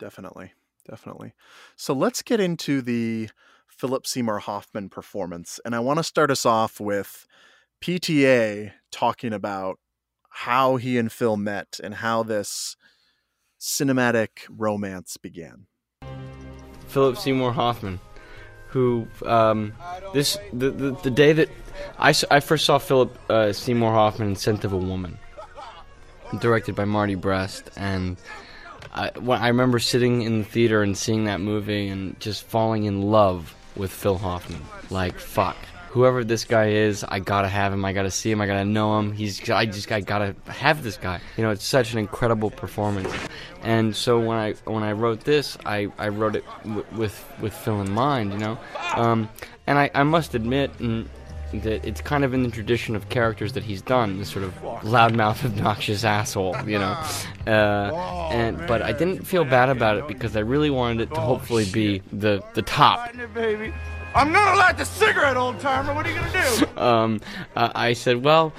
Definitely. 0.00 0.52
Definitely. 0.90 1.32
So 1.76 1.94
let's 1.94 2.20
get 2.20 2.40
into 2.40 2.82
the 2.82 3.30
Philip 3.68 4.06
Seymour 4.06 4.40
Hoffman 4.40 4.88
performance. 4.90 5.60
And 5.64 5.74
I 5.74 5.78
want 5.78 5.98
to 5.98 6.02
start 6.02 6.30
us 6.32 6.44
off 6.44 6.80
with 6.80 7.26
PTA 7.80 8.72
talking 8.90 9.32
about 9.32 9.78
how 10.38 10.76
he 10.76 10.98
and 10.98 11.12
Phil 11.12 11.36
met 11.36 11.78
and 11.82 11.94
how 11.94 12.24
this 12.24 12.76
cinematic 13.60 14.28
romance 14.48 15.16
began. 15.16 15.66
Philip 16.88 17.16
Seymour 17.16 17.52
Hoffman, 17.52 18.00
who 18.68 19.06
um, 19.24 19.72
this 20.12 20.36
the, 20.52 20.70
the 20.70 20.90
the 21.02 21.10
day 21.10 21.32
that 21.32 21.48
I, 21.98 22.12
I 22.30 22.40
first 22.40 22.64
saw 22.64 22.78
Philip 22.78 23.16
uh, 23.30 23.52
Seymour 23.52 23.92
Hoffman 23.92 24.30
in 24.30 24.36
*Scent 24.36 24.64
of 24.64 24.72
a 24.72 24.76
Woman*, 24.76 25.18
directed 26.40 26.74
by 26.74 26.84
Marty 26.84 27.14
Brest, 27.14 27.70
and 27.76 28.16
I 28.92 29.12
when 29.20 29.40
I 29.40 29.48
remember 29.48 29.78
sitting 29.78 30.22
in 30.22 30.38
the 30.38 30.44
theater 30.44 30.82
and 30.82 30.98
seeing 30.98 31.24
that 31.24 31.40
movie 31.40 31.88
and 31.88 32.18
just 32.18 32.42
falling 32.42 32.84
in 32.84 33.02
love 33.02 33.54
with 33.76 33.92
Phil 33.92 34.18
Hoffman. 34.18 34.62
Like 34.90 35.18
fuck, 35.18 35.56
whoever 35.94 36.24
this 36.24 36.44
guy 36.44 36.70
is, 36.70 37.04
I 37.04 37.20
gotta 37.20 37.46
have 37.46 37.72
him. 37.72 37.84
I 37.84 37.92
gotta 37.92 38.10
see 38.10 38.28
him. 38.28 38.40
I 38.40 38.46
gotta 38.48 38.64
know 38.64 38.98
him. 38.98 39.12
He's 39.12 39.48
I 39.48 39.64
just 39.64 39.90
I 39.92 40.00
gotta 40.00 40.34
have 40.48 40.82
this 40.82 40.96
guy. 40.96 41.20
You 41.36 41.44
know, 41.44 41.50
it's 41.50 41.64
such 41.64 41.92
an 41.92 42.00
incredible 42.00 42.50
performance. 42.50 43.14
And 43.62 43.94
so 43.94 44.18
when 44.18 44.36
I 44.36 44.54
when 44.64 44.82
I 44.82 44.90
wrote 44.90 45.20
this, 45.20 45.56
I, 45.64 45.86
I 45.96 46.08
wrote 46.08 46.34
it 46.34 46.44
w- 46.64 46.84
with 46.96 47.24
with 47.40 47.54
Phil 47.54 47.80
in 47.80 47.92
mind. 47.92 48.32
You 48.32 48.38
know, 48.38 48.58
um, 48.96 49.28
and 49.68 49.78
I, 49.78 49.88
I 49.94 50.02
must 50.02 50.34
admit. 50.34 50.72
And, 50.80 51.08
that 51.62 51.84
it's 51.84 52.00
kind 52.00 52.24
of 52.24 52.34
in 52.34 52.42
the 52.42 52.50
tradition 52.50 52.96
of 52.96 53.08
characters 53.10 53.52
that 53.52 53.62
he's 53.62 53.80
done, 53.80 54.18
this 54.18 54.28
sort 54.28 54.44
of 54.44 54.52
loudmouth, 54.82 55.44
obnoxious 55.44 56.02
asshole, 56.02 56.56
you 56.66 56.80
know. 56.80 57.00
Uh, 57.46 58.28
and 58.32 58.58
but 58.66 58.82
I 58.82 58.90
didn't 58.90 59.24
feel 59.24 59.44
bad 59.44 59.68
about 59.68 59.96
it 59.96 60.08
because 60.08 60.36
I 60.36 60.40
really 60.40 60.70
wanted 60.70 61.02
it 61.02 61.14
to 61.14 61.20
hopefully 61.20 61.66
be 61.66 62.02
the 62.12 62.42
the 62.54 62.62
top. 62.62 63.14
I'm 64.14 64.32
gonna 64.32 64.56
light 64.56 64.78
the 64.78 64.84
cigarette, 64.84 65.36
old 65.36 65.60
timer. 65.60 65.94
What 65.94 66.06
are 66.06 66.10
you 66.10 66.16
gonna 66.16 66.32
do? 66.32 66.76
um, 66.80 67.20
uh, 67.54 67.70
I 67.74 67.92
said, 67.92 68.24
well. 68.24 68.52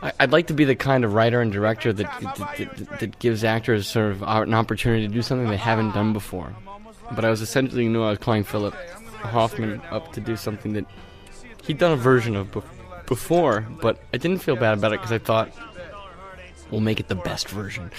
I'd 0.00 0.30
like 0.30 0.46
to 0.46 0.54
be 0.54 0.64
the 0.64 0.76
kind 0.76 1.04
of 1.04 1.14
writer 1.14 1.40
and 1.40 1.50
director 1.50 1.92
that, 1.92 2.20
that, 2.20 2.36
that, 2.58 3.00
that 3.00 3.18
gives 3.18 3.42
actors 3.42 3.88
sort 3.88 4.12
of 4.12 4.22
an 4.22 4.54
opportunity 4.54 5.08
to 5.08 5.12
do 5.12 5.22
something 5.22 5.48
they 5.48 5.56
haven't 5.56 5.90
done 5.90 6.12
before. 6.12 6.54
But 7.12 7.24
I 7.24 7.30
was 7.30 7.40
essentially 7.40 7.82
you 7.82 7.90
knew 7.90 8.04
I 8.04 8.10
was 8.10 8.18
calling 8.18 8.44
Philip 8.44 8.74
Hoffman 9.22 9.82
up 9.90 10.12
to 10.12 10.20
do 10.20 10.36
something 10.36 10.74
that 10.74 10.86
he'd 11.64 11.78
done 11.78 11.92
a 11.92 11.96
version 11.96 12.36
of 12.36 12.56
before, 13.06 13.66
but 13.80 14.00
I 14.12 14.18
didn't 14.18 14.38
feel 14.38 14.56
bad 14.56 14.78
about 14.78 14.92
it 14.92 15.00
because 15.00 15.12
I 15.12 15.18
thought 15.18 15.50
we'll 16.70 16.80
make 16.80 17.00
it 17.00 17.08
the 17.08 17.14
best 17.14 17.48
version. 17.48 17.90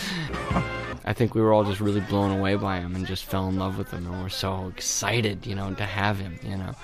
I 1.10 1.14
think 1.14 1.34
we 1.34 1.42
were 1.42 1.52
all 1.54 1.64
just 1.64 1.80
really 1.80 2.02
blown 2.02 2.30
away 2.30 2.54
by 2.54 2.80
him 2.80 2.96
and 2.96 3.04
just 3.04 3.26
fell 3.26 3.50
in 3.50 3.58
love 3.58 3.80
with 3.80 3.90
him, 3.90 4.06
and 4.06 4.22
we're 4.22 4.30
so 4.30 4.68
excited, 4.68 5.48
you 5.48 5.56
know, 5.56 5.74
to 5.74 5.84
have 5.84 6.20
him, 6.20 6.38
you 6.44 6.56
know, 6.56 6.76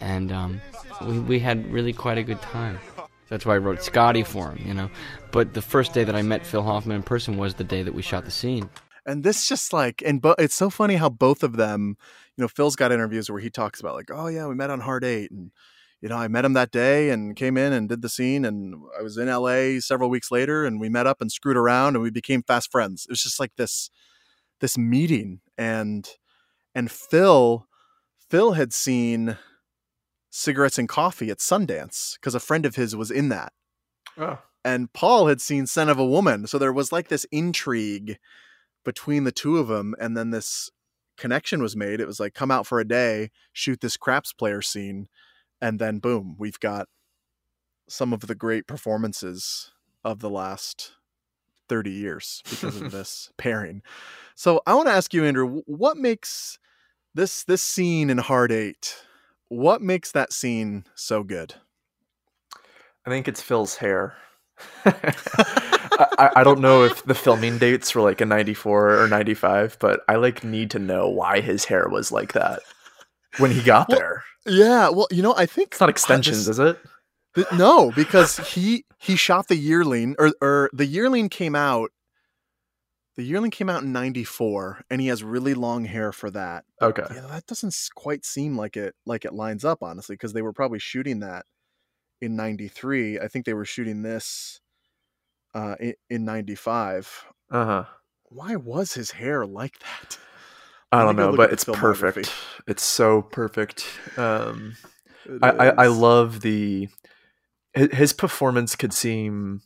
and 0.00 0.32
um, 0.32 0.60
we 1.06 1.20
we 1.20 1.38
had 1.38 1.72
really 1.72 1.92
quite 1.92 2.18
a 2.18 2.24
good 2.24 2.42
time. 2.42 2.80
That's 3.28 3.46
why 3.46 3.54
I 3.54 3.58
wrote 3.58 3.80
Scotty 3.80 4.24
for 4.24 4.50
him, 4.50 4.66
you 4.66 4.74
know. 4.74 4.90
But 5.30 5.54
the 5.54 5.62
first 5.62 5.94
day 5.94 6.02
that 6.02 6.16
I 6.16 6.22
met 6.22 6.44
Phil 6.44 6.64
Hoffman 6.64 6.96
in 6.96 7.02
person 7.04 7.36
was 7.36 7.54
the 7.54 7.62
day 7.62 7.84
that 7.84 7.94
we 7.94 8.02
shot 8.02 8.24
the 8.24 8.32
scene. 8.32 8.68
And 9.06 9.22
this 9.22 9.46
just 9.46 9.72
like, 9.72 10.02
and 10.04 10.20
but 10.20 10.40
it's 10.40 10.56
so 10.56 10.70
funny 10.70 10.96
how 10.96 11.08
both 11.08 11.44
of 11.44 11.56
them, 11.56 11.96
you 12.36 12.42
know, 12.42 12.48
Phil's 12.48 12.74
got 12.74 12.90
interviews 12.90 13.30
where 13.30 13.40
he 13.40 13.48
talks 13.48 13.78
about 13.80 13.94
like, 13.94 14.10
oh 14.12 14.26
yeah, 14.26 14.48
we 14.48 14.56
met 14.56 14.70
on 14.70 14.80
Hard 14.80 15.04
Eight, 15.04 15.30
and 15.30 15.52
you 16.00 16.08
know, 16.08 16.16
I 16.16 16.28
met 16.28 16.44
him 16.44 16.52
that 16.52 16.70
day 16.70 17.10
and 17.10 17.34
came 17.34 17.56
in 17.56 17.72
and 17.72 17.88
did 17.88 18.02
the 18.02 18.08
scene. 18.08 18.44
And 18.44 18.74
I 18.98 19.02
was 19.02 19.18
in 19.18 19.26
LA 19.28 19.80
several 19.80 20.10
weeks 20.10 20.30
later 20.30 20.64
and 20.64 20.80
we 20.80 20.88
met 20.88 21.06
up 21.06 21.20
and 21.20 21.30
screwed 21.30 21.56
around 21.56 21.96
and 21.96 22.02
we 22.02 22.10
became 22.10 22.42
fast 22.42 22.70
friends. 22.70 23.04
It 23.04 23.12
was 23.12 23.22
just 23.22 23.40
like 23.40 23.56
this, 23.56 23.90
this 24.60 24.78
meeting. 24.78 25.40
And, 25.56 26.08
and 26.74 26.90
Phil, 26.90 27.66
Phil 28.30 28.52
had 28.52 28.72
seen 28.72 29.38
cigarettes 30.30 30.78
and 30.78 30.88
coffee 30.88 31.30
at 31.30 31.38
Sundance 31.38 32.14
because 32.14 32.34
a 32.34 32.40
friend 32.40 32.64
of 32.64 32.76
his 32.76 32.94
was 32.94 33.10
in 33.10 33.28
that. 33.30 33.52
Oh. 34.16 34.38
And 34.64 34.92
Paul 34.92 35.26
had 35.26 35.40
seen 35.40 35.66
Scent 35.66 35.90
of 35.90 35.98
a 35.98 36.06
Woman. 36.06 36.46
So 36.46 36.58
there 36.58 36.72
was 36.72 36.92
like 36.92 37.08
this 37.08 37.26
intrigue 37.32 38.18
between 38.84 39.24
the 39.24 39.32
two 39.32 39.58
of 39.58 39.66
them. 39.66 39.96
And 39.98 40.16
then 40.16 40.30
this 40.30 40.70
connection 41.16 41.60
was 41.60 41.74
made. 41.74 42.00
It 42.00 42.06
was 42.06 42.20
like, 42.20 42.34
come 42.34 42.52
out 42.52 42.68
for 42.68 42.78
a 42.78 42.86
day, 42.86 43.30
shoot 43.52 43.80
this 43.80 43.96
craps 43.96 44.32
player 44.32 44.62
scene 44.62 45.08
and 45.60 45.78
then 45.78 45.98
boom, 45.98 46.36
we've 46.38 46.60
got 46.60 46.88
some 47.88 48.12
of 48.12 48.20
the 48.20 48.34
great 48.34 48.66
performances 48.66 49.72
of 50.04 50.20
the 50.20 50.30
last 50.30 50.92
30 51.68 51.90
years 51.90 52.42
because 52.48 52.80
of 52.80 52.90
this 52.92 53.30
pairing. 53.36 53.82
So 54.34 54.62
I 54.66 54.74
want 54.74 54.88
to 54.88 54.94
ask 54.94 55.12
you, 55.12 55.24
Andrew, 55.24 55.62
what 55.66 55.96
makes 55.96 56.58
this 57.14 57.44
this 57.44 57.62
scene 57.62 58.10
in 58.10 58.18
Hard 58.18 58.52
Eight? 58.52 58.96
What 59.48 59.82
makes 59.82 60.12
that 60.12 60.32
scene 60.32 60.84
so 60.94 61.22
good? 61.22 61.54
I 63.06 63.10
think 63.10 63.26
it's 63.26 63.40
Phil's 63.40 63.76
hair. 63.76 64.16
I, 64.84 66.30
I, 66.36 66.44
don't 66.44 66.60
know 66.60 66.84
if 66.84 67.04
the 67.04 67.14
filming 67.14 67.58
dates 67.58 67.94
were 67.94 68.02
like 68.02 68.20
in 68.20 68.28
94 68.28 69.02
or 69.02 69.08
95 69.08 69.76
but 69.80 70.00
i 70.08 70.16
like 70.16 70.42
need 70.42 70.70
to 70.72 70.80
know 70.80 71.08
why 71.08 71.40
his 71.40 71.64
hair 71.64 71.88
was 71.88 72.10
like 72.10 72.32
that 72.32 72.60
when 73.36 73.50
he 73.50 73.62
got 73.62 73.88
well, 73.88 73.98
there 73.98 74.24
yeah, 74.48 74.88
well, 74.88 75.06
you 75.10 75.22
know, 75.22 75.34
I 75.36 75.46
think 75.46 75.68
it's 75.72 75.80
not 75.80 75.88
extensions, 75.88 76.46
this, 76.46 76.58
is 76.58 76.58
it? 76.58 76.78
Th- 77.34 77.46
no, 77.54 77.92
because 77.92 78.38
he 78.38 78.84
he 78.98 79.16
shot 79.16 79.48
the 79.48 79.56
yearling, 79.56 80.16
or 80.18 80.32
or 80.40 80.70
the 80.72 80.86
yearling 80.86 81.28
came 81.28 81.54
out. 81.54 81.90
The 83.16 83.24
yearling 83.24 83.50
came 83.50 83.68
out 83.68 83.82
in 83.82 83.92
'94, 83.92 84.84
and 84.90 85.00
he 85.00 85.08
has 85.08 85.24
really 85.24 85.54
long 85.54 85.84
hair 85.84 86.12
for 86.12 86.30
that. 86.30 86.64
Okay, 86.80 87.04
yeah, 87.14 87.26
that 87.28 87.46
doesn't 87.46 87.76
quite 87.94 88.24
seem 88.24 88.56
like 88.56 88.76
it 88.76 88.94
like 89.06 89.24
it 89.24 89.34
lines 89.34 89.64
up, 89.64 89.82
honestly, 89.82 90.14
because 90.14 90.32
they 90.32 90.42
were 90.42 90.52
probably 90.52 90.78
shooting 90.78 91.20
that 91.20 91.44
in 92.20 92.36
'93. 92.36 93.18
I 93.18 93.28
think 93.28 93.44
they 93.44 93.54
were 93.54 93.64
shooting 93.64 94.02
this 94.02 94.60
uh, 95.54 95.74
in 96.08 96.24
'95. 96.24 97.24
Uh 97.50 97.64
huh. 97.64 97.84
Why 98.30 98.56
was 98.56 98.94
his 98.94 99.12
hair 99.12 99.46
like 99.46 99.78
that? 99.80 100.18
I 100.90 101.02
don't 101.02 101.16
know, 101.16 101.36
but 101.36 101.52
it's 101.52 101.64
perfect. 101.64 102.32
It's 102.66 102.82
so 102.82 103.22
perfect. 103.22 103.86
Um, 104.16 104.76
I, 105.42 105.50
I, 105.50 105.66
I 105.66 105.86
love 105.88 106.40
the 106.40 106.88
his 107.74 108.12
performance 108.12 108.74
could 108.74 108.92
seem 108.92 109.60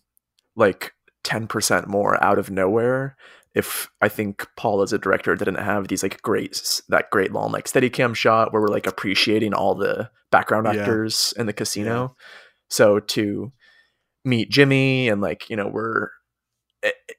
like 0.56 0.92
ten 1.22 1.46
percent 1.46 1.86
more 1.86 2.22
out 2.22 2.38
of 2.38 2.50
nowhere 2.50 3.16
if 3.54 3.90
I 4.00 4.08
think 4.08 4.46
Paul 4.56 4.82
as 4.82 4.92
a 4.92 4.98
director 4.98 5.34
didn't 5.34 5.56
have 5.56 5.88
these 5.88 6.02
like 6.02 6.20
great 6.22 6.80
that 6.88 7.10
great 7.10 7.32
long 7.32 7.52
like 7.52 7.68
steady 7.68 7.90
cam 7.90 8.14
shot 8.14 8.52
where 8.52 8.62
we're 8.62 8.68
like 8.68 8.86
appreciating 8.86 9.52
all 9.52 9.74
the 9.74 10.10
background 10.30 10.66
actors 10.66 11.32
yeah. 11.36 11.40
in 11.42 11.46
the 11.46 11.52
casino. 11.52 12.16
Yeah. 12.16 12.24
So 12.70 13.00
to 13.00 13.52
meet 14.24 14.50
Jimmy 14.50 15.08
and 15.08 15.20
like 15.20 15.50
you 15.50 15.56
know 15.56 15.68
we're 15.68 16.08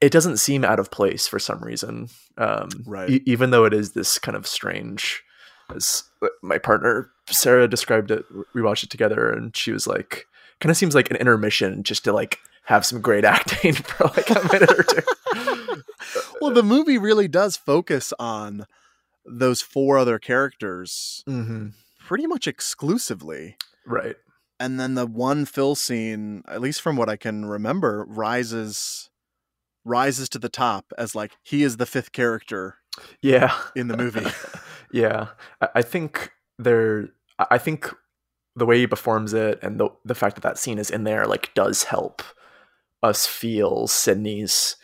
it, 0.01 0.11
doesn't 0.11 0.37
seem 0.37 0.63
out 0.63 0.79
of 0.79 0.91
place 0.91 1.27
for 1.27 1.39
some 1.39 1.59
reason. 1.61 2.09
Um, 2.37 2.69
right. 2.85 3.09
E- 3.09 3.23
even 3.25 3.51
though 3.51 3.65
it 3.65 3.73
is 3.73 3.93
this 3.93 4.19
kind 4.19 4.35
of 4.35 4.47
strange, 4.47 5.23
as 5.73 6.03
my 6.41 6.57
partner 6.57 7.09
Sarah 7.27 7.67
described 7.67 8.11
it, 8.11 8.25
we 8.53 8.61
watched 8.61 8.83
it 8.83 8.89
together, 8.89 9.31
and 9.31 9.55
she 9.55 9.71
was 9.71 9.87
like, 9.87 10.27
kind 10.59 10.71
of 10.71 10.77
seems 10.77 10.95
like 10.95 11.09
an 11.09 11.17
intermission 11.17 11.83
just 11.83 12.03
to 12.03 12.13
like 12.13 12.39
have 12.65 12.85
some 12.85 13.01
great 13.01 13.25
acting 13.25 13.73
for 13.73 14.05
like 14.05 14.29
a 14.29 14.47
minute 14.51 14.71
or 14.71 14.83
two. 14.83 15.83
well, 16.41 16.51
the 16.51 16.63
movie 16.63 16.97
really 16.97 17.27
does 17.27 17.57
focus 17.57 18.13
on 18.19 18.65
those 19.25 19.61
four 19.61 19.97
other 19.97 20.19
characters 20.19 21.23
mm-hmm. 21.27 21.69
pretty 21.99 22.27
much 22.27 22.47
exclusively. 22.47 23.57
Right. 23.85 24.15
And 24.59 24.79
then 24.79 24.95
the 24.95 25.05
one 25.05 25.45
Phil 25.45 25.75
scene, 25.75 26.43
at 26.47 26.61
least 26.61 26.81
from 26.81 26.95
what 26.95 27.09
I 27.09 27.17
can 27.17 27.45
remember, 27.45 28.05
rises 28.07 29.09
rises 29.85 30.29
to 30.29 30.39
the 30.39 30.49
top 30.49 30.93
as 30.97 31.15
like 31.15 31.33
he 31.43 31.63
is 31.63 31.77
the 31.77 31.85
fifth 31.85 32.11
character 32.11 32.77
yeah. 33.21 33.53
in 33.75 33.87
the 33.87 33.97
movie. 33.97 34.25
Yeah. 34.95 35.29
I 35.73 35.81
think 35.81 36.29
there 36.59 37.09
i 37.39 37.57
think 37.57 37.91
the 38.55 38.65
way 38.65 38.79
he 38.79 38.87
performs 38.87 39.33
it 39.33 39.59
and 39.61 39.79
the 39.79 39.89
the 40.05 40.15
fact 40.15 40.35
that 40.35 40.41
that 40.41 40.57
scene 40.57 40.77
is 40.77 40.89
in 40.89 41.03
there 41.03 41.25
like 41.25 41.53
does 41.53 41.85
help 41.85 42.21
us 43.01 43.25
feel 43.25 43.87
sidney's 43.87 44.75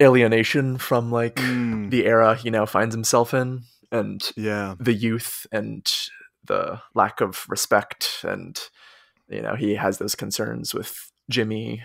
alienation 0.00 0.78
from 0.78 1.10
like 1.10 1.36
mm. 1.36 1.90
the 1.90 2.06
era 2.06 2.36
he 2.36 2.50
now 2.50 2.64
finds 2.64 2.94
himself 2.94 3.34
in 3.34 3.62
and 3.90 4.30
yeah. 4.36 4.74
the 4.78 4.92
youth 4.92 5.46
and 5.50 5.90
the 6.44 6.80
lack 6.94 7.20
of 7.20 7.44
respect 7.48 8.20
and 8.22 8.60
you 9.28 9.42
know 9.42 9.56
he 9.56 9.74
has 9.74 9.98
those 9.98 10.14
concerns 10.14 10.72
with 10.72 11.10
jimmy 11.28 11.82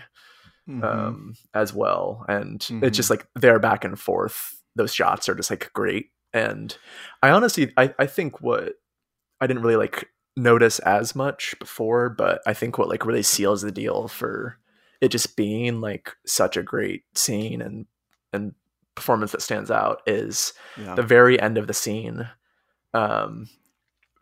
mm-hmm. 0.68 0.84
um, 0.84 1.34
as 1.52 1.72
well. 1.74 2.24
And 2.28 2.60
mm-hmm. 2.60 2.84
it's 2.84 2.96
just 2.96 3.10
like 3.10 3.26
they're 3.34 3.58
back 3.58 3.84
and 3.84 3.98
forth. 3.98 4.60
Those 4.76 4.94
shots 4.94 5.28
are 5.28 5.34
just 5.34 5.50
like 5.50 5.70
great. 5.72 6.10
And 6.32 6.76
I 7.22 7.30
honestly, 7.30 7.72
I, 7.76 7.94
I 7.98 8.06
think 8.06 8.40
what 8.40 8.74
I 9.40 9.46
didn't 9.46 9.62
really 9.62 9.76
like 9.76 10.08
notice 10.36 10.78
as 10.80 11.14
much 11.14 11.54
before, 11.60 12.10
but 12.10 12.42
I 12.46 12.54
think 12.54 12.76
what 12.76 12.88
like 12.88 13.06
really 13.06 13.22
seals 13.22 13.62
the 13.62 13.70
deal 13.70 14.08
for 14.08 14.58
it 15.00 15.08
just 15.08 15.36
being 15.36 15.80
like 15.80 16.12
such 16.26 16.56
a 16.56 16.62
great 16.62 17.02
scene 17.14 17.60
and 17.60 17.86
and 18.32 18.54
performance 18.96 19.32
that 19.32 19.42
stands 19.42 19.70
out 19.70 20.02
is 20.06 20.52
yeah. 20.76 20.94
the 20.94 21.02
very 21.02 21.38
end 21.40 21.58
of 21.58 21.66
the 21.66 21.74
scene. 21.74 22.28
Um, 22.94 23.48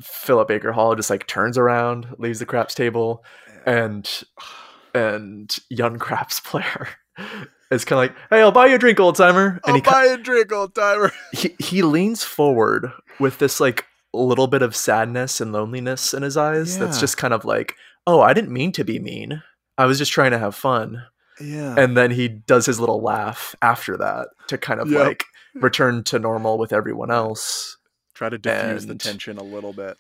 Philip 0.02 0.48
Baker 0.48 0.72
Hall 0.72 0.94
just 0.94 1.10
like 1.10 1.26
turns 1.26 1.56
around, 1.56 2.08
leaves 2.18 2.40
the 2.40 2.46
craps 2.46 2.74
table, 2.74 3.24
and 3.64 4.10
and 4.94 5.54
young 5.68 5.98
craps 5.98 6.40
player 6.40 6.88
is 7.70 7.84
kind 7.84 7.98
of 7.98 8.10
like, 8.10 8.16
"Hey, 8.30 8.40
I'll 8.40 8.52
buy 8.52 8.66
you 8.66 8.76
a 8.76 8.78
drink, 8.78 9.00
old 9.00 9.16
timer." 9.16 9.60
And 9.64 9.72
I'll 9.72 9.74
he 9.74 9.80
buy 9.80 10.04
you 10.04 10.14
a 10.14 10.18
drink, 10.18 10.52
old 10.52 10.74
timer. 10.74 11.12
He 11.32 11.54
he 11.58 11.82
leans 11.82 12.22
forward 12.22 12.90
with 13.18 13.38
this 13.38 13.60
like 13.60 13.86
little 14.12 14.46
bit 14.46 14.62
of 14.62 14.76
sadness 14.76 15.40
and 15.40 15.52
loneliness 15.52 16.12
in 16.12 16.22
his 16.22 16.36
eyes. 16.36 16.76
Yeah. 16.76 16.84
That's 16.84 17.00
just 17.00 17.16
kind 17.16 17.34
of 17.34 17.44
like, 17.44 17.76
"Oh, 18.06 18.20
I 18.20 18.32
didn't 18.32 18.52
mean 18.52 18.72
to 18.72 18.84
be 18.84 18.98
mean. 18.98 19.42
I 19.78 19.86
was 19.86 19.98
just 19.98 20.12
trying 20.12 20.32
to 20.32 20.38
have 20.38 20.54
fun." 20.54 21.04
Yeah. 21.40 21.74
And 21.76 21.96
then 21.96 22.10
he 22.10 22.28
does 22.28 22.66
his 22.66 22.78
little 22.78 23.02
laugh 23.02 23.54
after 23.62 23.96
that 23.96 24.28
to 24.48 24.58
kind 24.58 24.80
of 24.80 24.90
yep. 24.90 25.06
like 25.06 25.24
return 25.54 26.04
to 26.04 26.18
normal 26.18 26.58
with 26.58 26.72
everyone 26.72 27.10
else. 27.10 27.78
Try 28.14 28.28
to 28.28 28.38
diffuse 28.38 28.84
and, 28.84 28.90
the 28.90 28.94
tension 28.96 29.38
a 29.38 29.42
little 29.42 29.72
bit. 29.72 29.96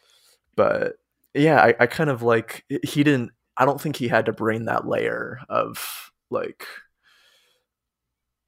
But 0.54 0.96
yeah, 1.34 1.60
I, 1.60 1.74
I 1.80 1.86
kind 1.86 2.10
of 2.10 2.22
like 2.22 2.64
he 2.84 3.02
didn't. 3.02 3.32
I 3.56 3.64
don't 3.64 3.80
think 3.80 3.96
he 3.96 4.08
had 4.08 4.26
to 4.26 4.32
bring 4.32 4.64
that 4.64 4.86
layer 4.86 5.40
of 5.48 6.10
like 6.30 6.66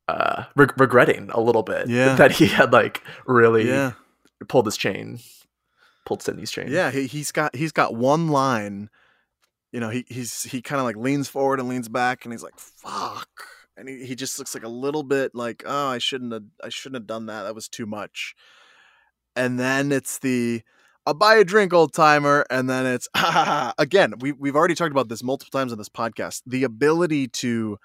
uh 0.08 0.44
re- 0.56 0.66
regretting 0.78 1.30
a 1.30 1.40
little 1.40 1.62
bit 1.62 1.88
Yeah. 1.88 2.14
that 2.16 2.32
he 2.32 2.46
had 2.46 2.72
like 2.72 3.02
really 3.26 3.68
Yeah. 3.68 3.92
pulled 4.48 4.66
his 4.66 4.76
chain 4.76 5.20
pulled 6.04 6.22
Sydney's 6.22 6.50
chain 6.50 6.70
Yeah, 6.70 6.90
he, 6.90 7.06
he's 7.06 7.32
got 7.32 7.54
he's 7.56 7.72
got 7.72 7.94
one 7.94 8.28
line. 8.28 8.90
You 9.72 9.80
know, 9.80 9.88
he 9.90 10.04
he's 10.08 10.42
he 10.44 10.60
kind 10.62 10.78
of 10.78 10.84
like 10.84 10.96
leans 10.96 11.28
forward 11.28 11.58
and 11.58 11.68
leans 11.68 11.88
back, 11.88 12.24
and 12.24 12.32
he's 12.32 12.44
like, 12.44 12.56
"Fuck," 12.58 13.28
and 13.76 13.88
he, 13.88 14.04
he 14.06 14.14
just 14.14 14.38
looks 14.38 14.54
like 14.54 14.62
a 14.62 14.68
little 14.68 15.02
bit 15.02 15.34
like, 15.34 15.64
"Oh, 15.66 15.88
I 15.88 15.98
shouldn't 15.98 16.32
have 16.32 16.44
I 16.62 16.68
shouldn't 16.68 16.94
have 17.00 17.06
done 17.08 17.26
that. 17.26 17.42
That 17.42 17.54
was 17.56 17.68
too 17.68 17.84
much." 17.86 18.36
And 19.34 19.58
then 19.58 19.90
it's 19.90 20.18
the 20.18 20.62
I'll 21.06 21.14
buy 21.14 21.34
a 21.34 21.44
drink, 21.44 21.72
old 21.72 21.92
timer, 21.92 22.46
and 22.50 22.68
then 22.68 22.86
it's 22.86 23.08
again. 23.78 24.14
We 24.20 24.32
we've 24.32 24.56
already 24.56 24.74
talked 24.74 24.92
about 24.92 25.08
this 25.08 25.22
multiple 25.22 25.58
times 25.58 25.72
on 25.72 25.78
this 25.78 25.88
podcast. 25.88 26.42
The 26.46 26.64
ability 26.64 27.28
to 27.28 27.78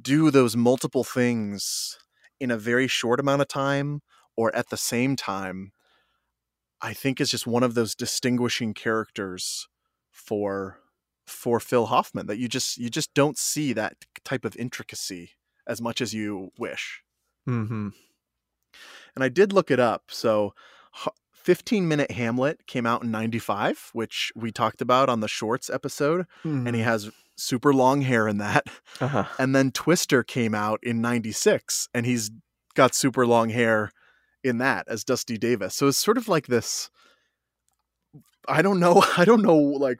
do 0.00 0.30
those 0.30 0.56
multiple 0.56 1.04
things 1.04 1.98
in 2.40 2.50
a 2.50 2.56
very 2.56 2.88
short 2.88 3.20
amount 3.20 3.42
of 3.42 3.48
time 3.48 4.00
or 4.36 4.54
at 4.56 4.70
the 4.70 4.76
same 4.76 5.16
time 5.16 5.72
I 6.82 6.92
think 6.92 7.20
is 7.20 7.30
just 7.30 7.46
one 7.46 7.62
of 7.62 7.74
those 7.74 7.94
distinguishing 7.94 8.74
characters 8.74 9.68
for 10.10 10.80
for 11.26 11.60
Phil 11.60 11.86
Hoffman 11.86 12.26
that 12.26 12.38
you 12.38 12.48
just 12.48 12.76
you 12.76 12.90
just 12.90 13.14
don't 13.14 13.38
see 13.38 13.72
that 13.72 13.94
type 14.24 14.44
of 14.44 14.56
intricacy 14.56 15.30
as 15.66 15.80
much 15.80 16.00
as 16.00 16.12
you 16.12 16.50
wish. 16.58 17.02
mm-hmm. 17.48 17.88
And 19.14 19.22
I 19.24 19.28
did 19.28 19.52
look 19.52 19.70
it 19.70 19.78
up. 19.78 20.04
So 20.08 20.54
15 21.42 21.88
minute 21.88 22.10
Hamlet 22.12 22.66
came 22.66 22.86
out 22.86 23.02
in 23.02 23.10
95, 23.10 23.90
which 23.92 24.32
we 24.34 24.50
talked 24.52 24.80
about 24.80 25.08
on 25.08 25.20
the 25.20 25.28
shorts 25.28 25.68
episode 25.68 26.26
and 26.66 26.76
he 26.76 26.82
has 26.82 27.10
super 27.36 27.72
long 27.74 28.02
hair 28.02 28.28
in 28.28 28.38
that. 28.38 28.66
uh-huh. 29.00 29.24
And 29.38 29.54
then 29.54 29.72
Twister 29.72 30.22
came 30.22 30.54
out 30.54 30.80
in 30.82 31.00
96 31.00 31.88
and 31.92 32.06
he's 32.06 32.30
got 32.74 32.94
super 32.94 33.26
long 33.26 33.48
hair 33.50 33.90
in 34.44 34.58
that 34.58 34.86
as 34.88 35.04
Dusty 35.04 35.36
Davis. 35.38 35.74
So 35.74 35.88
it's 35.88 35.98
sort 35.98 36.18
of 36.18 36.28
like 36.28 36.46
this 36.46 36.90
I 38.48 38.62
don't 38.62 38.80
know. 38.80 39.04
I 39.16 39.24
don't 39.24 39.42
know 39.42 39.56
like 39.56 39.98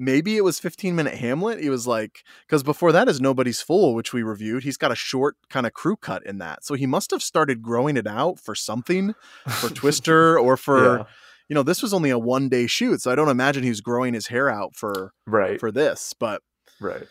maybe 0.00 0.36
it 0.36 0.42
was 0.44 0.58
15 0.58 0.96
minute 0.96 1.14
Hamlet. 1.14 1.60
He 1.60 1.68
was 1.70 1.86
like 1.86 2.24
cuz 2.48 2.62
before 2.62 2.90
that 2.92 3.08
is 3.08 3.20
Nobody's 3.20 3.60
Fool 3.60 3.94
which 3.94 4.12
we 4.12 4.22
reviewed. 4.22 4.64
He's 4.64 4.76
got 4.78 4.90
a 4.90 4.96
short 4.96 5.36
kind 5.50 5.66
of 5.66 5.74
crew 5.74 5.96
cut 5.96 6.24
in 6.26 6.38
that. 6.38 6.64
So 6.64 6.74
he 6.74 6.86
must 6.86 7.10
have 7.10 7.22
started 7.22 7.62
growing 7.62 7.96
it 7.96 8.06
out 8.06 8.40
for 8.40 8.54
something 8.54 9.14
for 9.60 9.68
Twister 9.68 10.38
or 10.38 10.56
for 10.66 10.98
Yeah. 10.98 11.04
you 11.48 11.54
know, 11.54 11.62
this 11.62 11.82
was 11.82 11.92
only 11.92 12.10
a 12.10 12.18
one 12.18 12.48
day 12.48 12.66
shoot. 12.66 13.02
So 13.02 13.10
I 13.12 13.14
don't 13.14 13.28
imagine 13.28 13.62
he's 13.62 13.80
growing 13.80 14.14
his 14.14 14.28
hair 14.28 14.48
out 14.48 14.74
for 14.74 15.12
right 15.26 15.60
for 15.60 15.70
this, 15.70 16.14
but 16.18 16.42
right 16.80 17.06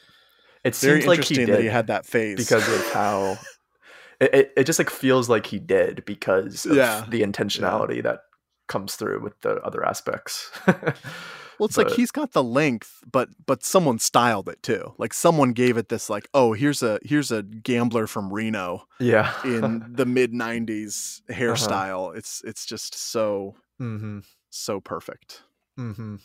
it 0.64 0.76
seems 0.76 1.06
like 1.06 1.24
he 1.24 1.36
did 1.36 1.50
that 1.50 1.62
he 1.62 1.68
had 1.68 1.88
that 1.88 2.06
phase 2.06 2.38
because 2.38 2.68
of 2.68 2.92
how 2.92 3.38
it, 4.20 4.34
it, 4.34 4.54
it 4.58 4.64
just 4.66 4.80
like 4.80 4.90
feels 4.90 5.30
like 5.30 5.46
he 5.46 5.60
did 5.60 6.04
because 6.06 6.66
of 6.66 6.76
Yeah. 6.76 7.06
the 7.08 7.22
intentionality 7.22 8.02
that 8.04 8.22
comes 8.68 8.96
through 8.96 9.22
with 9.22 9.40
the 9.42 9.56
other 9.62 9.86
aspects 9.86 10.52
Well, 11.60 11.68
it's 11.68 11.78
like 11.78 11.92
he's 11.92 12.12
got 12.12 12.32
the 12.32 12.44
length, 12.44 13.04
but 13.12 13.30
but 13.46 13.64
someone 13.64 14.00
styled 14.00 14.48
it 14.48 14.64
too. 14.64 14.94
Like 14.98 15.14
someone 15.14 15.52
gave 15.52 15.78
it 15.78 15.90
this 15.90 16.10
like, 16.10 16.30
oh, 16.34 16.54
here's 16.54 16.82
a 16.82 17.00
here's 17.04 17.32
a 17.32 17.44
gambler 17.44 18.08
from 18.08 18.32
Reno 18.34 18.88
yeah 19.00 19.34
in 19.44 19.86
the 19.96 20.06
mid 20.06 20.32
'90s 20.32 21.22
Uh-huh. 21.30 21.40
hairstyle. 21.40 22.16
It's 22.16 22.42
it's 22.46 22.66
just 22.66 22.96
so 22.96 23.56
mm-hmm. 23.80 24.20
so 24.50 24.80
perfect. 24.80 25.44
Mm-hmm. 25.78 26.16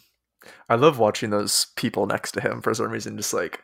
I 0.68 0.74
love 0.74 0.98
watching 0.98 1.30
those 1.30 1.66
people 1.76 2.06
next 2.06 2.32
to 2.32 2.40
him 2.40 2.60
for 2.60 2.72
some 2.74 2.90
reason, 2.90 3.16
just 3.16 3.32
like 3.34 3.62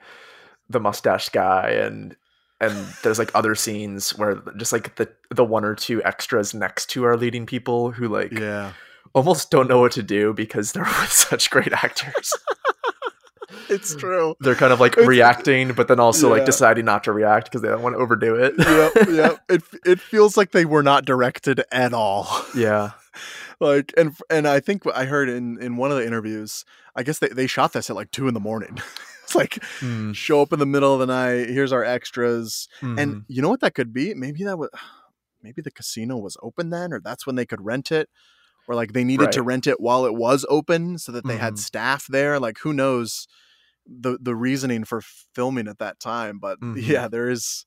the 0.69 0.81
mustache 0.81 1.29
guy 1.29 1.71
and 1.71 2.17
and 2.61 2.73
there's 3.03 3.19
like 3.19 3.31
other 3.35 3.55
scenes 3.55 4.17
where 4.19 4.43
just 4.57 4.73
like 4.73 4.97
the 4.97 5.09
the 5.31 5.45
one 5.45 5.65
or 5.65 5.75
two 5.75 6.03
extras 6.05 6.53
next 6.55 6.87
to 6.91 7.05
our 7.05 7.17
leading 7.17 7.47
people 7.47 7.91
who 7.91 8.09
like 8.09 8.33
Yeah, 8.33 8.73
almost 9.15 9.51
don't 9.51 9.69
know 9.69 9.81
what 9.81 9.93
to 9.93 10.03
do 10.03 10.33
because 10.33 10.73
they're 10.73 10.83
with 11.01 11.13
such 11.13 11.51
great 11.51 11.73
actors. 11.73 12.33
it's 13.69 13.95
true. 13.97 14.35
they're 14.41 14.55
kind 14.55 14.73
of 14.73 14.81
like 14.81 14.93
It's- 14.93 15.09
reacting, 15.09 15.73
but 15.73 15.89
then 15.89 15.99
also 16.01 16.29
Yeah. 16.29 16.35
like 16.35 16.47
deciding 16.47 16.85
not 16.85 17.05
to 17.05 17.13
react 17.13 17.47
because 17.47 17.63
they 17.63 17.69
don't 17.69 17.83
want 17.83 17.95
to 17.97 18.01
overdo 18.01 18.35
it. 18.37 18.55
yep, 18.59 18.93
yep. 19.11 19.39
It 19.49 19.63
it 19.85 20.01
feels 20.01 20.37
like 20.37 20.53
they 20.53 20.65
were 20.65 20.83
not 20.83 21.05
directed 21.05 21.63
at 21.73 21.93
all. 21.93 22.29
yeah. 22.55 22.93
like 23.61 23.93
and 23.97 24.17
and 24.31 24.47
I 24.47 24.61
think 24.61 24.83
I 24.95 25.05
heard 25.05 25.29
in 25.29 25.61
in 25.61 25.77
one 25.77 25.91
of 25.91 25.97
the 25.99 26.07
interviews, 26.07 26.65
I 26.95 27.03
guess 27.03 27.19
they 27.19 27.29
they 27.29 27.47
shot 27.47 27.73
this 27.73 27.91
at 27.91 27.97
like 27.97 28.11
two 28.13 28.29
in 28.29 28.35
the 28.35 28.41
morning. 28.41 28.79
it's 29.25 29.35
like 29.35 29.55
Mm, 29.81 30.15
show 30.15 30.43
up 30.43 30.53
in 30.53 30.59
the 30.61 30.67
middle 30.67 30.93
of 30.95 31.01
the 31.01 31.07
night. 31.07 31.49
Here's 31.49 31.73
our 31.73 31.85
extras. 31.85 32.69
mhm. 32.81 32.99
And 33.01 33.25
you 33.29 33.43
know 33.43 33.49
what 33.49 33.61
that 33.61 33.75
could 33.75 33.93
be? 33.93 34.15
Maybe 34.15 34.45
that 34.45 34.59
was 34.59 34.71
maybe 35.43 35.61
the 35.63 35.71
casino 35.73 36.19
was 36.19 36.37
open 36.43 36.71
then, 36.71 36.93
or 36.93 37.01
that's 37.01 37.27
when 37.27 37.35
they 37.37 37.47
could 37.47 37.65
rent 37.65 37.91
it, 37.91 38.09
or 38.71 38.77
like 38.77 38.93
they 38.93 39.03
needed 39.03 39.33
to 39.33 39.43
rent 39.43 39.67
it 39.67 39.81
while 39.81 40.05
it 40.05 40.15
was 40.15 40.47
open 40.49 40.97
so 40.97 41.11
that 41.11 41.27
they 41.27 41.37
had 41.37 41.55
Mhm. 41.55 41.59
staff 41.59 42.07
there. 42.07 42.39
Like 42.39 42.59
who 42.59 42.73
knows 42.73 43.27
the 43.85 44.17
the 44.23 44.37
reasoning 44.37 44.85
for 44.85 45.01
filming 45.35 45.67
at 45.67 45.79
that 45.79 45.99
time? 45.99 46.39
But 46.39 46.61
Mhm. 46.61 46.81
yeah, 46.87 47.09
there 47.09 47.29
is 47.29 47.67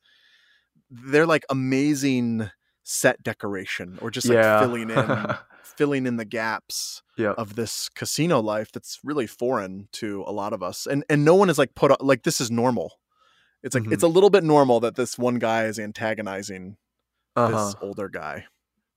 they're 0.90 1.26
like 1.26 1.44
amazing 1.50 2.50
set 2.84 3.22
decoration 3.24 3.98
or 4.02 4.10
just 4.12 4.28
like 4.30 4.36
yeah. 4.36 4.60
filling 4.60 4.90
in 4.90 4.98
filling 5.64 6.06
in 6.06 6.18
the 6.18 6.26
gaps 6.26 7.02
yeah. 7.18 7.32
of 7.38 7.56
this 7.56 7.90
casino 7.90 8.40
life 8.42 8.72
that's 8.72 9.00
really 9.04 9.26
foreign 9.28 9.88
to 9.94 10.24
a 10.28 10.32
lot 10.32 10.54
of 10.54 10.62
us 10.64 10.86
and 10.86 11.04
and 11.10 11.24
no 11.26 11.34
one 11.36 11.50
is 11.50 11.58
like 11.58 11.74
put 11.76 11.92
on 11.92 11.98
like 12.02 12.24
this 12.24 12.40
is 12.42 12.52
normal 12.52 13.00
it's 13.64 13.74
like 13.74 13.84
Mhm. 13.86 13.94
it's 13.94 14.04
a 14.04 14.08
little 14.08 14.30
bit 14.30 14.44
normal 14.44 14.80
that 14.82 14.96
this 14.96 15.18
one 15.18 15.40
guy 15.40 15.64
is 15.66 15.80
antagonizing 15.80 16.76
Uh-huh. 17.36 17.66
this 17.66 17.76
older 17.82 18.10
guy 18.10 18.46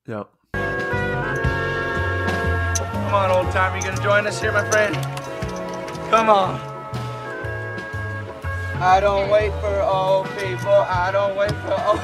Yep. 0.09 0.29
Come 3.07 3.15
on, 3.15 3.31
old 3.31 3.53
timer, 3.53 3.77
you 3.77 3.85
gonna 3.85 4.03
join 4.03 4.27
us 4.27 4.41
here, 4.41 4.51
my 4.51 4.69
friend? 4.69 4.93
Come 6.11 6.29
on. 6.29 6.59
I 8.83 8.99
don't 9.01 9.31
wait 9.31 9.53
for 9.61 9.81
old 9.81 10.27
people. 10.31 10.73
I 10.73 11.13
don't 11.13 11.37
wait 11.37 11.53
for 11.53 11.73
old 11.87 12.01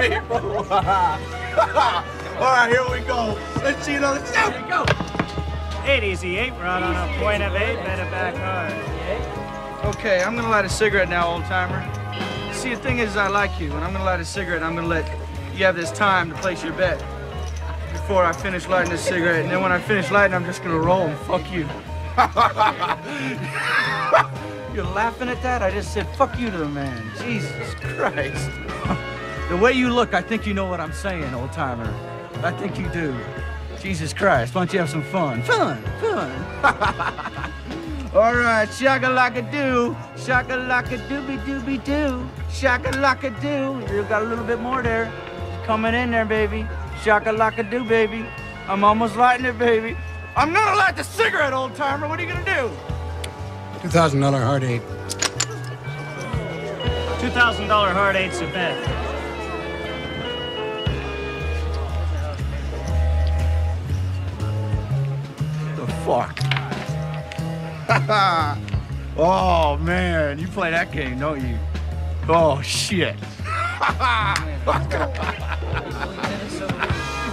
people. 0.00 0.72
All 0.72 2.54
right, 2.54 2.66
here 2.70 2.82
we 2.90 3.06
go. 3.06 3.38
Let's 3.56 3.84
see 3.84 3.96
another 3.96 4.24
show. 4.24 4.50
Here 4.50 4.62
we 4.62 4.68
go. 4.70 4.86
Eight 5.84 6.02
easy 6.02 6.38
eight, 6.38 6.54
we're 6.54 6.64
out 6.64 6.82
on 6.82 6.96
a 6.96 7.18
point 7.20 7.42
of 7.42 7.54
eight, 7.54 7.76
better 7.84 8.10
back 8.10 8.34
hard. 8.34 9.94
Okay, 9.96 10.22
I'm 10.22 10.34
gonna 10.34 10.48
light 10.48 10.64
a 10.64 10.70
cigarette 10.70 11.10
now, 11.10 11.30
old 11.30 11.44
timer. 11.44 11.84
See, 12.54 12.70
the 12.70 12.80
thing 12.80 13.00
is, 13.00 13.18
I 13.18 13.28
like 13.28 13.60
you, 13.60 13.70
and 13.70 13.84
I'm 13.84 13.92
gonna 13.92 14.02
light 14.02 14.20
a 14.20 14.24
cigarette, 14.24 14.62
and 14.62 14.64
I'm 14.64 14.74
gonna 14.74 14.86
let 14.86 15.06
you 15.54 15.66
have 15.66 15.76
this 15.76 15.92
time 15.92 16.30
to 16.30 16.36
place 16.36 16.64
your 16.64 16.72
bet 16.72 17.04
before 17.92 18.24
I 18.24 18.32
finish 18.32 18.68
lighting 18.68 18.90
this 18.90 19.02
cigarette. 19.02 19.42
And 19.42 19.50
then 19.50 19.62
when 19.62 19.72
I 19.72 19.78
finish 19.78 20.10
lighting, 20.10 20.34
I'm 20.34 20.44
just 20.44 20.62
gonna 20.62 20.78
roll 20.78 21.02
and 21.02 21.18
fuck 21.20 21.50
you. 21.52 21.68
You're 24.74 24.84
laughing 24.94 25.28
at 25.28 25.42
that? 25.42 25.62
I 25.62 25.70
just 25.70 25.92
said 25.92 26.06
fuck 26.16 26.38
you 26.38 26.50
to 26.50 26.56
the 26.56 26.68
man. 26.68 27.02
Jesus 27.22 27.74
Christ. 27.74 28.50
the 29.48 29.56
way 29.56 29.72
you 29.72 29.90
look, 29.90 30.14
I 30.14 30.22
think 30.22 30.46
you 30.46 30.54
know 30.54 30.66
what 30.66 30.80
I'm 30.80 30.92
saying, 30.92 31.32
old 31.34 31.52
timer. 31.52 31.92
I 32.42 32.52
think 32.52 32.78
you 32.78 32.88
do. 32.90 33.14
Jesus 33.80 34.12
Christ, 34.12 34.54
why 34.54 34.62
don't 34.62 34.72
you 34.72 34.78
have 34.80 34.90
some 34.90 35.02
fun? 35.02 35.42
Fun, 35.42 35.82
fun. 36.00 36.30
All 38.14 38.34
right, 38.34 38.68
shaka-laka-doo, 38.72 39.96
shaka 40.16 40.54
laka 40.54 40.98
dooby 41.08 41.38
dooby 41.44 41.84
doo, 41.84 42.28
shaka-laka-doo. 42.50 43.94
You 43.94 44.02
got 44.04 44.22
a 44.22 44.24
little 44.24 44.44
bit 44.44 44.60
more 44.60 44.82
there. 44.82 45.12
Coming 45.64 45.94
in 45.94 46.10
there, 46.10 46.24
baby. 46.24 46.66
Shaka 47.02 47.30
laka 47.30 47.68
do, 47.68 47.84
baby. 47.84 48.24
I'm 48.68 48.84
almost 48.84 49.16
lighting 49.16 49.46
it, 49.46 49.58
baby. 49.58 49.96
I'm 50.36 50.52
gonna 50.52 50.76
light 50.76 50.96
the 50.96 51.04
cigarette, 51.04 51.52
old 51.52 51.74
timer. 51.74 52.08
What 52.08 52.18
are 52.18 52.22
you 52.22 52.28
gonna 52.28 52.44
do? 52.44 52.70
$2,000 53.88 54.42
hard 54.42 54.64
eight. 54.64 54.82
Two 57.20 57.30
thousand 57.30 57.66
dollar 57.66 57.90
hard 57.90 58.14
eight's 58.14 58.40
a 58.40 58.46
bet. 58.46 58.78
The 65.76 65.86
fuck? 66.04 66.38
oh 69.18 69.76
man, 69.78 70.38
you 70.38 70.46
play 70.46 70.70
that 70.70 70.92
game, 70.92 71.18
don't 71.18 71.40
you? 71.40 71.58
Oh 72.28 72.62
shit. 72.62 73.16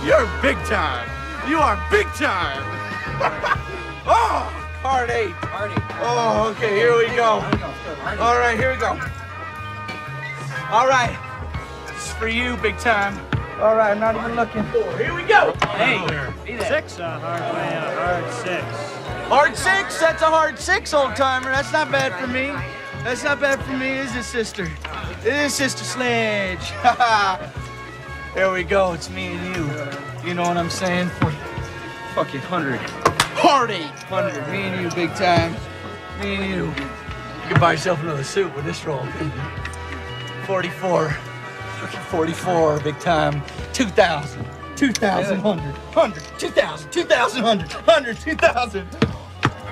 You're 0.05 0.29
big 0.39 0.55
time. 0.65 1.09
You 1.49 1.57
are 1.57 1.83
big 1.89 2.05
time. 2.13 2.61
oh, 4.05 4.53
hard 4.83 5.09
eight. 5.09 5.31
Hard 5.31 5.71
eight. 5.71 5.81
Oh, 5.99 6.49
okay, 6.51 6.75
here 6.75 6.95
we 6.95 7.07
go. 7.15 7.41
All 8.21 8.37
right, 8.37 8.55
here 8.55 8.71
we 8.71 8.77
go. 8.77 8.91
All 10.69 10.87
right. 10.87 11.17
This 11.87 12.05
is 12.05 12.13
for 12.13 12.27
you, 12.27 12.55
big 12.57 12.77
time. 12.77 13.17
All 13.59 13.75
right, 13.75 13.93
I'm 13.93 13.99
not 13.99 14.15
even 14.15 14.35
looking. 14.35 14.63
Here 14.95 15.15
we 15.15 15.23
go. 15.23 15.55
Hey, 15.73 15.97
six, 16.67 16.99
a 16.99 17.17
hard 17.17 17.55
way, 17.55 17.73
a 17.73 17.95
hard 17.95 18.31
six. 18.31 18.63
Hard 19.27 19.57
six. 19.57 19.99
That's 19.99 20.21
a 20.21 20.27
hard 20.27 20.59
six, 20.59 20.93
old 20.93 21.15
timer. 21.15 21.49
That's 21.49 21.73
not 21.73 21.91
bad 21.91 22.13
for 22.21 22.27
me. 22.27 22.53
That's 23.03 23.23
not 23.23 23.41
bad 23.41 23.59
for 23.63 23.75
me, 23.75 23.89
is 23.89 24.15
it, 24.15 24.23
sister? 24.23 24.71
It 25.25 25.33
is 25.33 25.55
Sister 25.55 25.83
Sledge. 25.83 26.73
there 28.35 28.51
we 28.51 28.63
go. 28.63 28.91
It's 28.91 29.09
me 29.09 29.33
and 29.33 29.55
you. 29.55 30.27
You 30.27 30.35
know 30.35 30.43
what 30.43 30.57
I'm 30.57 30.69
saying? 30.69 31.07
For 31.07 31.31
fucking 32.13 32.41
hundred. 32.41 32.81
Eight 33.71 33.81
hundred. 34.09 34.47
Me 34.51 34.63
and 34.63 34.83
you, 34.83 34.89
big 34.95 35.09
time. 35.15 35.55
Me 36.19 36.35
and 36.35 36.45
you. 36.45 36.65
You 36.65 37.51
can 37.51 37.59
buy 37.59 37.71
yourself 37.73 38.01
another 38.01 38.23
suit 38.23 38.53
with 38.55 38.65
this 38.65 38.85
roll, 38.85 39.05
44. 40.45 41.09
Fucking 41.11 41.99
44, 41.99 42.79
big 42.81 42.99
time. 42.99 43.41
2,000. 43.73 44.45
2,000, 44.75 45.41
100, 45.41 45.73
100, 45.73 46.23
2,000, 46.37 46.91
2,000, 46.91 47.43
100, 47.43 47.71
100, 47.71 48.17
2,000. 48.17 48.87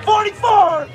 44! 0.06 0.88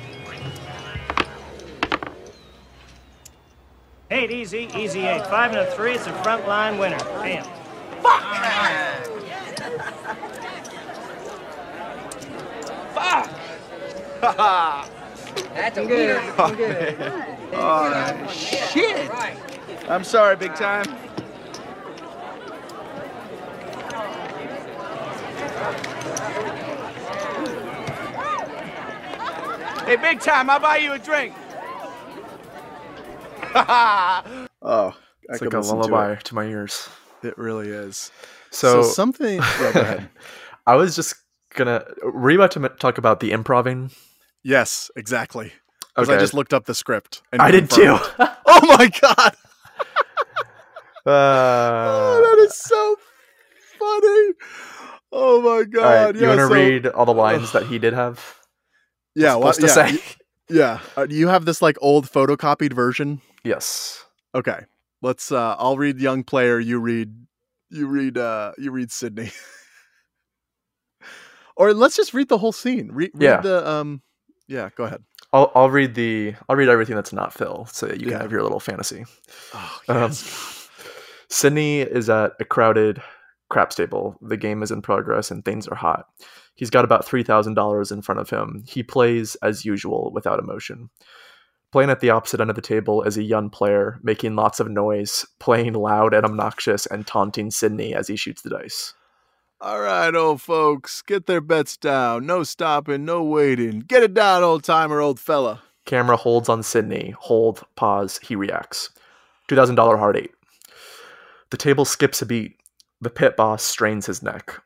Eight, 4.11 4.31
easy, 4.31 4.67
easy 4.75 5.01
eight. 5.01 5.23
Five 5.27 5.51
and 5.51 5.59
a 5.59 5.71
three, 5.75 5.93
it's 5.93 6.07
a 6.07 6.23
front 6.23 6.47
line 6.47 6.79
winner. 6.79 6.97
Bam. 6.97 7.58
Fuck! 8.01 8.23
Fuck! 14.19 14.89
That's 15.53 15.77
a 15.77 15.85
good. 15.85 15.89
winner. 15.89 16.33
Oh, 16.37 16.55
good. 16.55 16.99
man. 16.99 17.37
Oh, 17.53 18.27
shit! 18.31 19.09
I'm 19.89 20.03
sorry, 20.03 20.35
big 20.35 20.53
time. 20.55 20.85
Hey, 29.85 29.95
big 29.95 30.19
time, 30.19 30.49
I'll 30.51 30.59
buy 30.59 30.77
you 30.77 30.93
a 30.93 30.99
drink. 30.99 31.33
Oh, 34.61 34.89
I 34.89 34.93
It's 35.29 35.39
could 35.39 35.47
like 35.47 35.53
a 35.53 35.57
listen 35.57 35.81
to 35.81 35.87
lullaby 35.87 36.15
to, 36.15 36.35
my 36.35 36.43
ears. 36.43 36.89
It 37.23 37.37
really 37.37 37.67
is. 37.69 38.11
So, 38.51 38.81
So 38.81 38.89
something- 38.89 39.37
yeah, 39.61 39.71
go 39.73 39.81
ahead. 39.81 40.09
I 40.65 40.75
was 40.75 40.95
just 40.95 41.15
gonna. 41.55 41.83
Were 42.03 42.29
you 42.31 42.37
about 42.37 42.51
to 42.51 42.63
m- 42.63 42.75
talk 42.79 42.97
about 42.97 43.19
the 43.19 43.31
improving? 43.31 43.91
Yes, 44.43 44.89
exactly. 44.95 45.51
Because 45.95 46.09
I 46.09 46.17
just 46.17 46.33
looked 46.33 46.53
up 46.53 46.65
the 46.65 46.75
script. 46.75 47.21
and 47.31 47.41
I 47.41 47.51
did 47.51 47.69
too. 47.69 47.97
oh 48.19 48.75
my 48.77 48.89
god! 49.01 49.35
Uh, 51.05 51.11
oh, 51.11 52.35
that 52.37 52.45
is 52.45 52.55
so 52.55 52.95
funny. 53.79 54.33
Oh 55.11 55.41
my 55.41 55.63
god! 55.63 56.05
right, 56.05 56.15
you 56.15 56.21
yeah, 56.21 56.27
want 56.27 56.39
to 56.39 56.47
so- 56.47 56.53
read 56.53 56.87
all 56.87 57.05
the 57.05 57.13
lines 57.13 57.51
that 57.51 57.65
he 57.65 57.79
did 57.85 57.93
have? 57.93 58.37
Yeah, 59.15 59.33
to 59.33 59.61
yeah, 59.61 59.67
say? 59.67 59.99
Yeah. 60.49 60.79
Uh, 60.95 61.05
do 61.05 61.15
you 61.15 61.27
have 61.27 61.45
this 61.45 61.61
like 61.61 61.77
old 61.81 62.05
photocopied 62.05 62.73
version? 62.73 63.21
Yes. 63.43 64.03
Okay. 64.35 64.61
Let's 65.01 65.31
uh 65.31 65.55
I'll 65.57 65.77
read 65.77 65.99
young 65.99 66.23
player, 66.23 66.59
you 66.59 66.79
read 66.79 67.13
you 67.69 67.87
read 67.87 68.17
uh 68.17 68.53
you 68.57 68.71
read 68.71 68.91
Sydney. 68.91 69.31
or 71.55 71.73
let's 71.73 71.95
just 71.95 72.13
read 72.13 72.29
the 72.29 72.37
whole 72.37 72.51
scene. 72.51 72.89
Read, 72.91 73.11
read 73.13 73.25
Yeah. 73.25 73.41
the 73.41 73.69
um 73.69 74.01
yeah, 74.47 74.69
go 74.75 74.85
ahead. 74.85 75.03
I'll 75.31 75.51
I'll 75.53 75.69
read 75.69 75.93
the 75.95 76.33
I'll 76.47 76.55
read 76.55 76.69
everything 76.69 76.95
that's 76.95 77.13
not 77.13 77.33
Phil, 77.33 77.67
so 77.71 77.85
that 77.85 78.01
you 78.01 78.07
can 78.07 78.19
have 78.19 78.31
your 78.31 78.43
little 78.43 78.59
fantasy. 78.59 79.05
Oh, 79.53 79.79
Um, 79.87 80.11
Sydney 81.29 81.81
is 81.81 82.09
at 82.09 82.33
a 82.39 82.45
crowded 82.45 83.01
crap 83.49 83.69
table. 83.69 84.17
The 84.21 84.37
game 84.37 84.63
is 84.63 84.71
in 84.71 84.81
progress 84.81 85.29
and 85.31 85.45
things 85.45 85.67
are 85.67 85.75
hot. 85.75 86.05
He's 86.55 86.71
got 86.71 86.83
about 86.83 87.05
three 87.05 87.23
thousand 87.23 87.53
dollars 87.53 87.91
in 87.91 88.01
front 88.01 88.19
of 88.19 88.29
him. 88.29 88.63
He 88.67 88.81
plays 88.83 89.35
as 89.43 89.63
usual 89.65 90.11
without 90.13 90.39
emotion. 90.39 90.89
Playing 91.71 91.91
at 91.91 91.99
the 91.99 92.09
opposite 92.09 92.39
end 92.39 92.49
of 92.49 92.55
the 92.55 92.61
table 92.63 93.03
is 93.03 93.17
a 93.17 93.23
young 93.23 93.49
player, 93.49 93.99
making 94.01 94.35
lots 94.35 94.59
of 94.59 94.69
noise, 94.69 95.25
playing 95.37 95.73
loud 95.73 96.15
and 96.15 96.25
obnoxious, 96.25 96.87
and 96.87 97.05
taunting 97.05 97.51
Sydney 97.51 97.93
as 97.93 98.07
he 98.07 98.15
shoots 98.15 98.41
the 98.41 98.49
dice. 98.49 98.93
All 99.61 99.81
right, 99.81 100.15
old 100.15 100.41
folks, 100.41 101.01
get 101.01 101.25
their 101.25 101.41
bets 101.41 101.77
down. 101.77 102.25
No 102.25 102.43
stopping, 102.43 103.05
no 103.05 103.23
waiting. 103.23 103.81
Get 103.81 104.03
it 104.03 104.13
down, 104.13 104.41
old 104.41 104.63
timer, 104.63 104.99
old 104.99 105.19
fella. 105.19 105.61
Camera 105.85 106.15
holds 106.15 106.49
on 106.49 106.63
Sydney. 106.63 107.13
Hold, 107.19 107.63
pause, 107.75 108.19
he 108.23 108.35
reacts. 108.35 108.89
$2,000 109.49 109.99
hard 109.99 110.17
eight. 110.17 110.31
The 111.49 111.57
table 111.57 111.85
skips 111.85 112.21
a 112.21 112.25
beat. 112.25 112.57
The 113.01 113.09
pit 113.09 113.35
boss 113.35 113.63
strains 113.63 114.05
his 114.05 114.23
neck. 114.23 114.61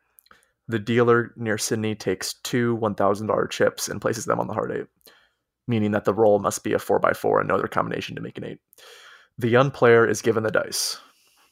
The 0.67 0.79
dealer 0.79 1.33
near 1.35 1.57
Sydney 1.57 1.95
takes 1.95 2.35
two 2.35 2.77
$1,000 2.77 3.49
chips 3.49 3.87
and 3.89 3.99
places 3.99 4.25
them 4.25 4.39
on 4.39 4.47
the 4.47 4.53
hard 4.53 4.71
eight, 4.71 5.13
meaning 5.67 5.91
that 5.91 6.05
the 6.05 6.13
roll 6.13 6.39
must 6.39 6.63
be 6.63 6.73
a 6.73 6.77
4x4 6.77 7.39
and 7.39 7.47
no 7.47 7.55
other 7.55 7.67
combination 7.67 8.15
to 8.15 8.21
make 8.21 8.37
an 8.37 8.45
eight. 8.45 8.59
The 9.37 9.49
young 9.49 9.71
player 9.71 10.07
is 10.07 10.21
given 10.21 10.43
the 10.43 10.51
dice. 10.51 10.99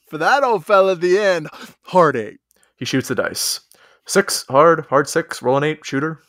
For 0.09 0.17
that 0.17 0.43
old 0.43 0.65
fella 0.65 0.93
at 0.93 1.01
the 1.01 1.17
end, 1.17 1.47
hard 1.83 2.15
eight. 2.15 2.39
He 2.75 2.85
shoots 2.85 3.07
the 3.07 3.15
dice. 3.15 3.61
Six, 4.05 4.45
hard, 4.49 4.85
hard 4.89 5.07
six, 5.07 5.41
roll 5.41 5.57
an 5.57 5.63
eight, 5.63 5.85
shooter. 5.85 6.21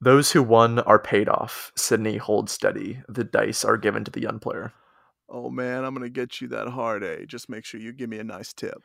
Those 0.00 0.30
who 0.30 0.42
won 0.42 0.78
are 0.80 0.98
paid 0.98 1.28
off. 1.28 1.72
Sydney 1.76 2.18
holds 2.18 2.52
steady. 2.52 3.02
The 3.08 3.24
dice 3.24 3.64
are 3.64 3.76
given 3.76 4.04
to 4.04 4.10
the 4.10 4.22
young 4.22 4.38
player. 4.38 4.72
Oh 5.28 5.50
man, 5.50 5.84
I'm 5.84 5.92
gonna 5.92 6.08
get 6.08 6.40
you 6.40 6.48
that 6.48 6.68
hard 6.68 7.02
eight. 7.02 7.26
Just 7.26 7.48
make 7.50 7.64
sure 7.64 7.80
you 7.80 7.92
give 7.92 8.08
me 8.08 8.18
a 8.18 8.24
nice 8.24 8.52
tip. 8.52 8.82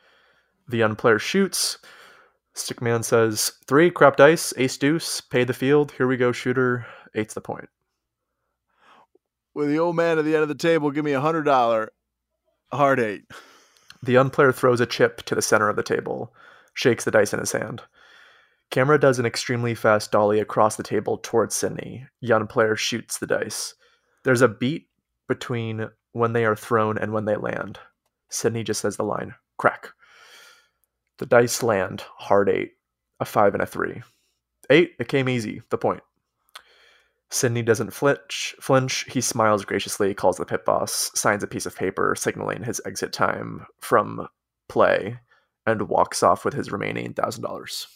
The 0.68 0.76
young 0.76 0.96
player 0.96 1.18
shoots. 1.18 1.78
Stickman 2.54 3.04
says, 3.04 3.52
Three, 3.66 3.90
crap 3.90 4.16
dice, 4.16 4.52
ace 4.56 4.76
deuce, 4.76 5.20
pay 5.20 5.44
the 5.44 5.52
field, 5.52 5.92
here 5.92 6.06
we 6.06 6.16
go, 6.16 6.30
shooter, 6.32 6.86
eight's 7.14 7.34
the 7.34 7.40
point. 7.40 7.68
With 9.54 9.68
the 9.68 9.78
old 9.78 9.94
man 9.94 10.18
at 10.18 10.24
the 10.24 10.34
end 10.34 10.42
of 10.42 10.48
the 10.48 10.54
table, 10.54 10.90
give 10.90 11.04
me 11.04 11.12
a 11.12 11.20
hundred 11.20 11.44
dollar 11.44 11.92
hard 12.72 12.98
eight. 12.98 13.22
The 14.02 14.16
unplayer 14.16 14.54
throws 14.54 14.80
a 14.80 14.86
chip 14.86 15.22
to 15.22 15.34
the 15.34 15.42
center 15.42 15.68
of 15.68 15.76
the 15.76 15.82
table, 15.82 16.34
shakes 16.74 17.04
the 17.04 17.10
dice 17.10 17.32
in 17.32 17.40
his 17.40 17.52
hand. 17.52 17.82
Camera 18.70 18.98
does 18.98 19.18
an 19.18 19.26
extremely 19.26 19.74
fast 19.74 20.10
dolly 20.10 20.40
across 20.40 20.76
the 20.76 20.82
table 20.82 21.18
towards 21.18 21.54
Sydney. 21.54 22.06
Young 22.20 22.46
player 22.48 22.74
shoots 22.74 23.18
the 23.18 23.26
dice. 23.26 23.74
There's 24.24 24.42
a 24.42 24.48
beat 24.48 24.88
between 25.28 25.88
when 26.12 26.32
they 26.32 26.44
are 26.44 26.56
thrown 26.56 26.98
and 26.98 27.12
when 27.12 27.24
they 27.24 27.36
land. 27.36 27.78
Sydney 28.30 28.64
just 28.64 28.80
says 28.80 28.96
the 28.96 29.04
line, 29.04 29.34
crack. 29.56 29.90
The 31.18 31.26
dice 31.26 31.62
land, 31.62 32.04
hard 32.16 32.48
eight, 32.48 32.72
a 33.20 33.24
five 33.24 33.54
and 33.54 33.62
a 33.62 33.66
three. 33.66 34.02
Eight, 34.70 34.94
it 34.98 35.08
came 35.08 35.28
easy, 35.28 35.62
the 35.70 35.78
point. 35.78 36.02
Sydney 37.34 37.62
doesn't 37.62 37.90
flinch. 37.90 38.54
Flinch. 38.60 39.04
He 39.08 39.20
smiles 39.20 39.64
graciously, 39.64 40.14
calls 40.14 40.36
the 40.36 40.46
pit 40.46 40.64
boss, 40.64 41.10
signs 41.16 41.42
a 41.42 41.48
piece 41.48 41.66
of 41.66 41.74
paper 41.74 42.14
signaling 42.16 42.62
his 42.62 42.80
exit 42.86 43.12
time 43.12 43.66
from 43.80 44.28
play, 44.68 45.18
and 45.66 45.88
walks 45.88 46.22
off 46.22 46.44
with 46.44 46.54
his 46.54 46.70
remaining 46.70 47.12
thousand 47.12 47.42
dollars. 47.42 47.88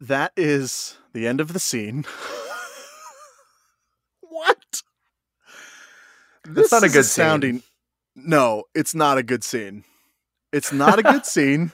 That 0.00 0.32
is 0.36 0.98
the 1.12 1.28
end 1.28 1.40
of 1.40 1.52
the 1.52 1.60
scene. 1.60 2.04
what? 4.20 4.82
That's 6.44 6.72
not 6.72 6.82
a 6.82 6.88
good 6.88 7.04
scene. 7.04 7.24
sounding. 7.24 7.62
No, 8.16 8.64
it's 8.74 8.96
not 8.96 9.16
a 9.16 9.22
good 9.22 9.44
scene. 9.44 9.84
It's 10.52 10.72
not 10.72 10.98
a 10.98 11.04
good 11.04 11.24
scene, 11.34 11.70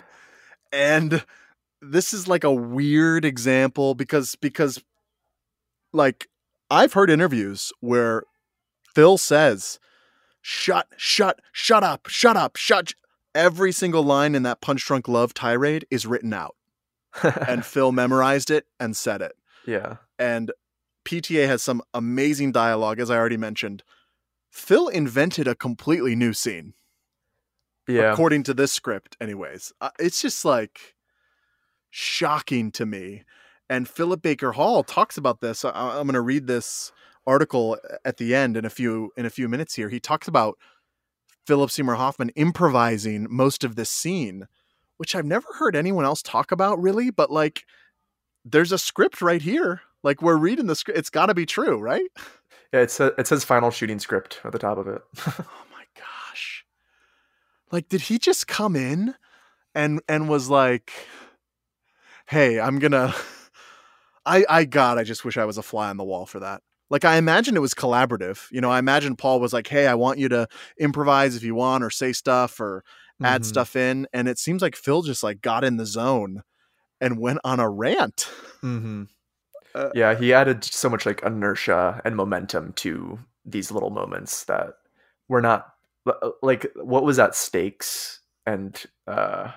and 0.70 1.24
this 1.80 2.12
is 2.12 2.28
like 2.28 2.44
a 2.44 2.52
weird 2.52 3.24
example 3.24 3.94
because 3.94 4.36
because 4.36 4.78
like 5.94 6.28
I've 6.70 6.92
heard 6.92 7.10
interviews 7.10 7.72
where 7.80 8.24
Phil 8.94 9.18
says, 9.18 9.78
"Shut, 10.42 10.88
shut, 10.96 11.40
shut 11.52 11.82
up, 11.82 12.08
shut 12.08 12.36
up, 12.36 12.56
shut." 12.56 12.94
Every 13.34 13.72
single 13.72 14.04
line 14.04 14.34
in 14.34 14.44
that 14.44 14.60
Punch 14.60 14.86
Drunk 14.86 15.08
Love 15.08 15.34
tirade 15.34 15.86
is 15.90 16.06
written 16.06 16.32
out, 16.32 16.54
and 17.22 17.64
Phil 17.66 17.90
memorized 17.90 18.50
it 18.50 18.66
and 18.78 18.96
said 18.96 19.22
it. 19.22 19.32
Yeah. 19.66 19.96
And 20.18 20.52
PTA 21.04 21.46
has 21.46 21.62
some 21.62 21.82
amazing 21.92 22.52
dialogue, 22.52 23.00
as 23.00 23.10
I 23.10 23.16
already 23.16 23.36
mentioned. 23.36 23.82
Phil 24.50 24.88
invented 24.88 25.48
a 25.48 25.54
completely 25.54 26.14
new 26.14 26.32
scene. 26.32 26.74
Yeah. 27.88 28.12
According 28.12 28.44
to 28.44 28.54
this 28.54 28.72
script, 28.72 29.16
anyways. 29.20 29.72
Uh, 29.80 29.90
it's 29.98 30.22
just 30.22 30.44
like 30.44 30.94
shocking 31.90 32.70
to 32.72 32.86
me. 32.86 33.24
And 33.68 33.88
Philip 33.88 34.20
Baker 34.22 34.52
Hall 34.52 34.82
talks 34.82 35.16
about 35.16 35.40
this. 35.40 35.64
I- 35.64 35.70
I'm 35.70 36.06
going 36.06 36.14
to 36.14 36.20
read 36.20 36.46
this 36.46 36.92
article 37.26 37.78
at 38.04 38.18
the 38.18 38.34
end 38.34 38.56
in 38.56 38.64
a 38.64 38.70
few 38.70 39.10
in 39.16 39.24
a 39.24 39.30
few 39.30 39.48
minutes 39.48 39.74
here. 39.74 39.88
He 39.88 40.00
talks 40.00 40.28
about 40.28 40.58
Philip 41.46 41.70
Seymour 41.70 41.94
Hoffman 41.94 42.30
improvising 42.30 43.26
most 43.30 43.64
of 43.64 43.76
this 43.76 43.90
scene, 43.90 44.46
which 44.98 45.14
I've 45.14 45.24
never 45.24 45.46
heard 45.58 45.76
anyone 45.76 46.04
else 46.04 46.22
talk 46.22 46.52
about 46.52 46.80
really, 46.80 47.10
but 47.10 47.30
like 47.30 47.64
there's 48.44 48.72
a 48.72 48.78
script 48.78 49.22
right 49.22 49.40
here. 49.40 49.80
Like 50.02 50.20
we're 50.20 50.36
reading 50.36 50.66
the 50.66 50.76
script. 50.76 50.98
It's 50.98 51.10
got 51.10 51.26
to 51.26 51.34
be 51.34 51.46
true, 51.46 51.78
right? 51.78 52.10
Yeah, 52.72 52.80
it 52.80 52.90
says 52.90 53.12
it 53.16 53.26
says 53.26 53.44
final 53.44 53.70
shooting 53.70 53.98
script 53.98 54.40
at 54.44 54.52
the 54.52 54.58
top 54.58 54.78
of 54.78 54.88
it. 54.88 55.02
Oh 55.26 55.44
my 55.72 55.84
gosh! 55.96 56.64
Like 57.70 57.88
did 57.88 58.02
he 58.02 58.18
just 58.18 58.46
come 58.46 58.76
in 58.76 59.14
and 59.74 60.00
and 60.08 60.28
was 60.28 60.50
like, 60.50 60.92
"Hey, 62.26 62.60
I'm 62.60 62.78
going 62.78 62.92
to 62.92 63.14
I 64.26 64.44
I 64.48 64.64
God, 64.64 64.98
I 64.98 65.04
just 65.04 65.24
wish 65.24 65.36
I 65.36 65.44
was 65.44 65.58
a 65.58 65.62
fly 65.62 65.88
on 65.90 65.96
the 65.96 66.04
wall 66.04 66.26
for 66.26 66.40
that. 66.40 66.62
Like 66.90 67.04
I 67.04 67.16
imagine 67.16 67.56
it 67.56 67.60
was 67.60 67.74
collaborative. 67.74 68.46
You 68.50 68.60
know, 68.60 68.70
I 68.70 68.78
imagine 68.78 69.16
Paul 69.16 69.40
was 69.40 69.52
like, 69.52 69.66
"Hey, 69.66 69.86
I 69.86 69.94
want 69.94 70.18
you 70.18 70.28
to 70.30 70.46
improvise 70.78 71.36
if 71.36 71.42
you 71.42 71.54
want, 71.54 71.82
or 71.84 71.90
say 71.90 72.12
stuff, 72.12 72.60
or 72.60 72.84
add 73.22 73.42
Mhm. 73.42 73.46
stuff 73.46 73.76
in." 73.76 74.06
And 74.12 74.28
it 74.28 74.38
seems 74.38 74.62
like 74.62 74.76
Phil 74.76 75.02
just 75.02 75.22
like 75.22 75.40
got 75.40 75.64
in 75.64 75.76
the 75.76 75.86
zone 75.86 76.42
and 77.00 77.18
went 77.18 77.40
on 77.44 77.60
a 77.60 77.68
rant. 77.70 78.28
Mm-hmm. 78.62 79.04
Uh, 79.74 79.90
yeah, 79.94 80.14
he 80.14 80.32
added 80.32 80.62
so 80.62 80.88
much 80.88 81.04
like 81.04 81.20
inertia 81.24 82.00
and 82.04 82.14
momentum 82.14 82.72
to 82.74 83.18
these 83.44 83.72
little 83.72 83.90
moments 83.90 84.44
that 84.44 84.74
were 85.28 85.40
not 85.42 85.74
like 86.42 86.70
what 86.76 87.02
was 87.04 87.18
at 87.18 87.34
stakes 87.34 88.20
and 88.46 88.84
uh 89.08 89.50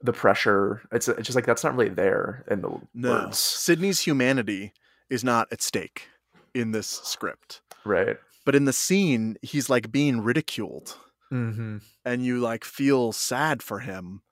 the 0.00 0.12
pressure. 0.12 0.82
It's 0.92 1.08
it's 1.08 1.26
just 1.26 1.34
like 1.36 1.46
that's 1.46 1.64
not 1.64 1.74
really 1.76 1.90
there 1.94 2.44
in 2.50 2.62
the 2.62 2.80
No, 2.94 3.10
words, 3.24 3.38
Sydney's 3.38 4.00
humanity 4.00 4.72
is 5.10 5.24
not 5.24 5.48
at 5.52 5.62
stake 5.62 6.08
in 6.54 6.72
this 6.72 6.86
script. 6.88 7.60
right? 7.84 8.16
But 8.44 8.54
in 8.54 8.64
the 8.64 8.72
scene, 8.72 9.36
he's 9.42 9.68
like 9.68 9.92
being 9.92 10.20
ridiculed, 10.22 10.96
Mm-hmm. 11.32 11.78
and 12.04 12.24
you 12.24 12.38
like 12.40 12.64
feel 12.64 13.12
sad 13.12 13.62
for 13.62 13.80
him. 13.80 14.22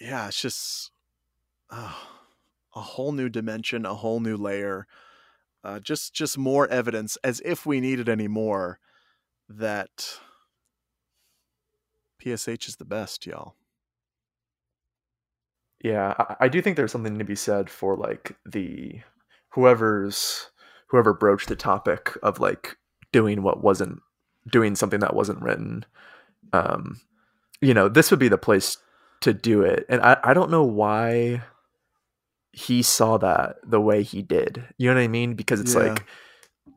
Yeah, 0.00 0.28
it's 0.28 0.40
just 0.40 0.90
oh, 1.70 2.08
a 2.74 2.80
whole 2.80 3.12
new 3.12 3.28
dimension, 3.28 3.84
a 3.86 3.94
whole 3.94 4.20
new 4.20 4.36
layer. 4.36 4.86
Uh, 5.64 5.78
just 5.80 6.14
just 6.14 6.38
more 6.38 6.66
evidence, 6.68 7.16
as 7.22 7.40
if 7.44 7.66
we 7.66 7.80
needed 7.80 8.08
any 8.08 8.28
more, 8.28 8.78
that 9.48 10.18
PSH 12.22 12.68
is 12.68 12.76
the 12.76 12.84
best, 12.84 13.26
y'all. 13.26 13.54
Yeah, 15.82 16.14
I, 16.18 16.36
I 16.40 16.48
do 16.48 16.60
think 16.60 16.76
there's 16.76 16.92
something 16.92 17.18
to 17.18 17.24
be 17.24 17.36
said 17.36 17.70
for 17.70 17.96
like 17.96 18.36
the 18.44 19.00
whoever's 19.50 20.50
whoever 20.88 21.12
broached 21.12 21.48
the 21.48 21.56
topic 21.56 22.16
of 22.22 22.40
like 22.40 22.76
doing 23.12 23.42
what 23.42 23.62
wasn't 23.62 24.00
doing 24.50 24.74
something 24.74 25.00
that 25.00 25.14
wasn't 25.14 25.42
written. 25.42 25.84
Um, 26.52 27.00
you 27.60 27.74
know, 27.74 27.88
this 27.88 28.10
would 28.10 28.20
be 28.20 28.28
the 28.28 28.38
place 28.38 28.78
to 29.20 29.32
do 29.34 29.62
it, 29.62 29.84
and 29.88 30.00
I 30.00 30.16
I 30.24 30.34
don't 30.34 30.50
know 30.50 30.64
why 30.64 31.42
he 32.52 32.82
saw 32.82 33.18
that 33.18 33.56
the 33.62 33.80
way 33.80 34.02
he 34.02 34.22
did. 34.22 34.64
You 34.78 34.88
know 34.88 34.94
what 34.96 35.02
I 35.04 35.08
mean? 35.08 35.34
Because 35.34 35.60
it's 35.60 35.74
Yeah. 35.74 35.82
like 35.82 36.04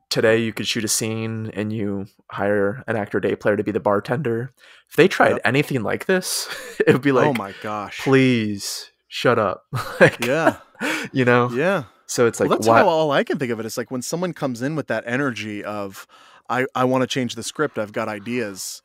today 0.10 0.38
you 0.38 0.54
could 0.54 0.68
shoot 0.68 0.84
a 0.84 0.88
scene 0.88 1.49
and 1.54 1.72
you 1.74 2.06
hire 2.30 2.84
an 2.86 2.97
actor 2.97 3.20
day 3.20 3.36
player 3.36 3.56
to 3.58 3.64
be 3.64 3.72
the 3.72 3.80
bartender. 3.80 4.54
If 4.89 4.95
they 4.95 5.08
tried 5.08 5.32
Yep. 5.32 5.41
anything 5.45 5.78
anything 5.78 5.84
like 5.84 6.06
this, 6.06 6.47
it 6.86 6.91
would 6.93 7.02
be 7.02 7.12
like 7.14 7.28
oh 7.28 7.34
my 7.34 7.54
gosh! 7.62 7.97
please 7.99 8.91
shut 9.14 9.38
up 9.38 9.66
like 9.99 10.26
Yeah, 10.26 10.57
you 11.12 11.26
know 11.26 11.49
yeah. 11.51 11.84
so 12.05 12.26
it's 12.28 12.39
like 12.39 12.47
well, 12.49 12.57
that's 12.57 12.68
why 12.68 12.80
how 12.80 12.88
all 12.88 13.12
I 13.12 13.24
can 13.26 13.38
think 13.38 13.51
of. 13.51 13.59
It's 13.59 13.78
like 13.78 13.91
when 13.91 14.01
someone 14.01 14.32
comes 14.34 14.62
in 14.62 14.76
with 14.78 14.88
that 14.88 15.03
energy 15.05 15.64
of, 15.66 16.07
I, 16.49 16.66
I 16.74 16.86
want 16.86 17.01
to 17.01 17.07
change 17.07 17.36
the 17.36 17.43
script. 17.43 17.78
I've 17.78 17.91
got 17.91 18.07
ideas. 18.07 18.82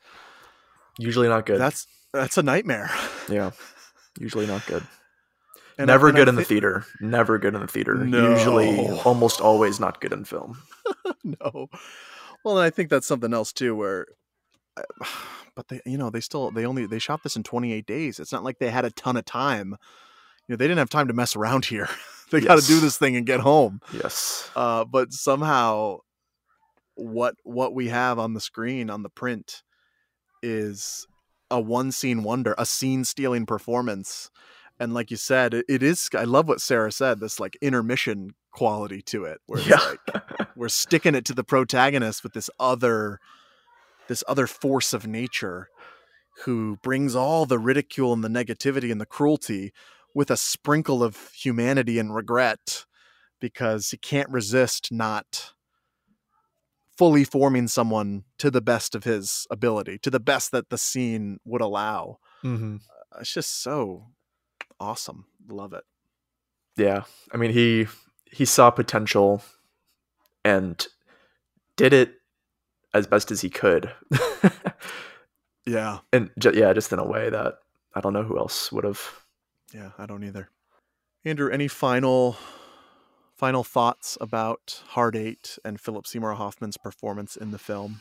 usually 0.99 1.29
not 1.29 1.47
good 1.47 1.61
That's 1.61 1.87
that's 2.13 2.37
a 2.39 2.43
nightmare. 2.43 2.91
yeah 3.29 3.53
usually 4.19 4.47
not 4.47 4.67
good 4.67 4.83
And 5.79 5.87
never 5.87 6.09
I 6.09 6.13
good 6.13 6.27
in 6.29 6.35
the 6.35 6.43
thi- 6.43 6.55
theater 6.55 6.85
never 7.01 7.39
good 7.39 7.55
in 7.55 7.61
the 7.61 7.69
theater 7.69 7.95
No. 7.95 8.31
usually 8.33 8.89
almost 9.05 9.41
always 9.41 9.79
not 9.79 10.01
good 10.01 10.13
in 10.13 10.25
film 10.25 10.59
no. 11.25 11.69
Well, 12.45 12.59
and 12.59 12.65
I 12.67 12.71
think 12.71 12.91
that's 12.91 13.07
something 13.09 13.35
else 13.35 13.53
too, 13.53 13.75
where, 13.75 14.07
uh, 14.77 14.83
but 15.57 15.67
they, 15.69 15.81
you 15.85 15.99
know, 15.99 16.11
they 16.11 16.21
still 16.21 16.51
they 16.53 16.65
only 16.65 16.87
they 16.87 16.99
shot 17.01 17.23
this 17.25 17.35
in 17.37 17.43
28 17.43 17.85
days. 17.87 18.21
It's 18.21 18.31
not 18.33 18.45
like 18.45 18.59
they 18.61 18.71
had 18.71 18.85
a 18.85 18.91
ton 18.91 19.17
of 19.17 19.25
time. 19.25 19.77
You 20.49 20.53
know, 20.53 20.57
they 20.57 20.67
didn't 20.67 20.79
have 20.79 20.91
time 20.91 21.09
to 21.09 21.15
mess 21.15 21.37
around 21.37 21.65
here. 21.67 21.89
they 22.31 22.41
got 22.41 22.61
to 22.61 22.67
do 22.67 22.81
this 22.81 22.99
thing 22.99 23.17
and 23.17 23.27
get 23.27 23.41
home. 23.41 23.81
yes 23.93 24.51
Uh, 24.57 24.85
but 24.85 25.13
somehow, 25.13 25.99
what 26.95 27.35
what 27.45 27.75
we 27.75 27.89
have 27.89 28.19
on 28.19 28.35
the 28.35 28.41
screen 28.41 28.89
on 28.89 29.03
the 29.03 29.11
print 29.11 29.63
is 30.43 31.07
a 31.51 31.61
one 31.61 31.93
scene 31.93 32.23
wonder, 32.23 32.55
a 32.59 32.67
scene 32.67 33.05
stealing 33.05 33.47
performance. 33.47 34.31
And 34.79 34.93
like 34.93 35.11
you 35.11 35.17
said, 35.17 35.55
it, 35.55 35.65
it 35.69 35.83
is. 35.83 36.09
I 36.15 36.25
love 36.25 36.49
what 36.49 36.61
Sarah 36.61 36.93
said. 36.93 37.21
This 37.21 37.41
like 37.41 37.57
intermission 37.61 38.35
quality 38.51 39.03
to 39.03 39.25
it, 39.25 39.39
where 39.47 39.61
yeah 39.61 39.77
like 39.77 40.49
we're 40.57 40.69
sticking 40.69 41.15
it 41.15 41.25
to 41.27 41.35
the 41.35 41.45
protagonist 41.45 42.23
with 42.23 42.33
this 42.33 42.51
other, 42.59 43.21
this 44.09 44.25
other 44.27 44.47
force 44.47 44.93
of 44.93 45.07
nature, 45.07 45.69
who 46.45 46.79
brings 46.83 47.15
all 47.15 47.47
the 47.47 47.59
ridicule 47.59 48.13
and 48.13 48.25
the 48.25 48.29
negativity 48.29 48.91
and 48.91 49.01
the 49.01 49.07
cruelty, 49.07 49.73
with 50.17 50.31
a 50.31 50.37
sprinkle 50.37 51.03
of 51.03 51.31
humanity 51.35 51.99
and 51.99 52.15
regret, 52.15 52.87
because 53.39 53.91
he 53.91 53.99
can't 53.99 54.31
resist 54.31 54.89
not 54.91 55.53
fully 56.97 57.23
forming 57.25 57.69
someone 57.69 58.25
to 58.39 58.51
the 58.51 58.63
best 58.63 58.95
of 58.95 59.05
his 59.05 59.47
ability, 59.51 59.99
to 59.99 60.09
the 60.11 60.19
best 60.21 60.51
that 60.53 60.71
the 60.71 60.79
scene 60.79 61.39
would 61.45 61.61
allow. 61.61 62.17
mm-hmm. 62.43 62.77
It's 63.21 63.33
just 63.33 63.63
so 63.63 64.07
awesome. 64.81 65.27
Love 65.49 65.73
it. 65.75 65.85
yeah 66.77 67.03
i 67.33 67.37
mean 67.37 67.51
he 67.53 67.87
he 68.31 68.45
saw 68.45 68.71
potential 68.71 69.43
and 70.45 70.87
did 71.77 71.93
it 71.93 72.15
as 72.93 73.07
best 73.07 73.31
as 73.31 73.41
he 73.43 73.49
could 73.51 73.91
Yeah. 75.67 75.99
and 76.13 76.31
ju- 76.39 76.53
yeah 76.55 76.73
just 76.73 76.93
in 76.93 76.99
a 76.99 77.07
way 77.07 77.29
that 77.31 77.55
i 77.95 78.01
don't 78.01 78.13
know 78.13 78.23
who 78.23 78.39
else 78.39 78.71
would 78.73 78.85
have 78.85 79.01
Yeah, 79.75 79.91
I 79.99 80.07
don't 80.07 80.25
either. 80.25 80.49
Andrew, 81.25 81.51
any 81.51 81.69
final 81.69 82.37
final 83.37 83.65
thoughts 83.65 84.17
about 84.21 84.83
Hard 84.89 85.15
Eight 85.17 85.59
and 85.65 85.79
Philip 85.81 86.07
Seymour 86.07 86.35
Hoffman's 86.35 86.77
performance 86.79 87.37
in 87.37 87.51
the 87.51 87.59
film? 87.59 88.01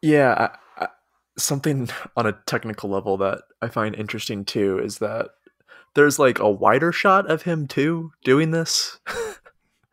Yeah, 0.00 0.48
I, 0.78 0.84
I, 0.84 0.88
something 1.38 1.88
on 2.16 2.26
a 2.26 2.32
technical 2.46 2.90
level 2.90 3.16
that 3.18 3.42
I 3.60 3.68
find 3.68 3.94
interesting 3.94 4.44
too 4.44 4.78
is 4.78 4.98
that 4.98 5.28
there's 5.94 6.18
like 6.18 6.38
a 6.38 6.50
wider 6.50 6.90
shot 6.92 7.30
of 7.30 7.42
him 7.42 7.66
too 7.66 8.12
doing 8.24 8.50
this. 8.50 8.98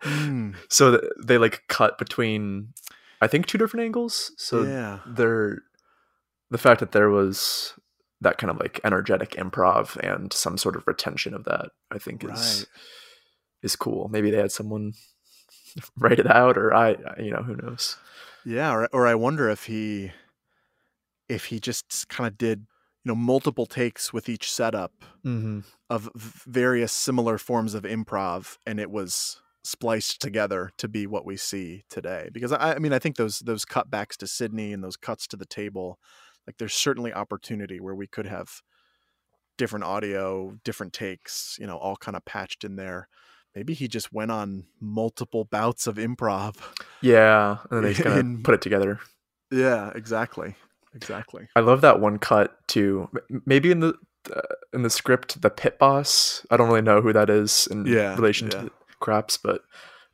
Hmm. 0.01 0.51
so 0.69 0.91
th- 0.91 1.03
they 1.25 1.37
like 1.37 1.63
cut 1.67 1.97
between 1.97 2.69
I 3.21 3.27
think 3.27 3.45
two 3.47 3.57
different 3.57 3.83
angles. 3.85 4.31
So 4.37 4.63
Yeah. 4.63 4.99
they're 5.05 5.59
the 6.49 6.57
fact 6.57 6.79
that 6.79 6.93
there 6.93 7.09
was 7.09 7.73
that 8.21 8.37
kind 8.37 8.51
of 8.51 8.59
like 8.59 8.79
energetic 8.83 9.31
improv 9.31 9.95
and 9.97 10.33
some 10.33 10.57
sort 10.57 10.75
of 10.75 10.85
retention 10.87 11.33
of 11.33 11.45
that, 11.45 11.71
I 11.91 11.97
think 11.99 12.23
is 12.23 12.29
Right. 12.29 12.65
is 13.63 13.75
cool. 13.75 14.07
Maybe 14.09 14.31
they 14.31 14.37
had 14.37 14.51
someone 14.51 14.93
write 15.97 16.19
it 16.19 16.27
out 16.27 16.57
or 16.57 16.73
I 16.73 16.91
you 17.19 17.31
know, 17.31 17.43
who 17.43 17.55
knows. 17.55 17.97
Yeah, 18.45 18.71
or 18.73 18.87
or 18.93 19.07
I 19.07 19.15
wonder 19.15 19.49
if 19.49 19.65
he 19.65 20.11
if 21.27 21.45
he 21.45 21.59
just 21.59 22.07
kind 22.09 22.27
of 22.27 22.37
did, 22.37 22.59
you 23.03 23.09
know, 23.09 23.15
multiple 23.15 23.65
takes 23.65 24.11
with 24.13 24.29
each 24.29 24.51
setup 24.51 25.03
Mm-hmm. 25.25 25.59
of 25.89 26.09
various 26.15 26.93
similar 26.93 27.37
forms 27.37 27.73
of 27.73 27.83
improv 27.83 28.57
and 28.65 28.79
it 28.79 28.89
was 28.89 29.41
spliced 29.65 30.21
together 30.21 30.71
to 30.77 30.87
be 30.87 31.05
what 31.05 31.25
we 31.25 31.35
see 31.35 31.83
today 31.89 32.29
because 32.33 32.53
I, 32.53 32.75
I 32.75 32.79
mean 32.79 32.93
i 32.93 32.99
think 32.99 33.17
those 33.17 33.39
those 33.39 33.65
cutbacks 33.65 34.15
to 34.17 34.27
sydney 34.27 34.71
and 34.71 34.81
those 34.83 34.95
cuts 34.95 35.27
to 35.27 35.37
the 35.37 35.45
table 35.45 35.99
like 36.49 36.57
there's 36.57 36.73
certainly 36.73 37.13
opportunity 37.13 37.79
where 37.79 37.93
we 37.93 38.07
could 38.07 38.25
have 38.25 38.49
different 39.59 39.85
audio 39.85 40.55
different 40.63 40.93
takes 40.93 41.57
you 41.59 41.67
know 41.67 41.77
all 41.77 41.95
kind 41.95 42.17
of 42.17 42.25
patched 42.25 42.63
in 42.63 42.75
there 42.75 43.07
maybe 43.55 43.75
he 43.75 43.87
just 43.87 44.11
went 44.11 44.31
on 44.31 44.63
multiple 44.81 45.43
bouts 45.45 45.85
of 45.85 45.97
improv 45.97 46.55
Yeah, 47.01 47.57
and 47.69 47.83
then 47.83 47.83
they 47.83 47.93
kind 48.03 48.17
In- 48.19 48.35
of 48.37 48.43
put 48.43 48.55
it 48.55 48.61
together. 48.61 48.99
yeah 49.51 49.91
exactly 49.93 50.55
exactly 50.95 51.47
I 51.55 51.59
love 51.59 51.81
that 51.81 51.99
one 51.99 52.17
cut 52.17 52.57
too. 52.67 53.09
Maybe 53.45 53.69
in 53.69 53.79
the 53.81 53.93
uh, 54.35 54.41
in 54.73 54.81
the 54.81 54.89
script, 54.89 55.39
the 55.41 55.49
pit 55.51 55.77
boss. 55.77 56.45
I 56.49 56.57
don't 56.57 56.67
really 56.67 56.81
know 56.81 56.99
who 57.01 57.13
that 57.13 57.29
is 57.29 57.67
in 57.69 57.85
Yeah, 57.85 58.15
relation 58.15 58.47
yeah. 58.51 58.61
to 58.63 58.71
craps, 58.99 59.37
but 59.37 59.61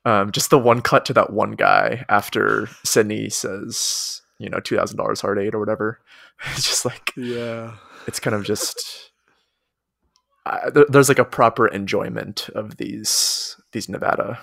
um, 0.06 0.32
just 0.32 0.50
the 0.50 0.60
one 0.60 0.82
cut 0.82 1.06
to 1.06 1.14
that 1.14 1.32
one 1.34 1.52
guy 1.54 2.04
after 2.10 2.68
Sydney 2.84 3.30
says, 3.30 4.22
you 4.38 4.50
know, 4.50 4.60
two 4.60 4.76
thousand 4.76 4.98
dollars 4.98 5.22
hard 5.22 5.40
eight 5.40 5.56
or 5.56 5.60
whatever. 5.60 6.00
It's 6.52 6.66
just 6.70 6.86
like 6.86 7.12
yeah 7.16 7.76
it's 8.08 8.20
kind 8.20 8.36
of 8.36 8.44
just 8.44 9.12
uh, 10.46 10.70
there, 10.70 10.86
there's 10.90 11.10
like 11.10 11.20
a 11.20 11.26
proper 11.26 11.68
enjoyment 11.68 12.50
of 12.50 12.78
these 12.78 13.56
these 13.72 13.90
Nevada 13.90 14.40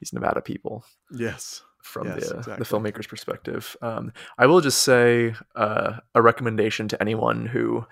these 0.00 0.12
Nevada 0.12 0.40
people 0.40 0.84
yes 1.10 1.62
from 1.84 2.06
Yes, 2.08 2.28
the, 2.30 2.38
exactly. 2.38 2.56
the 2.56 2.64
filmmaker's 2.64 3.06
perspective. 3.06 3.76
Um, 3.82 4.12
I 4.38 4.46
will 4.46 4.60
just 4.62 4.82
say 4.82 5.34
uh, 5.54 5.98
a 6.14 6.22
recommendation 6.22 6.88
to 6.88 7.00
anyone 7.00 7.46
who 7.46 7.86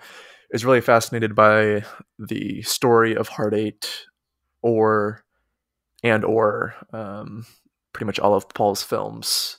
is 0.51 0.65
really 0.65 0.81
fascinated 0.81 1.35
by 1.35 1.83
the 2.17 2.63
story 2.63 3.15
of 3.15 3.27
Hard 3.29 3.53
Eight, 3.53 4.05
or 4.61 5.23
and 6.03 6.25
or 6.25 6.75
um, 6.91 7.45
pretty 7.93 8.05
much 8.05 8.19
all 8.19 8.33
of 8.33 8.49
Paul's 8.49 8.83
films 8.83 9.57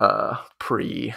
uh, 0.00 0.36
pre 0.58 1.14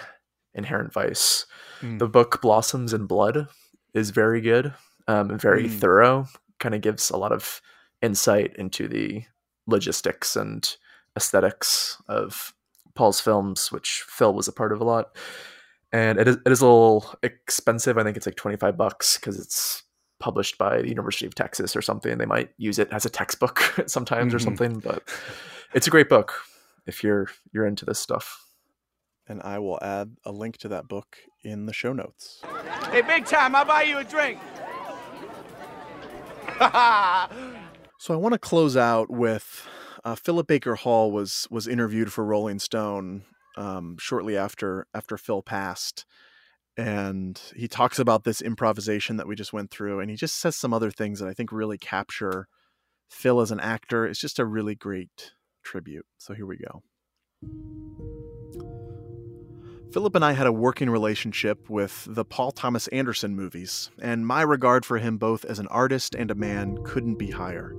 Inherent 0.56 0.94
Vice. 0.94 1.46
Mm. 1.82 2.00
The 2.00 2.08
book 2.08 2.42
Blossoms 2.42 2.94
in 2.94 3.06
Blood 3.06 3.48
is 3.94 4.10
very 4.10 4.42
good, 4.42 4.74
um, 5.08 5.38
very 5.38 5.66
Mm. 5.66 5.80
thorough. 5.80 6.28
Kind 6.60 6.74
of 6.74 6.82
gives 6.82 7.10
a 7.10 7.18
lot 7.18 7.32
of 7.32 7.62
insight 8.02 8.56
into 8.56 8.88
the 8.88 9.26
logistics 9.68 10.36
and 10.36 10.76
aesthetics 11.18 12.02
of 12.08 12.54
Paul's 12.94 13.20
films, 13.20 13.72
which 13.72 14.04
Phil 14.08 14.34
was 14.34 14.48
a 14.48 14.54
part 14.54 14.72
of 14.72 14.82
a 14.82 14.86
lot. 14.86 15.16
And 15.92 16.20
it 16.20 16.28
is, 16.28 16.38
it 16.46 16.52
is 16.52 16.62
a 16.62 16.66
little 16.66 17.14
expensive. 17.24 17.98
I 17.98 18.04
think 18.04 18.18
it's 18.18 18.26
like 18.26 18.36
25 18.36 18.78
bucks 18.78 19.18
because 19.18 19.40
it's 19.40 19.84
published 20.20 20.58
by 20.58 20.82
the 20.82 20.90
University 20.90 21.26
of 21.26 21.36
Texas 21.36 21.76
or 21.76 21.82
something. 21.82 22.18
They 22.18 22.26
might 22.26 22.50
use 22.58 22.80
it 22.80 22.90
as 22.92 23.06
a 23.06 23.10
textbook 23.10 23.60
sometimes 23.88 24.28
mm-hmm. 24.28 24.36
or 24.36 24.40
something, 24.40 24.80
but 24.80 25.04
it's 25.74 25.88
a 25.88 25.92
great 25.92 26.10
book 26.10 26.34
if 26.86 27.04
you're 27.04 27.28
you're 27.54 27.66
into 27.66 27.86
this 27.86 28.00
stuff. 28.00 28.45
And 29.28 29.42
I 29.42 29.60
will 29.60 29.80
add 29.82 30.18
a 30.24 30.32
link 30.32 30.58
to 30.60 30.68
that 30.68 30.88
book 30.88 31.18
in 31.44 31.66
the 31.66 31.74
show 31.74 31.94
notes. 31.94 32.42
Hey, 32.92 33.02
big 33.02 33.26
time! 33.26 33.56
I'll 33.56 33.66
buy 33.66 33.84
you 33.84 33.98
a 33.98 34.04
drink. 34.04 34.40
so 38.00 38.14
I 38.14 38.18
want 38.18 38.34
to 38.34 38.40
close 38.40 38.78
out 38.78 39.10
with 39.10 39.68
uh, 40.06 40.16
Philip 40.16 40.48
Baker 40.48 40.76
Hall 40.76 41.12
was 41.12 41.48
was 41.50 41.68
interviewed 41.68 42.14
for 42.14 42.24
Rolling 42.24 42.60
Stone 42.60 43.24
um, 43.58 43.98
shortly 44.00 44.38
after 44.38 44.86
after 44.94 45.18
Phil 45.18 45.42
passed, 45.42 46.06
and 46.78 47.42
he 47.56 47.68
talks 47.68 47.98
about 47.98 48.24
this 48.24 48.42
improvisation 48.42 49.18
that 49.18 49.28
we 49.28 49.36
just 49.36 49.54
went 49.54 49.72
through, 49.72 50.00
and 50.00 50.10
he 50.10 50.16
just 50.16 50.40
says 50.40 50.56
some 50.56 50.74
other 50.74 50.92
things 50.92 51.20
that 51.20 51.28
I 51.28 51.34
think 51.34 51.52
really 51.52 51.80
capture 51.80 52.48
Phil 53.10 53.42
as 53.42 53.52
an 53.52 53.60
actor. 53.60 54.06
It's 54.06 54.20
just 54.20 54.40
a 54.40 54.46
really 54.46 54.76
great 54.76 55.34
tribute. 55.64 56.06
So 56.18 56.34
here 56.34 56.46
we 56.46 56.58
go. 56.58 58.15
Philip 59.92 60.16
and 60.16 60.26
I 60.26 60.34
had 60.34 60.48
a 60.48 60.52
working 60.52 60.90
relationship 60.90 61.70
with 61.70 62.06
the 62.10 62.26
Paul 62.26 62.52
Thomas 62.52 62.88
Anderson 62.90 63.36
movies, 63.36 63.92
and 64.02 64.28
my 64.28 64.42
regard 64.42 64.86
for 64.86 64.98
him 64.98 65.18
both 65.18 65.46
as 65.46 65.60
an 65.60 65.68
artist 65.68 66.16
and 66.16 66.30
a 66.30 66.36
man 66.36 66.78
couldn't 66.84 67.16
be 67.16 67.32
higher. 67.32 67.74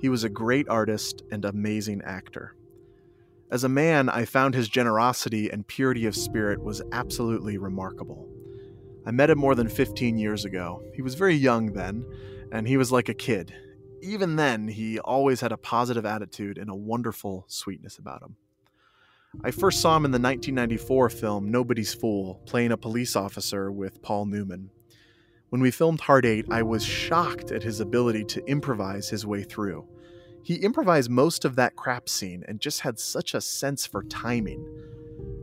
He 0.00 0.08
was 0.08 0.22
a 0.22 0.28
great 0.28 0.68
artist 0.68 1.22
and 1.32 1.44
amazing 1.44 2.02
actor. 2.02 2.54
As 3.50 3.64
a 3.64 3.68
man, 3.68 4.08
I 4.08 4.24
found 4.24 4.54
his 4.54 4.68
generosity 4.68 5.50
and 5.50 5.66
purity 5.66 6.06
of 6.06 6.14
spirit 6.14 6.62
was 6.62 6.82
absolutely 6.92 7.58
remarkable. 7.58 8.28
I 9.06 9.10
met 9.10 9.30
him 9.30 9.38
more 9.38 9.54
than 9.54 9.68
15 9.68 10.18
years 10.18 10.44
ago. 10.44 10.82
He 10.94 11.02
was 11.02 11.14
very 11.14 11.34
young 11.34 11.72
then, 11.72 12.04
and 12.52 12.68
he 12.68 12.76
was 12.76 12.92
like 12.92 13.08
a 13.08 13.14
kid. 13.14 13.54
Even 14.02 14.36
then, 14.36 14.68
he 14.68 15.00
always 15.00 15.40
had 15.40 15.50
a 15.50 15.56
positive 15.56 16.06
attitude 16.06 16.58
and 16.58 16.70
a 16.70 16.74
wonderful 16.74 17.46
sweetness 17.48 17.98
about 17.98 18.22
him. 18.22 18.36
I 19.44 19.52
first 19.52 19.80
saw 19.80 19.96
him 19.96 20.04
in 20.04 20.10
the 20.10 20.18
1994 20.18 21.10
film 21.10 21.50
Nobody's 21.52 21.94
Fool, 21.94 22.40
playing 22.44 22.72
a 22.72 22.76
police 22.76 23.14
officer 23.14 23.70
with 23.70 24.02
Paul 24.02 24.26
Newman. 24.26 24.70
When 25.50 25.60
we 25.60 25.70
filmed 25.70 26.00
Hard 26.00 26.26
Eight, 26.26 26.46
I 26.50 26.64
was 26.64 26.84
shocked 26.84 27.52
at 27.52 27.62
his 27.62 27.78
ability 27.78 28.24
to 28.24 28.44
improvise 28.46 29.08
his 29.08 29.24
way 29.24 29.44
through. 29.44 29.86
He 30.42 30.56
improvised 30.56 31.08
most 31.08 31.44
of 31.44 31.54
that 31.54 31.76
crap 31.76 32.08
scene 32.08 32.44
and 32.48 32.60
just 32.60 32.80
had 32.80 32.98
such 32.98 33.32
a 33.32 33.40
sense 33.40 33.86
for 33.86 34.02
timing. 34.02 34.66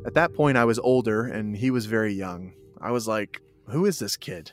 At 0.06 0.14
that 0.16 0.34
point, 0.34 0.58
I 0.58 0.66
was 0.66 0.78
older 0.80 1.24
and 1.24 1.56
he 1.56 1.72
was 1.72 1.86
very 1.86 2.14
young. 2.14 2.54
I 2.82 2.92
was 2.92 3.08
like, 3.08 3.42
who 3.70 3.86
is 3.86 4.00
this 4.00 4.18
kid? 4.18 4.52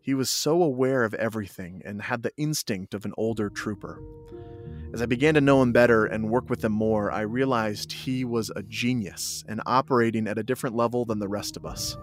He 0.00 0.14
was 0.14 0.30
so 0.30 0.62
aware 0.62 1.02
of 1.02 1.14
everything 1.14 1.82
and 1.84 2.00
had 2.00 2.22
the 2.22 2.32
instinct 2.36 2.94
of 2.94 3.04
an 3.04 3.12
older 3.18 3.50
trooper. 3.50 4.00
As 4.94 5.02
I 5.02 5.06
began 5.06 5.34
to 5.34 5.40
know 5.42 5.60
him 5.60 5.72
better 5.72 6.06
and 6.06 6.30
work 6.30 6.48
with 6.48 6.64
him 6.64 6.72
more, 6.72 7.12
I 7.12 7.20
realized 7.20 7.92
he 7.92 8.24
was 8.24 8.50
a 8.56 8.62
genius 8.62 9.44
and 9.46 9.60
operating 9.66 10.26
at 10.26 10.38
a 10.38 10.42
different 10.42 10.74
level 10.74 11.04
than 11.04 11.18
the 11.18 11.28
rest 11.28 11.58
of 11.58 11.66
us. 11.66 11.96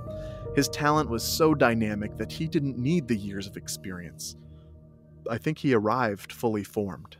His 0.56 0.70
talent 0.70 1.10
was 1.10 1.24
so 1.24 1.56
dynamic 1.56 2.18
that 2.18 2.32
he 2.32 2.48
didn't 2.48 2.78
need 2.78 3.08
the 3.08 3.18
years 3.18 3.48
of 3.48 3.58
experience. 3.58 4.36
I 5.30 5.40
think 5.40 5.58
he 5.58 5.74
arrived 5.74 6.32
fully 6.32 6.64
formed. 6.64 7.18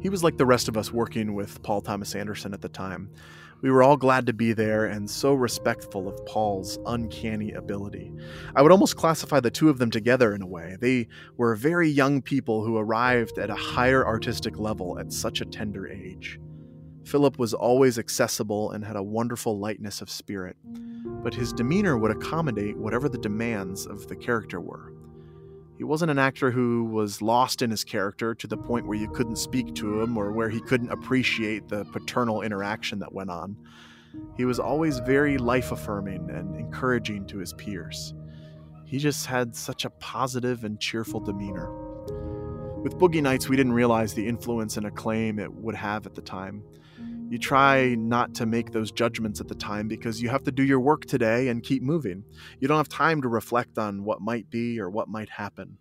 He 0.00 0.08
was 0.08 0.22
like 0.22 0.36
the 0.36 0.46
rest 0.46 0.68
of 0.68 0.76
us 0.76 0.92
working 0.92 1.34
with 1.34 1.60
Paul 1.62 1.80
Thomas 1.80 2.14
Anderson 2.14 2.54
at 2.54 2.60
the 2.60 2.68
time. 2.68 3.10
We 3.62 3.70
were 3.70 3.84
all 3.84 3.96
glad 3.96 4.26
to 4.26 4.32
be 4.32 4.52
there 4.52 4.86
and 4.86 5.08
so 5.08 5.34
respectful 5.34 6.08
of 6.08 6.26
Paul's 6.26 6.80
uncanny 6.84 7.52
ability. 7.52 8.12
I 8.56 8.62
would 8.62 8.72
almost 8.72 8.96
classify 8.96 9.38
the 9.38 9.52
two 9.52 9.68
of 9.68 9.78
them 9.78 9.90
together 9.90 10.34
in 10.34 10.42
a 10.42 10.46
way. 10.46 10.76
They 10.80 11.06
were 11.36 11.54
very 11.54 11.88
young 11.88 12.22
people 12.22 12.64
who 12.64 12.76
arrived 12.76 13.38
at 13.38 13.50
a 13.50 13.54
higher 13.54 14.04
artistic 14.04 14.58
level 14.58 14.98
at 14.98 15.12
such 15.12 15.40
a 15.40 15.44
tender 15.44 15.86
age. 15.86 16.40
Philip 17.04 17.38
was 17.38 17.54
always 17.54 18.00
accessible 18.00 18.72
and 18.72 18.84
had 18.84 18.96
a 18.96 19.02
wonderful 19.02 19.56
lightness 19.56 20.02
of 20.02 20.10
spirit, 20.10 20.56
but 21.22 21.34
his 21.34 21.52
demeanor 21.52 21.96
would 21.96 22.10
accommodate 22.10 22.76
whatever 22.76 23.08
the 23.08 23.18
demands 23.18 23.86
of 23.86 24.08
the 24.08 24.16
character 24.16 24.60
were. 24.60 24.91
He 25.78 25.84
wasn't 25.84 26.10
an 26.10 26.18
actor 26.18 26.50
who 26.50 26.84
was 26.84 27.22
lost 27.22 27.62
in 27.62 27.70
his 27.70 27.82
character 27.82 28.34
to 28.34 28.46
the 28.46 28.56
point 28.56 28.86
where 28.86 28.98
you 28.98 29.08
couldn't 29.08 29.36
speak 29.36 29.74
to 29.76 30.00
him 30.00 30.16
or 30.16 30.32
where 30.32 30.48
he 30.48 30.60
couldn't 30.60 30.90
appreciate 30.90 31.68
the 31.68 31.84
paternal 31.86 32.42
interaction 32.42 32.98
that 33.00 33.12
went 33.12 33.30
on. 33.30 33.56
He 34.36 34.44
was 34.44 34.58
always 34.58 34.98
very 35.00 35.38
life 35.38 35.72
affirming 35.72 36.30
and 36.30 36.54
encouraging 36.56 37.26
to 37.28 37.38
his 37.38 37.52
peers. 37.54 38.14
He 38.84 38.98
just 38.98 39.26
had 39.26 39.56
such 39.56 39.84
a 39.84 39.90
positive 39.90 40.64
and 40.64 40.78
cheerful 40.78 41.20
demeanor. 41.20 41.70
With 42.82 42.98
Boogie 42.98 43.22
Nights, 43.22 43.48
we 43.48 43.56
didn't 43.56 43.72
realize 43.72 44.12
the 44.12 44.26
influence 44.26 44.76
and 44.76 44.86
acclaim 44.86 45.38
it 45.38 45.52
would 45.52 45.76
have 45.76 46.04
at 46.04 46.14
the 46.14 46.20
time 46.22 46.62
you 47.32 47.38
try 47.38 47.94
not 47.94 48.34
to 48.34 48.44
make 48.44 48.72
those 48.72 48.92
judgments 48.92 49.40
at 49.40 49.48
the 49.48 49.54
time 49.54 49.88
because 49.88 50.20
you 50.20 50.28
have 50.28 50.44
to 50.44 50.52
do 50.52 50.62
your 50.62 50.80
work 50.80 51.06
today 51.06 51.48
and 51.48 51.62
keep 51.62 51.82
moving. 51.82 52.22
You 52.60 52.68
don't 52.68 52.76
have 52.76 52.90
time 52.90 53.22
to 53.22 53.28
reflect 53.28 53.78
on 53.78 54.04
what 54.04 54.20
might 54.20 54.50
be 54.50 54.78
or 54.78 54.90
what 54.90 55.08
might 55.08 55.30
happen. 55.30 55.78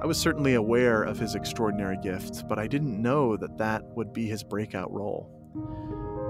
I 0.00 0.06
was 0.06 0.16
certainly 0.16 0.54
aware 0.54 1.02
of 1.02 1.18
his 1.18 1.34
extraordinary 1.34 1.98
gift, 2.02 2.48
but 2.48 2.58
I 2.58 2.66
didn't 2.66 3.02
know 3.02 3.36
that 3.36 3.58
that 3.58 3.82
would 3.94 4.14
be 4.14 4.24
his 4.24 4.42
breakout 4.42 4.90
role. 4.90 5.30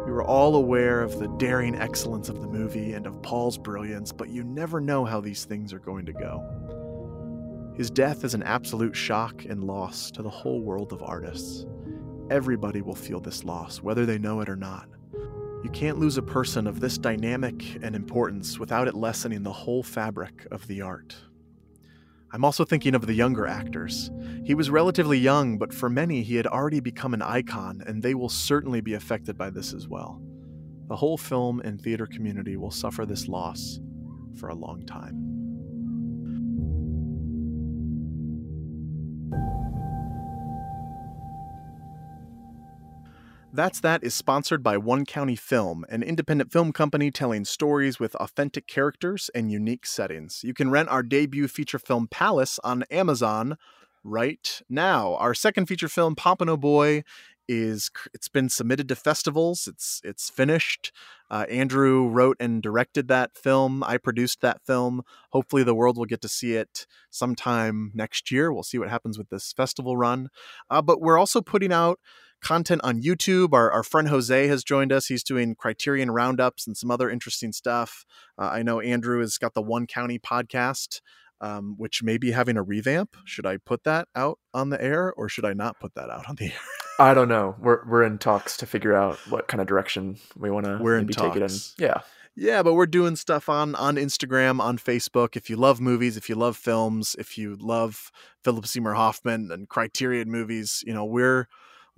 We 0.04 0.10
were 0.10 0.24
all 0.24 0.56
aware 0.56 1.00
of 1.00 1.20
the 1.20 1.28
daring 1.38 1.76
excellence 1.76 2.28
of 2.28 2.40
the 2.40 2.48
movie 2.48 2.94
and 2.94 3.06
of 3.06 3.22
Paul's 3.22 3.56
brilliance, 3.56 4.10
but 4.10 4.30
you 4.30 4.42
never 4.42 4.80
know 4.80 5.04
how 5.04 5.20
these 5.20 5.44
things 5.44 5.72
are 5.72 5.78
going 5.78 6.06
to 6.06 6.12
go. 6.12 7.72
His 7.76 7.88
death 7.88 8.24
is 8.24 8.34
an 8.34 8.42
absolute 8.42 8.96
shock 8.96 9.44
and 9.44 9.62
loss 9.62 10.10
to 10.10 10.22
the 10.22 10.28
whole 10.28 10.60
world 10.60 10.92
of 10.92 11.04
artists. 11.04 11.64
Everybody 12.30 12.82
will 12.82 12.94
feel 12.94 13.20
this 13.20 13.42
loss, 13.42 13.82
whether 13.82 14.04
they 14.04 14.18
know 14.18 14.40
it 14.40 14.48
or 14.48 14.56
not. 14.56 14.88
You 15.64 15.70
can't 15.72 15.98
lose 15.98 16.18
a 16.18 16.22
person 16.22 16.66
of 16.66 16.78
this 16.78 16.98
dynamic 16.98 17.82
and 17.82 17.96
importance 17.96 18.58
without 18.58 18.86
it 18.86 18.94
lessening 18.94 19.42
the 19.42 19.52
whole 19.52 19.82
fabric 19.82 20.46
of 20.50 20.66
the 20.66 20.82
art. 20.82 21.16
I'm 22.30 22.44
also 22.44 22.66
thinking 22.66 22.94
of 22.94 23.06
the 23.06 23.14
younger 23.14 23.46
actors. 23.46 24.10
He 24.44 24.54
was 24.54 24.68
relatively 24.68 25.18
young, 25.18 25.56
but 25.56 25.72
for 25.72 25.88
many, 25.88 26.22
he 26.22 26.36
had 26.36 26.46
already 26.46 26.80
become 26.80 27.14
an 27.14 27.22
icon, 27.22 27.82
and 27.86 28.02
they 28.02 28.14
will 28.14 28.28
certainly 28.28 28.82
be 28.82 28.92
affected 28.92 29.38
by 29.38 29.48
this 29.48 29.72
as 29.72 29.88
well. 29.88 30.20
The 30.88 30.96
whole 30.96 31.16
film 31.16 31.60
and 31.60 31.80
theater 31.80 32.06
community 32.06 32.58
will 32.58 32.70
suffer 32.70 33.06
this 33.06 33.26
loss 33.26 33.80
for 34.36 34.50
a 34.50 34.54
long 34.54 34.84
time. 34.84 35.27
That's 43.52 43.80
That 43.80 44.04
is 44.04 44.14
sponsored 44.14 44.62
by 44.62 44.76
One 44.76 45.06
County 45.06 45.34
Film, 45.34 45.86
an 45.88 46.02
independent 46.02 46.52
film 46.52 46.70
company 46.70 47.10
telling 47.10 47.46
stories 47.46 47.98
with 47.98 48.14
authentic 48.16 48.66
characters 48.66 49.30
and 49.34 49.50
unique 49.50 49.86
settings. 49.86 50.42
You 50.44 50.52
can 50.52 50.70
rent 50.70 50.90
our 50.90 51.02
debut 51.02 51.48
feature 51.48 51.78
film 51.78 52.08
Palace 52.08 52.60
on 52.62 52.84
Amazon 52.90 53.56
right 54.04 54.60
now. 54.68 55.14
Our 55.14 55.32
second 55.32 55.66
feature 55.66 55.88
film 55.88 56.14
Pompano 56.14 56.58
Boy 56.58 57.04
is 57.48 57.90
it's 58.12 58.28
been 58.28 58.50
submitted 58.50 58.88
to 58.90 58.94
festivals. 58.94 59.66
It's 59.66 60.02
it's 60.04 60.28
finished. 60.28 60.92
Uh, 61.30 61.46
Andrew 61.48 62.06
wrote 62.06 62.36
and 62.38 62.62
directed 62.62 63.08
that 63.08 63.36
film. 63.36 63.82
I 63.82 63.96
produced 63.96 64.42
that 64.42 64.60
film. 64.64 65.02
Hopefully, 65.30 65.62
the 65.62 65.74
world 65.74 65.96
will 65.96 66.04
get 66.04 66.20
to 66.20 66.28
see 66.28 66.54
it 66.54 66.86
sometime 67.10 67.92
next 67.94 68.30
year. 68.30 68.52
We'll 68.52 68.62
see 68.62 68.78
what 68.78 68.90
happens 68.90 69.16
with 69.16 69.30
this 69.30 69.52
festival 69.52 69.96
run. 69.96 70.28
Uh, 70.68 70.82
but 70.82 71.00
we're 71.00 71.18
also 71.18 71.40
putting 71.40 71.72
out 71.72 71.98
content 72.40 72.80
on 72.84 73.02
YouTube. 73.02 73.52
Our, 73.52 73.70
our 73.70 73.82
friend 73.82 74.08
Jose 74.08 74.46
has 74.46 74.64
joined 74.64 74.92
us. 74.92 75.06
He's 75.06 75.22
doing 75.22 75.54
Criterion 75.54 76.10
roundups 76.10 76.66
and 76.66 76.76
some 76.76 76.90
other 76.90 77.10
interesting 77.10 77.52
stuff. 77.52 78.04
Uh, 78.38 78.48
I 78.52 78.62
know 78.62 78.80
Andrew 78.80 79.20
has 79.20 79.38
got 79.38 79.54
the 79.54 79.62
One 79.62 79.86
County 79.86 80.18
podcast, 80.18 81.00
um, 81.40 81.74
which 81.76 82.02
may 82.02 82.18
be 82.18 82.32
having 82.32 82.56
a 82.56 82.62
revamp. 82.62 83.16
Should 83.24 83.46
I 83.46 83.58
put 83.58 83.84
that 83.84 84.08
out 84.14 84.38
on 84.52 84.70
the 84.70 84.82
air 84.82 85.12
or 85.12 85.28
should 85.28 85.44
I 85.44 85.52
not 85.52 85.78
put 85.80 85.94
that 85.94 86.10
out 86.10 86.28
on 86.28 86.36
the 86.36 86.46
air? 86.46 86.60
I 87.00 87.14
don't 87.14 87.28
know. 87.28 87.54
We're 87.60 87.86
we're 87.88 88.02
in 88.02 88.18
talks 88.18 88.56
to 88.56 88.66
figure 88.66 88.94
out 88.94 89.18
what 89.28 89.46
kind 89.46 89.60
of 89.60 89.68
direction 89.68 90.18
we 90.36 90.50
want 90.50 90.66
to 90.66 90.78
maybe 90.78 91.14
take 91.14 91.36
it 91.36 91.42
in. 91.42 91.56
Yeah. 91.78 92.00
Yeah, 92.40 92.62
but 92.62 92.74
we're 92.74 92.86
doing 92.86 93.16
stuff 93.16 93.48
on 93.48 93.74
on 93.74 93.96
Instagram, 93.96 94.60
on 94.60 94.78
Facebook. 94.78 95.36
If 95.36 95.50
you 95.50 95.56
love 95.56 95.80
movies, 95.80 96.16
if 96.16 96.28
you 96.28 96.36
love 96.36 96.56
films, 96.56 97.16
if 97.18 97.36
you 97.36 97.56
love 97.58 98.12
Philip 98.44 98.64
Seymour 98.64 98.94
Hoffman 98.94 99.50
and 99.50 99.68
Criterion 99.68 100.30
movies, 100.30 100.84
you 100.86 100.94
know, 100.94 101.04
we're 101.04 101.48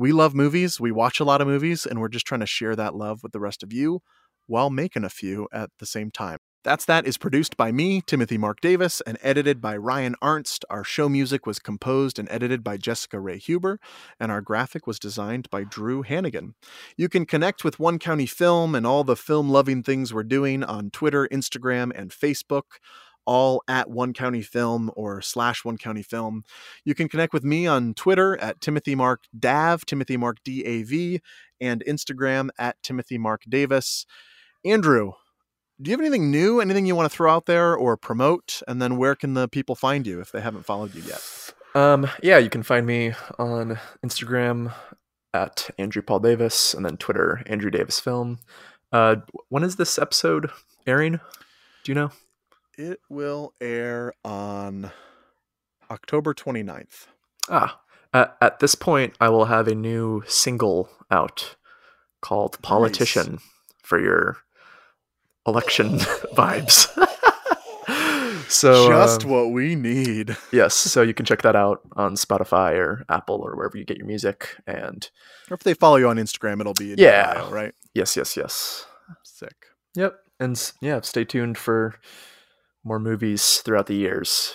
we 0.00 0.12
love 0.12 0.34
movies. 0.34 0.80
We 0.80 0.92
watch 0.92 1.20
a 1.20 1.24
lot 1.24 1.42
of 1.42 1.46
movies, 1.46 1.84
and 1.84 2.00
we're 2.00 2.08
just 2.08 2.26
trying 2.26 2.40
to 2.40 2.46
share 2.46 2.74
that 2.74 2.94
love 2.94 3.22
with 3.22 3.32
the 3.32 3.38
rest 3.38 3.62
of 3.62 3.70
you 3.70 4.00
while 4.46 4.70
making 4.70 5.04
a 5.04 5.10
few 5.10 5.46
at 5.52 5.68
the 5.78 5.84
same 5.84 6.10
time. 6.10 6.38
That's 6.64 6.86
That 6.86 7.06
is 7.06 7.18
produced 7.18 7.58
by 7.58 7.70
me, 7.70 8.00
Timothy 8.06 8.38
Mark 8.38 8.62
Davis, 8.62 9.02
and 9.02 9.18
edited 9.22 9.60
by 9.60 9.76
Ryan 9.76 10.14
Arnst. 10.22 10.64
Our 10.70 10.84
show 10.84 11.10
music 11.10 11.44
was 11.44 11.58
composed 11.58 12.18
and 12.18 12.28
edited 12.30 12.64
by 12.64 12.78
Jessica 12.78 13.20
Ray 13.20 13.36
Huber, 13.36 13.78
and 14.18 14.32
our 14.32 14.40
graphic 14.40 14.86
was 14.86 14.98
designed 14.98 15.50
by 15.50 15.64
Drew 15.64 16.00
Hannigan. 16.00 16.54
You 16.96 17.10
can 17.10 17.26
connect 17.26 17.62
with 17.62 17.78
One 17.78 17.98
County 17.98 18.26
Film 18.26 18.74
and 18.74 18.86
all 18.86 19.04
the 19.04 19.16
film 19.16 19.50
loving 19.50 19.82
things 19.82 20.14
we're 20.14 20.22
doing 20.22 20.64
on 20.64 20.88
Twitter, 20.88 21.28
Instagram, 21.30 21.92
and 21.94 22.10
Facebook 22.10 22.78
all 23.26 23.62
at 23.68 23.90
One 23.90 24.12
County 24.12 24.42
Film 24.42 24.90
or 24.96 25.20
slash 25.20 25.64
One 25.64 25.78
County 25.78 26.02
Film. 26.02 26.44
You 26.84 26.94
can 26.94 27.08
connect 27.08 27.32
with 27.32 27.44
me 27.44 27.66
on 27.66 27.94
Twitter 27.94 28.36
at 28.38 28.60
Timothy 28.60 28.94
Mark 28.94 29.22
Dav, 29.38 29.86
Timothy 29.86 30.16
Mark 30.16 30.38
D 30.44 30.64
A 30.64 30.82
V, 30.82 31.20
and 31.60 31.84
Instagram 31.86 32.48
at 32.58 32.82
Timothy 32.82 33.18
Mark 33.18 33.42
Davis. 33.48 34.06
Andrew, 34.64 35.12
do 35.80 35.90
you 35.90 35.96
have 35.96 36.04
anything 36.04 36.30
new, 36.30 36.60
anything 36.60 36.86
you 36.86 36.94
want 36.94 37.10
to 37.10 37.16
throw 37.16 37.32
out 37.32 37.46
there 37.46 37.74
or 37.74 37.96
promote? 37.96 38.62
And 38.68 38.82
then 38.82 38.98
where 38.98 39.14
can 39.14 39.34
the 39.34 39.48
people 39.48 39.74
find 39.74 40.06
you 40.06 40.20
if 40.20 40.32
they 40.32 40.40
haven't 40.40 40.66
followed 40.66 40.94
you 40.94 41.02
yet? 41.02 41.54
Um, 41.74 42.10
yeah, 42.22 42.38
you 42.38 42.50
can 42.50 42.62
find 42.62 42.86
me 42.86 43.12
on 43.38 43.78
Instagram 44.04 44.74
at 45.32 45.70
Andrew 45.78 46.02
Paul 46.02 46.18
Davis 46.18 46.74
and 46.74 46.84
then 46.84 46.96
Twitter, 46.96 47.42
Andrew 47.46 47.70
Davis 47.70 48.00
Film. 48.00 48.40
Uh, 48.92 49.16
when 49.48 49.62
is 49.62 49.76
this 49.76 49.98
episode 49.98 50.50
airing? 50.86 51.20
Do 51.84 51.92
you 51.92 51.94
know? 51.94 52.10
It 52.80 53.00
will 53.10 53.52
air 53.60 54.14
on 54.24 54.90
October 55.90 56.32
29th. 56.32 57.08
Ah, 57.50 57.78
at, 58.14 58.38
at 58.40 58.60
this 58.60 58.74
point, 58.74 59.12
I 59.20 59.28
will 59.28 59.44
have 59.44 59.68
a 59.68 59.74
new 59.74 60.22
single 60.26 60.88
out 61.10 61.56
called 62.22 62.56
Politician 62.62 63.32
nice. 63.32 63.40
for 63.82 64.00
your 64.00 64.38
election 65.46 65.98
vibes. 66.34 66.88
so 68.50 68.88
just 68.88 69.24
um, 69.26 69.30
what 69.30 69.50
we 69.50 69.74
need. 69.74 70.38
yes, 70.50 70.74
so 70.74 71.02
you 71.02 71.12
can 71.12 71.26
check 71.26 71.42
that 71.42 71.54
out 71.54 71.82
on 71.96 72.14
Spotify 72.14 72.78
or 72.78 73.04
Apple 73.10 73.42
or 73.42 73.56
wherever 73.56 73.76
you 73.76 73.84
get 73.84 73.98
your 73.98 74.06
music, 74.06 74.56
and 74.66 75.10
or 75.50 75.54
if 75.54 75.64
they 75.64 75.74
follow 75.74 75.96
you 75.96 76.08
on 76.08 76.16
Instagram, 76.16 76.60
it'll 76.62 76.72
be 76.72 76.94
yeah, 76.96 77.34
bio, 77.34 77.50
right? 77.50 77.74
Yes, 77.92 78.16
yes, 78.16 78.38
yes. 78.38 78.86
Sick. 79.22 79.66
Yep, 79.96 80.14
and 80.38 80.72
yeah, 80.80 81.02
stay 81.02 81.26
tuned 81.26 81.58
for 81.58 81.96
more 82.84 82.98
movies 82.98 83.58
throughout 83.58 83.86
the 83.86 83.94
years. 83.94 84.54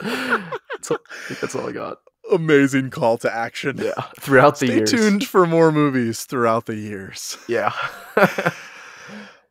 that's, 0.00 0.90
all, 0.90 0.98
that's 1.40 1.54
all 1.54 1.68
I 1.68 1.72
got 1.72 1.98
amazing 2.32 2.90
call 2.90 3.18
to 3.18 3.34
action. 3.34 3.78
Yeah, 3.78 3.92
throughout 4.20 4.58
the 4.58 4.66
Stay 4.66 4.76
years. 4.76 4.88
Stay 4.90 4.98
tuned 4.98 5.26
for 5.26 5.46
more 5.46 5.72
movies 5.72 6.24
throughout 6.24 6.66
the 6.66 6.76
years. 6.76 7.38
Yeah. 7.48 7.72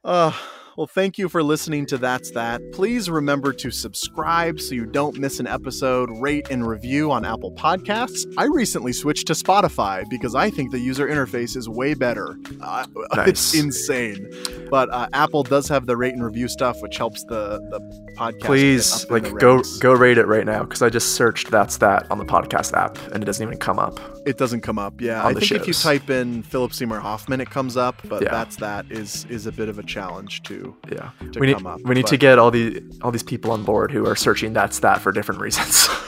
uh, 0.03 0.31
well, 0.77 0.87
thank 0.87 1.17
you 1.17 1.29
for 1.29 1.43
listening 1.43 1.85
to 1.87 1.97
That's 1.97 2.31
That. 2.31 2.61
Please 2.71 3.09
remember 3.09 3.53
to 3.53 3.69
subscribe 3.69 4.59
so 4.59 4.73
you 4.73 4.85
don't 4.85 5.19
miss 5.19 5.39
an 5.39 5.47
episode, 5.47 6.09
rate 6.19 6.47
and 6.49 6.67
review 6.67 7.11
on 7.11 7.25
Apple 7.25 7.51
Podcasts. 7.51 8.25
I 8.37 8.45
recently 8.45 8.93
switched 8.93 9.27
to 9.27 9.33
Spotify 9.33 10.09
because 10.09 10.35
I 10.35 10.49
think 10.49 10.71
the 10.71 10.79
user 10.79 11.07
interface 11.07 11.55
is 11.55 11.69
way 11.69 11.93
better. 11.93 12.37
Uh, 12.61 12.85
nice. 13.15 13.27
It's 13.27 13.55
insane. 13.55 14.31
But 14.69 14.89
uh, 14.91 15.07
Apple 15.13 15.43
does 15.43 15.67
have 15.67 15.85
the 15.85 15.95
rate 15.95 16.13
and 16.13 16.23
review 16.23 16.47
stuff, 16.47 16.81
which 16.81 16.97
helps 16.97 17.23
the, 17.25 17.59
the 17.69 17.79
podcast. 18.17 18.41
Please, 18.41 19.09
like, 19.09 19.37
go 19.37 19.61
go 19.79 19.93
rate 19.93 20.17
it 20.17 20.25
right 20.25 20.45
now 20.45 20.63
because 20.63 20.81
I 20.81 20.89
just 20.89 21.15
searched 21.15 21.51
That's 21.51 21.77
That 21.77 22.09
on 22.09 22.17
the 22.17 22.25
podcast 22.25 22.73
app 22.73 22.97
and 23.11 23.21
it 23.21 23.25
doesn't 23.25 23.45
even 23.45 23.59
come 23.59 23.77
up. 23.77 23.99
It 24.25 24.37
doesn't 24.37 24.61
come 24.61 24.79
up. 24.79 25.01
Yeah, 25.01 25.25
I 25.25 25.33
think 25.33 25.45
shows. 25.45 25.61
if 25.61 25.67
you 25.67 25.73
type 25.73 26.09
in 26.09 26.41
Philip 26.43 26.73
Seymour 26.73 26.99
Hoffman, 26.99 27.41
it 27.41 27.49
comes 27.49 27.77
up. 27.77 28.01
But 28.07 28.23
yeah. 28.23 28.31
That's 28.31 28.55
That 28.57 28.91
is 28.91 29.25
is 29.29 29.45
a 29.45 29.51
bit 29.51 29.69
of 29.69 29.77
a 29.77 29.83
challenge 29.83 30.41
to 30.43 30.62
yeah. 30.91 31.11
To 31.31 31.39
we 31.39 31.47
need, 31.47 31.65
up, 31.65 31.81
we 31.83 31.95
need 31.95 32.03
but... 32.03 32.09
to 32.09 32.17
get 32.17 32.39
all 32.39 32.51
the 32.51 32.83
all 33.01 33.11
these 33.11 33.23
people 33.23 33.51
on 33.51 33.63
board 33.63 33.91
who 33.91 34.05
are 34.05 34.15
searching 34.15 34.53
that's 34.53 34.79
that 34.79 35.01
for 35.01 35.11
different 35.11 35.41
reasons. 35.41 35.87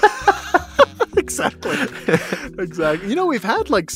Exactly. 1.17 1.77
Exactly. 2.59 3.09
You 3.09 3.15
know 3.15 3.25
we've 3.25 3.43
had 3.43 3.69
like 3.69 3.89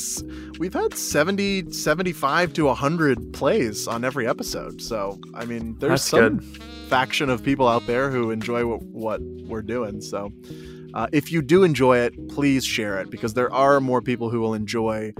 we've 0.57 0.73
had 0.73 0.93
70 0.93 1.71
75 1.71 2.53
to 2.53 2.65
100 2.65 3.33
plays 3.33 3.87
on 3.87 4.03
every 4.03 4.27
episode 4.27 4.81
so 4.81 5.17
i 5.33 5.45
mean 5.45 5.77
there's 5.79 5.91
that's 5.91 6.03
some 6.03 6.37
good. 6.37 6.63
faction 6.89 7.29
of 7.29 7.41
people 7.41 7.67
out 7.67 7.87
there 7.87 8.11
who 8.11 8.29
enjoy 8.31 8.65
what, 8.65 8.81
what 8.81 9.21
we're 9.21 9.61
doing 9.61 10.01
so 10.01 10.31
uh, 10.93 11.07
if 11.13 11.31
you 11.31 11.41
do 11.41 11.63
enjoy 11.63 11.97
it 11.97 12.13
please 12.29 12.65
share 12.65 12.99
it 12.99 13.09
because 13.09 13.35
there 13.35 13.51
are 13.53 13.79
more 13.79 14.01
people 14.01 14.29
who 14.29 14.41
will 14.41 14.53
enjoy 14.53 15.13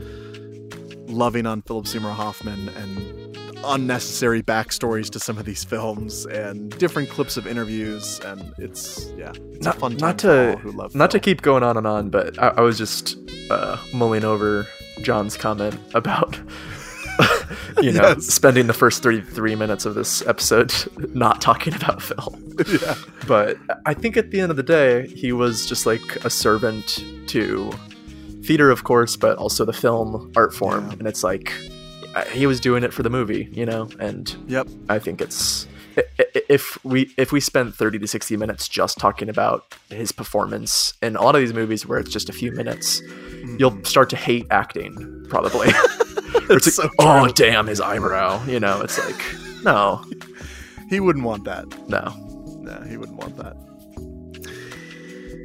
loving 1.08 1.46
on 1.46 1.62
philip 1.62 1.88
seymour 1.88 2.12
hoffman 2.12 2.68
and 2.70 3.49
unnecessary 3.66 4.41
backstories 4.41 5.10
to 5.10 5.20
some 5.20 5.38
of 5.38 5.45
these 5.45 5.64
films 5.64 6.26
and 6.28 6.78
different 6.78 7.10
clips 7.10 7.38
of 7.38 7.45
interviews 7.47 8.20
and 8.26 8.53
it's 8.57 9.12
yeah 9.18 9.32
it's 9.53 9.66
not, 9.66 9.78
fun 9.78 9.95
not 9.97 10.18
to 10.18 10.60
not 10.74 10.91
film. 10.91 11.10
to 11.10 11.20
keep 11.20 11.41
going 11.41 11.64
on 11.64 11.78
and 11.78 11.86
on 11.86 12.10
but 12.10 12.38
i, 12.39 12.49
I 12.49 12.62
was 12.62 12.78
just 12.78 13.18
uh, 13.49 13.78
mulling 13.93 14.24
over 14.24 14.68
john's 15.01 15.36
comment 15.36 15.78
about 15.93 16.38
you 17.82 17.91
know 17.91 18.10
yes. 18.10 18.26
spending 18.26 18.68
the 18.68 18.74
first 18.74 19.03
33 19.03 19.55
minutes 19.55 19.86
of 19.86 19.95
this 19.95 20.26
episode 20.26 20.74
not 21.14 21.41
talking 21.41 21.74
about 21.74 22.01
film 22.01 22.55
yeah 22.82 22.95
but 23.28 23.57
i 23.86 23.93
think 23.93 24.16
at 24.16 24.32
the 24.32 24.39
end 24.39 24.51
of 24.51 24.57
the 24.57 24.64
day 24.64 25.07
he 25.07 25.32
was 25.32 25.66
just 25.66 25.86
like 25.86 26.24
a 26.24 26.30
servant 26.30 27.03
to 27.28 27.72
theater 28.43 28.72
of 28.72 28.84
course 28.84 29.16
but 29.16 29.38
also 29.38 29.66
the 29.66 29.74
film 29.74 30.32
art 30.36 30.53
form 30.53 30.88
yeah. 30.88 30.93
and 30.99 31.07
it's 31.07 31.24
like 31.24 31.53
he 32.32 32.47
was 32.47 32.60
doing 32.60 32.84
it 32.84 32.93
for 32.93 33.03
the 33.03 33.10
movie, 33.10 33.49
you 33.51 33.66
know, 33.66 33.89
and 33.99 34.36
yep, 34.47 34.68
I 34.89 34.99
think 34.99 35.22
it's 35.22 35.68
if 36.49 36.84
we 36.84 37.12
if 37.18 37.32
we 37.32 37.39
spent 37.39 37.76
30 37.76 37.99
to 37.99 38.07
60 38.07 38.38
minutes 38.38 38.68
just 38.68 38.97
talking 38.97 39.30
about 39.30 39.76
his 39.89 40.12
performance 40.12 40.93
in 41.01 41.16
a 41.16 41.22
lot 41.22 41.36
of 41.36 41.41
these 41.41 41.53
movies 41.53 41.86
where 41.86 41.99
it's 41.99 42.12
just 42.12 42.30
a 42.30 42.34
few 42.34 42.51
minutes 42.51 43.01
mm-hmm. 43.01 43.57
you'll 43.60 43.84
start 43.84 44.10
to 44.10 44.16
hate 44.16 44.47
acting 44.51 45.26
probably. 45.30 45.70
It's 46.51 46.80
like, 46.80 46.89
so 46.89 46.95
oh 46.99 47.28
damn 47.28 47.68
his 47.68 47.80
eyebrow 47.82 48.43
you 48.45 48.60
know 48.60 48.82
it's 48.82 48.97
like 48.99 49.64
no. 49.64 50.03
He 50.89 50.99
wouldn't 50.99 51.24
want 51.24 51.43
that. 51.43 51.68
No. 51.88 52.16
No 52.62 52.82
he 52.82 52.97
wouldn't 52.97 53.20
want 53.20 53.38
that. 53.38 53.55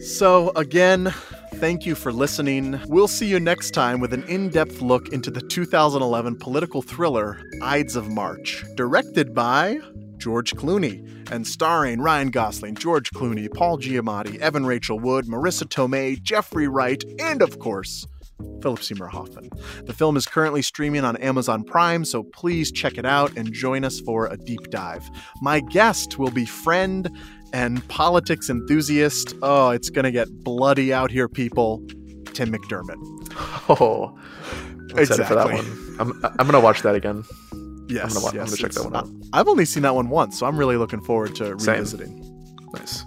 So 0.02 0.52
again 0.56 1.12
Thank 1.60 1.86
you 1.86 1.94
for 1.94 2.12
listening. 2.12 2.80
We'll 2.88 3.08
see 3.08 3.26
you 3.26 3.40
next 3.40 3.70
time 3.70 4.00
with 4.00 4.12
an 4.12 4.24
in 4.24 4.50
depth 4.50 4.82
look 4.82 5.10
into 5.10 5.30
the 5.30 5.40
2011 5.40 6.36
political 6.36 6.82
thriller 6.82 7.40
Ides 7.62 7.96
of 7.96 8.08
March, 8.10 8.64
directed 8.74 9.32
by 9.32 9.78
George 10.18 10.54
Clooney 10.56 11.08
and 11.30 11.46
starring 11.46 12.00
Ryan 12.00 12.30
Gosling, 12.30 12.74
George 12.74 13.10
Clooney, 13.12 13.52
Paul 13.52 13.78
Giamatti, 13.78 14.38
Evan 14.40 14.66
Rachel 14.66 14.98
Wood, 14.98 15.26
Marisa 15.26 15.64
Tomei, 15.64 16.20
Jeffrey 16.20 16.68
Wright, 16.68 17.02
and 17.18 17.40
of 17.40 17.58
course, 17.60 18.06
Philip 18.60 18.82
Seymour 18.82 19.08
Hoffman. 19.08 19.50
The 19.84 19.92
film 19.92 20.16
is 20.16 20.26
currently 20.26 20.62
streaming 20.62 21.04
on 21.04 21.16
Amazon 21.18 21.64
Prime, 21.64 22.04
so 22.04 22.22
please 22.22 22.72
check 22.72 22.98
it 22.98 23.06
out 23.06 23.36
and 23.36 23.52
join 23.52 23.84
us 23.84 24.00
for 24.00 24.26
a 24.26 24.36
deep 24.36 24.70
dive. 24.70 25.08
My 25.40 25.60
guest 25.60 26.18
will 26.18 26.30
be 26.30 26.46
friend 26.46 27.10
and 27.54 27.86
politics 27.88 28.50
enthusiast. 28.50 29.32
Oh, 29.40 29.70
it's 29.70 29.88
going 29.88 30.04
to 30.04 30.10
get 30.10 30.28
bloody 30.42 30.92
out 30.92 31.12
here, 31.12 31.28
people. 31.28 31.82
Tim 32.34 32.52
McDermott. 32.52 33.12
Oh, 33.66 34.16
I'm 34.92 34.98
exactly. 34.98 35.24
for 35.24 35.34
that 35.34 35.46
one. 35.46 35.96
I'm, 35.98 36.24
I'm 36.24 36.46
going 36.46 36.52
to 36.52 36.60
watch 36.60 36.82
that 36.82 36.94
again. 36.94 37.24
Yes, 37.88 38.14
I'm 38.14 38.22
going 38.22 38.34
yes, 38.34 38.50
to 38.52 38.56
check 38.58 38.72
that 38.72 38.84
one 38.84 38.94
out. 38.94 39.08
I've 39.32 39.48
only 39.48 39.64
seen 39.64 39.82
that 39.84 39.94
one 39.94 40.10
once, 40.10 40.38
so 40.38 40.46
I'm 40.46 40.56
really 40.56 40.76
looking 40.76 41.00
forward 41.00 41.34
to 41.36 41.54
revisiting. 41.56 42.22
Same. 42.22 42.66
Nice. 42.74 43.04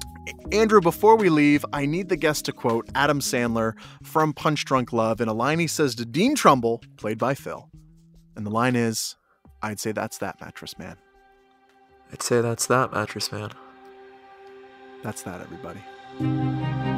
Andrew, 0.52 0.82
before 0.82 1.16
we 1.16 1.30
leave, 1.30 1.64
I 1.72 1.86
need 1.86 2.10
the 2.10 2.18
guest 2.18 2.46
to 2.46 2.52
quote 2.52 2.90
Adam 2.96 3.20
Sandler 3.20 3.74
from 4.04 4.34
Punch 4.34 4.66
Drunk 4.66 4.92
Love 4.92 5.22
in 5.22 5.28
a 5.28 5.34
line 5.34 5.60
he 5.60 5.68
says 5.68 5.94
to 5.96 6.06
Dean 6.06 6.36
Trumbell, 6.36 6.84
played 6.98 7.20
by 7.20 7.36
Phil. 7.36 7.70
And 8.36 8.46
the 8.46 8.52
line 8.52 8.76
is, 8.76 9.16
I'd 9.62 9.80
say 9.80 9.92
that's 9.92 10.18
that 10.18 10.42
mattress 10.42 10.78
man. 10.80 10.98
I'd 12.12 12.24
say 12.24 12.42
that's 12.42 12.66
that 12.66 12.92
mattress 12.92 13.32
man. 13.32 13.52
That's 15.04 15.22
that, 15.24 15.42
everybody. 15.42 16.97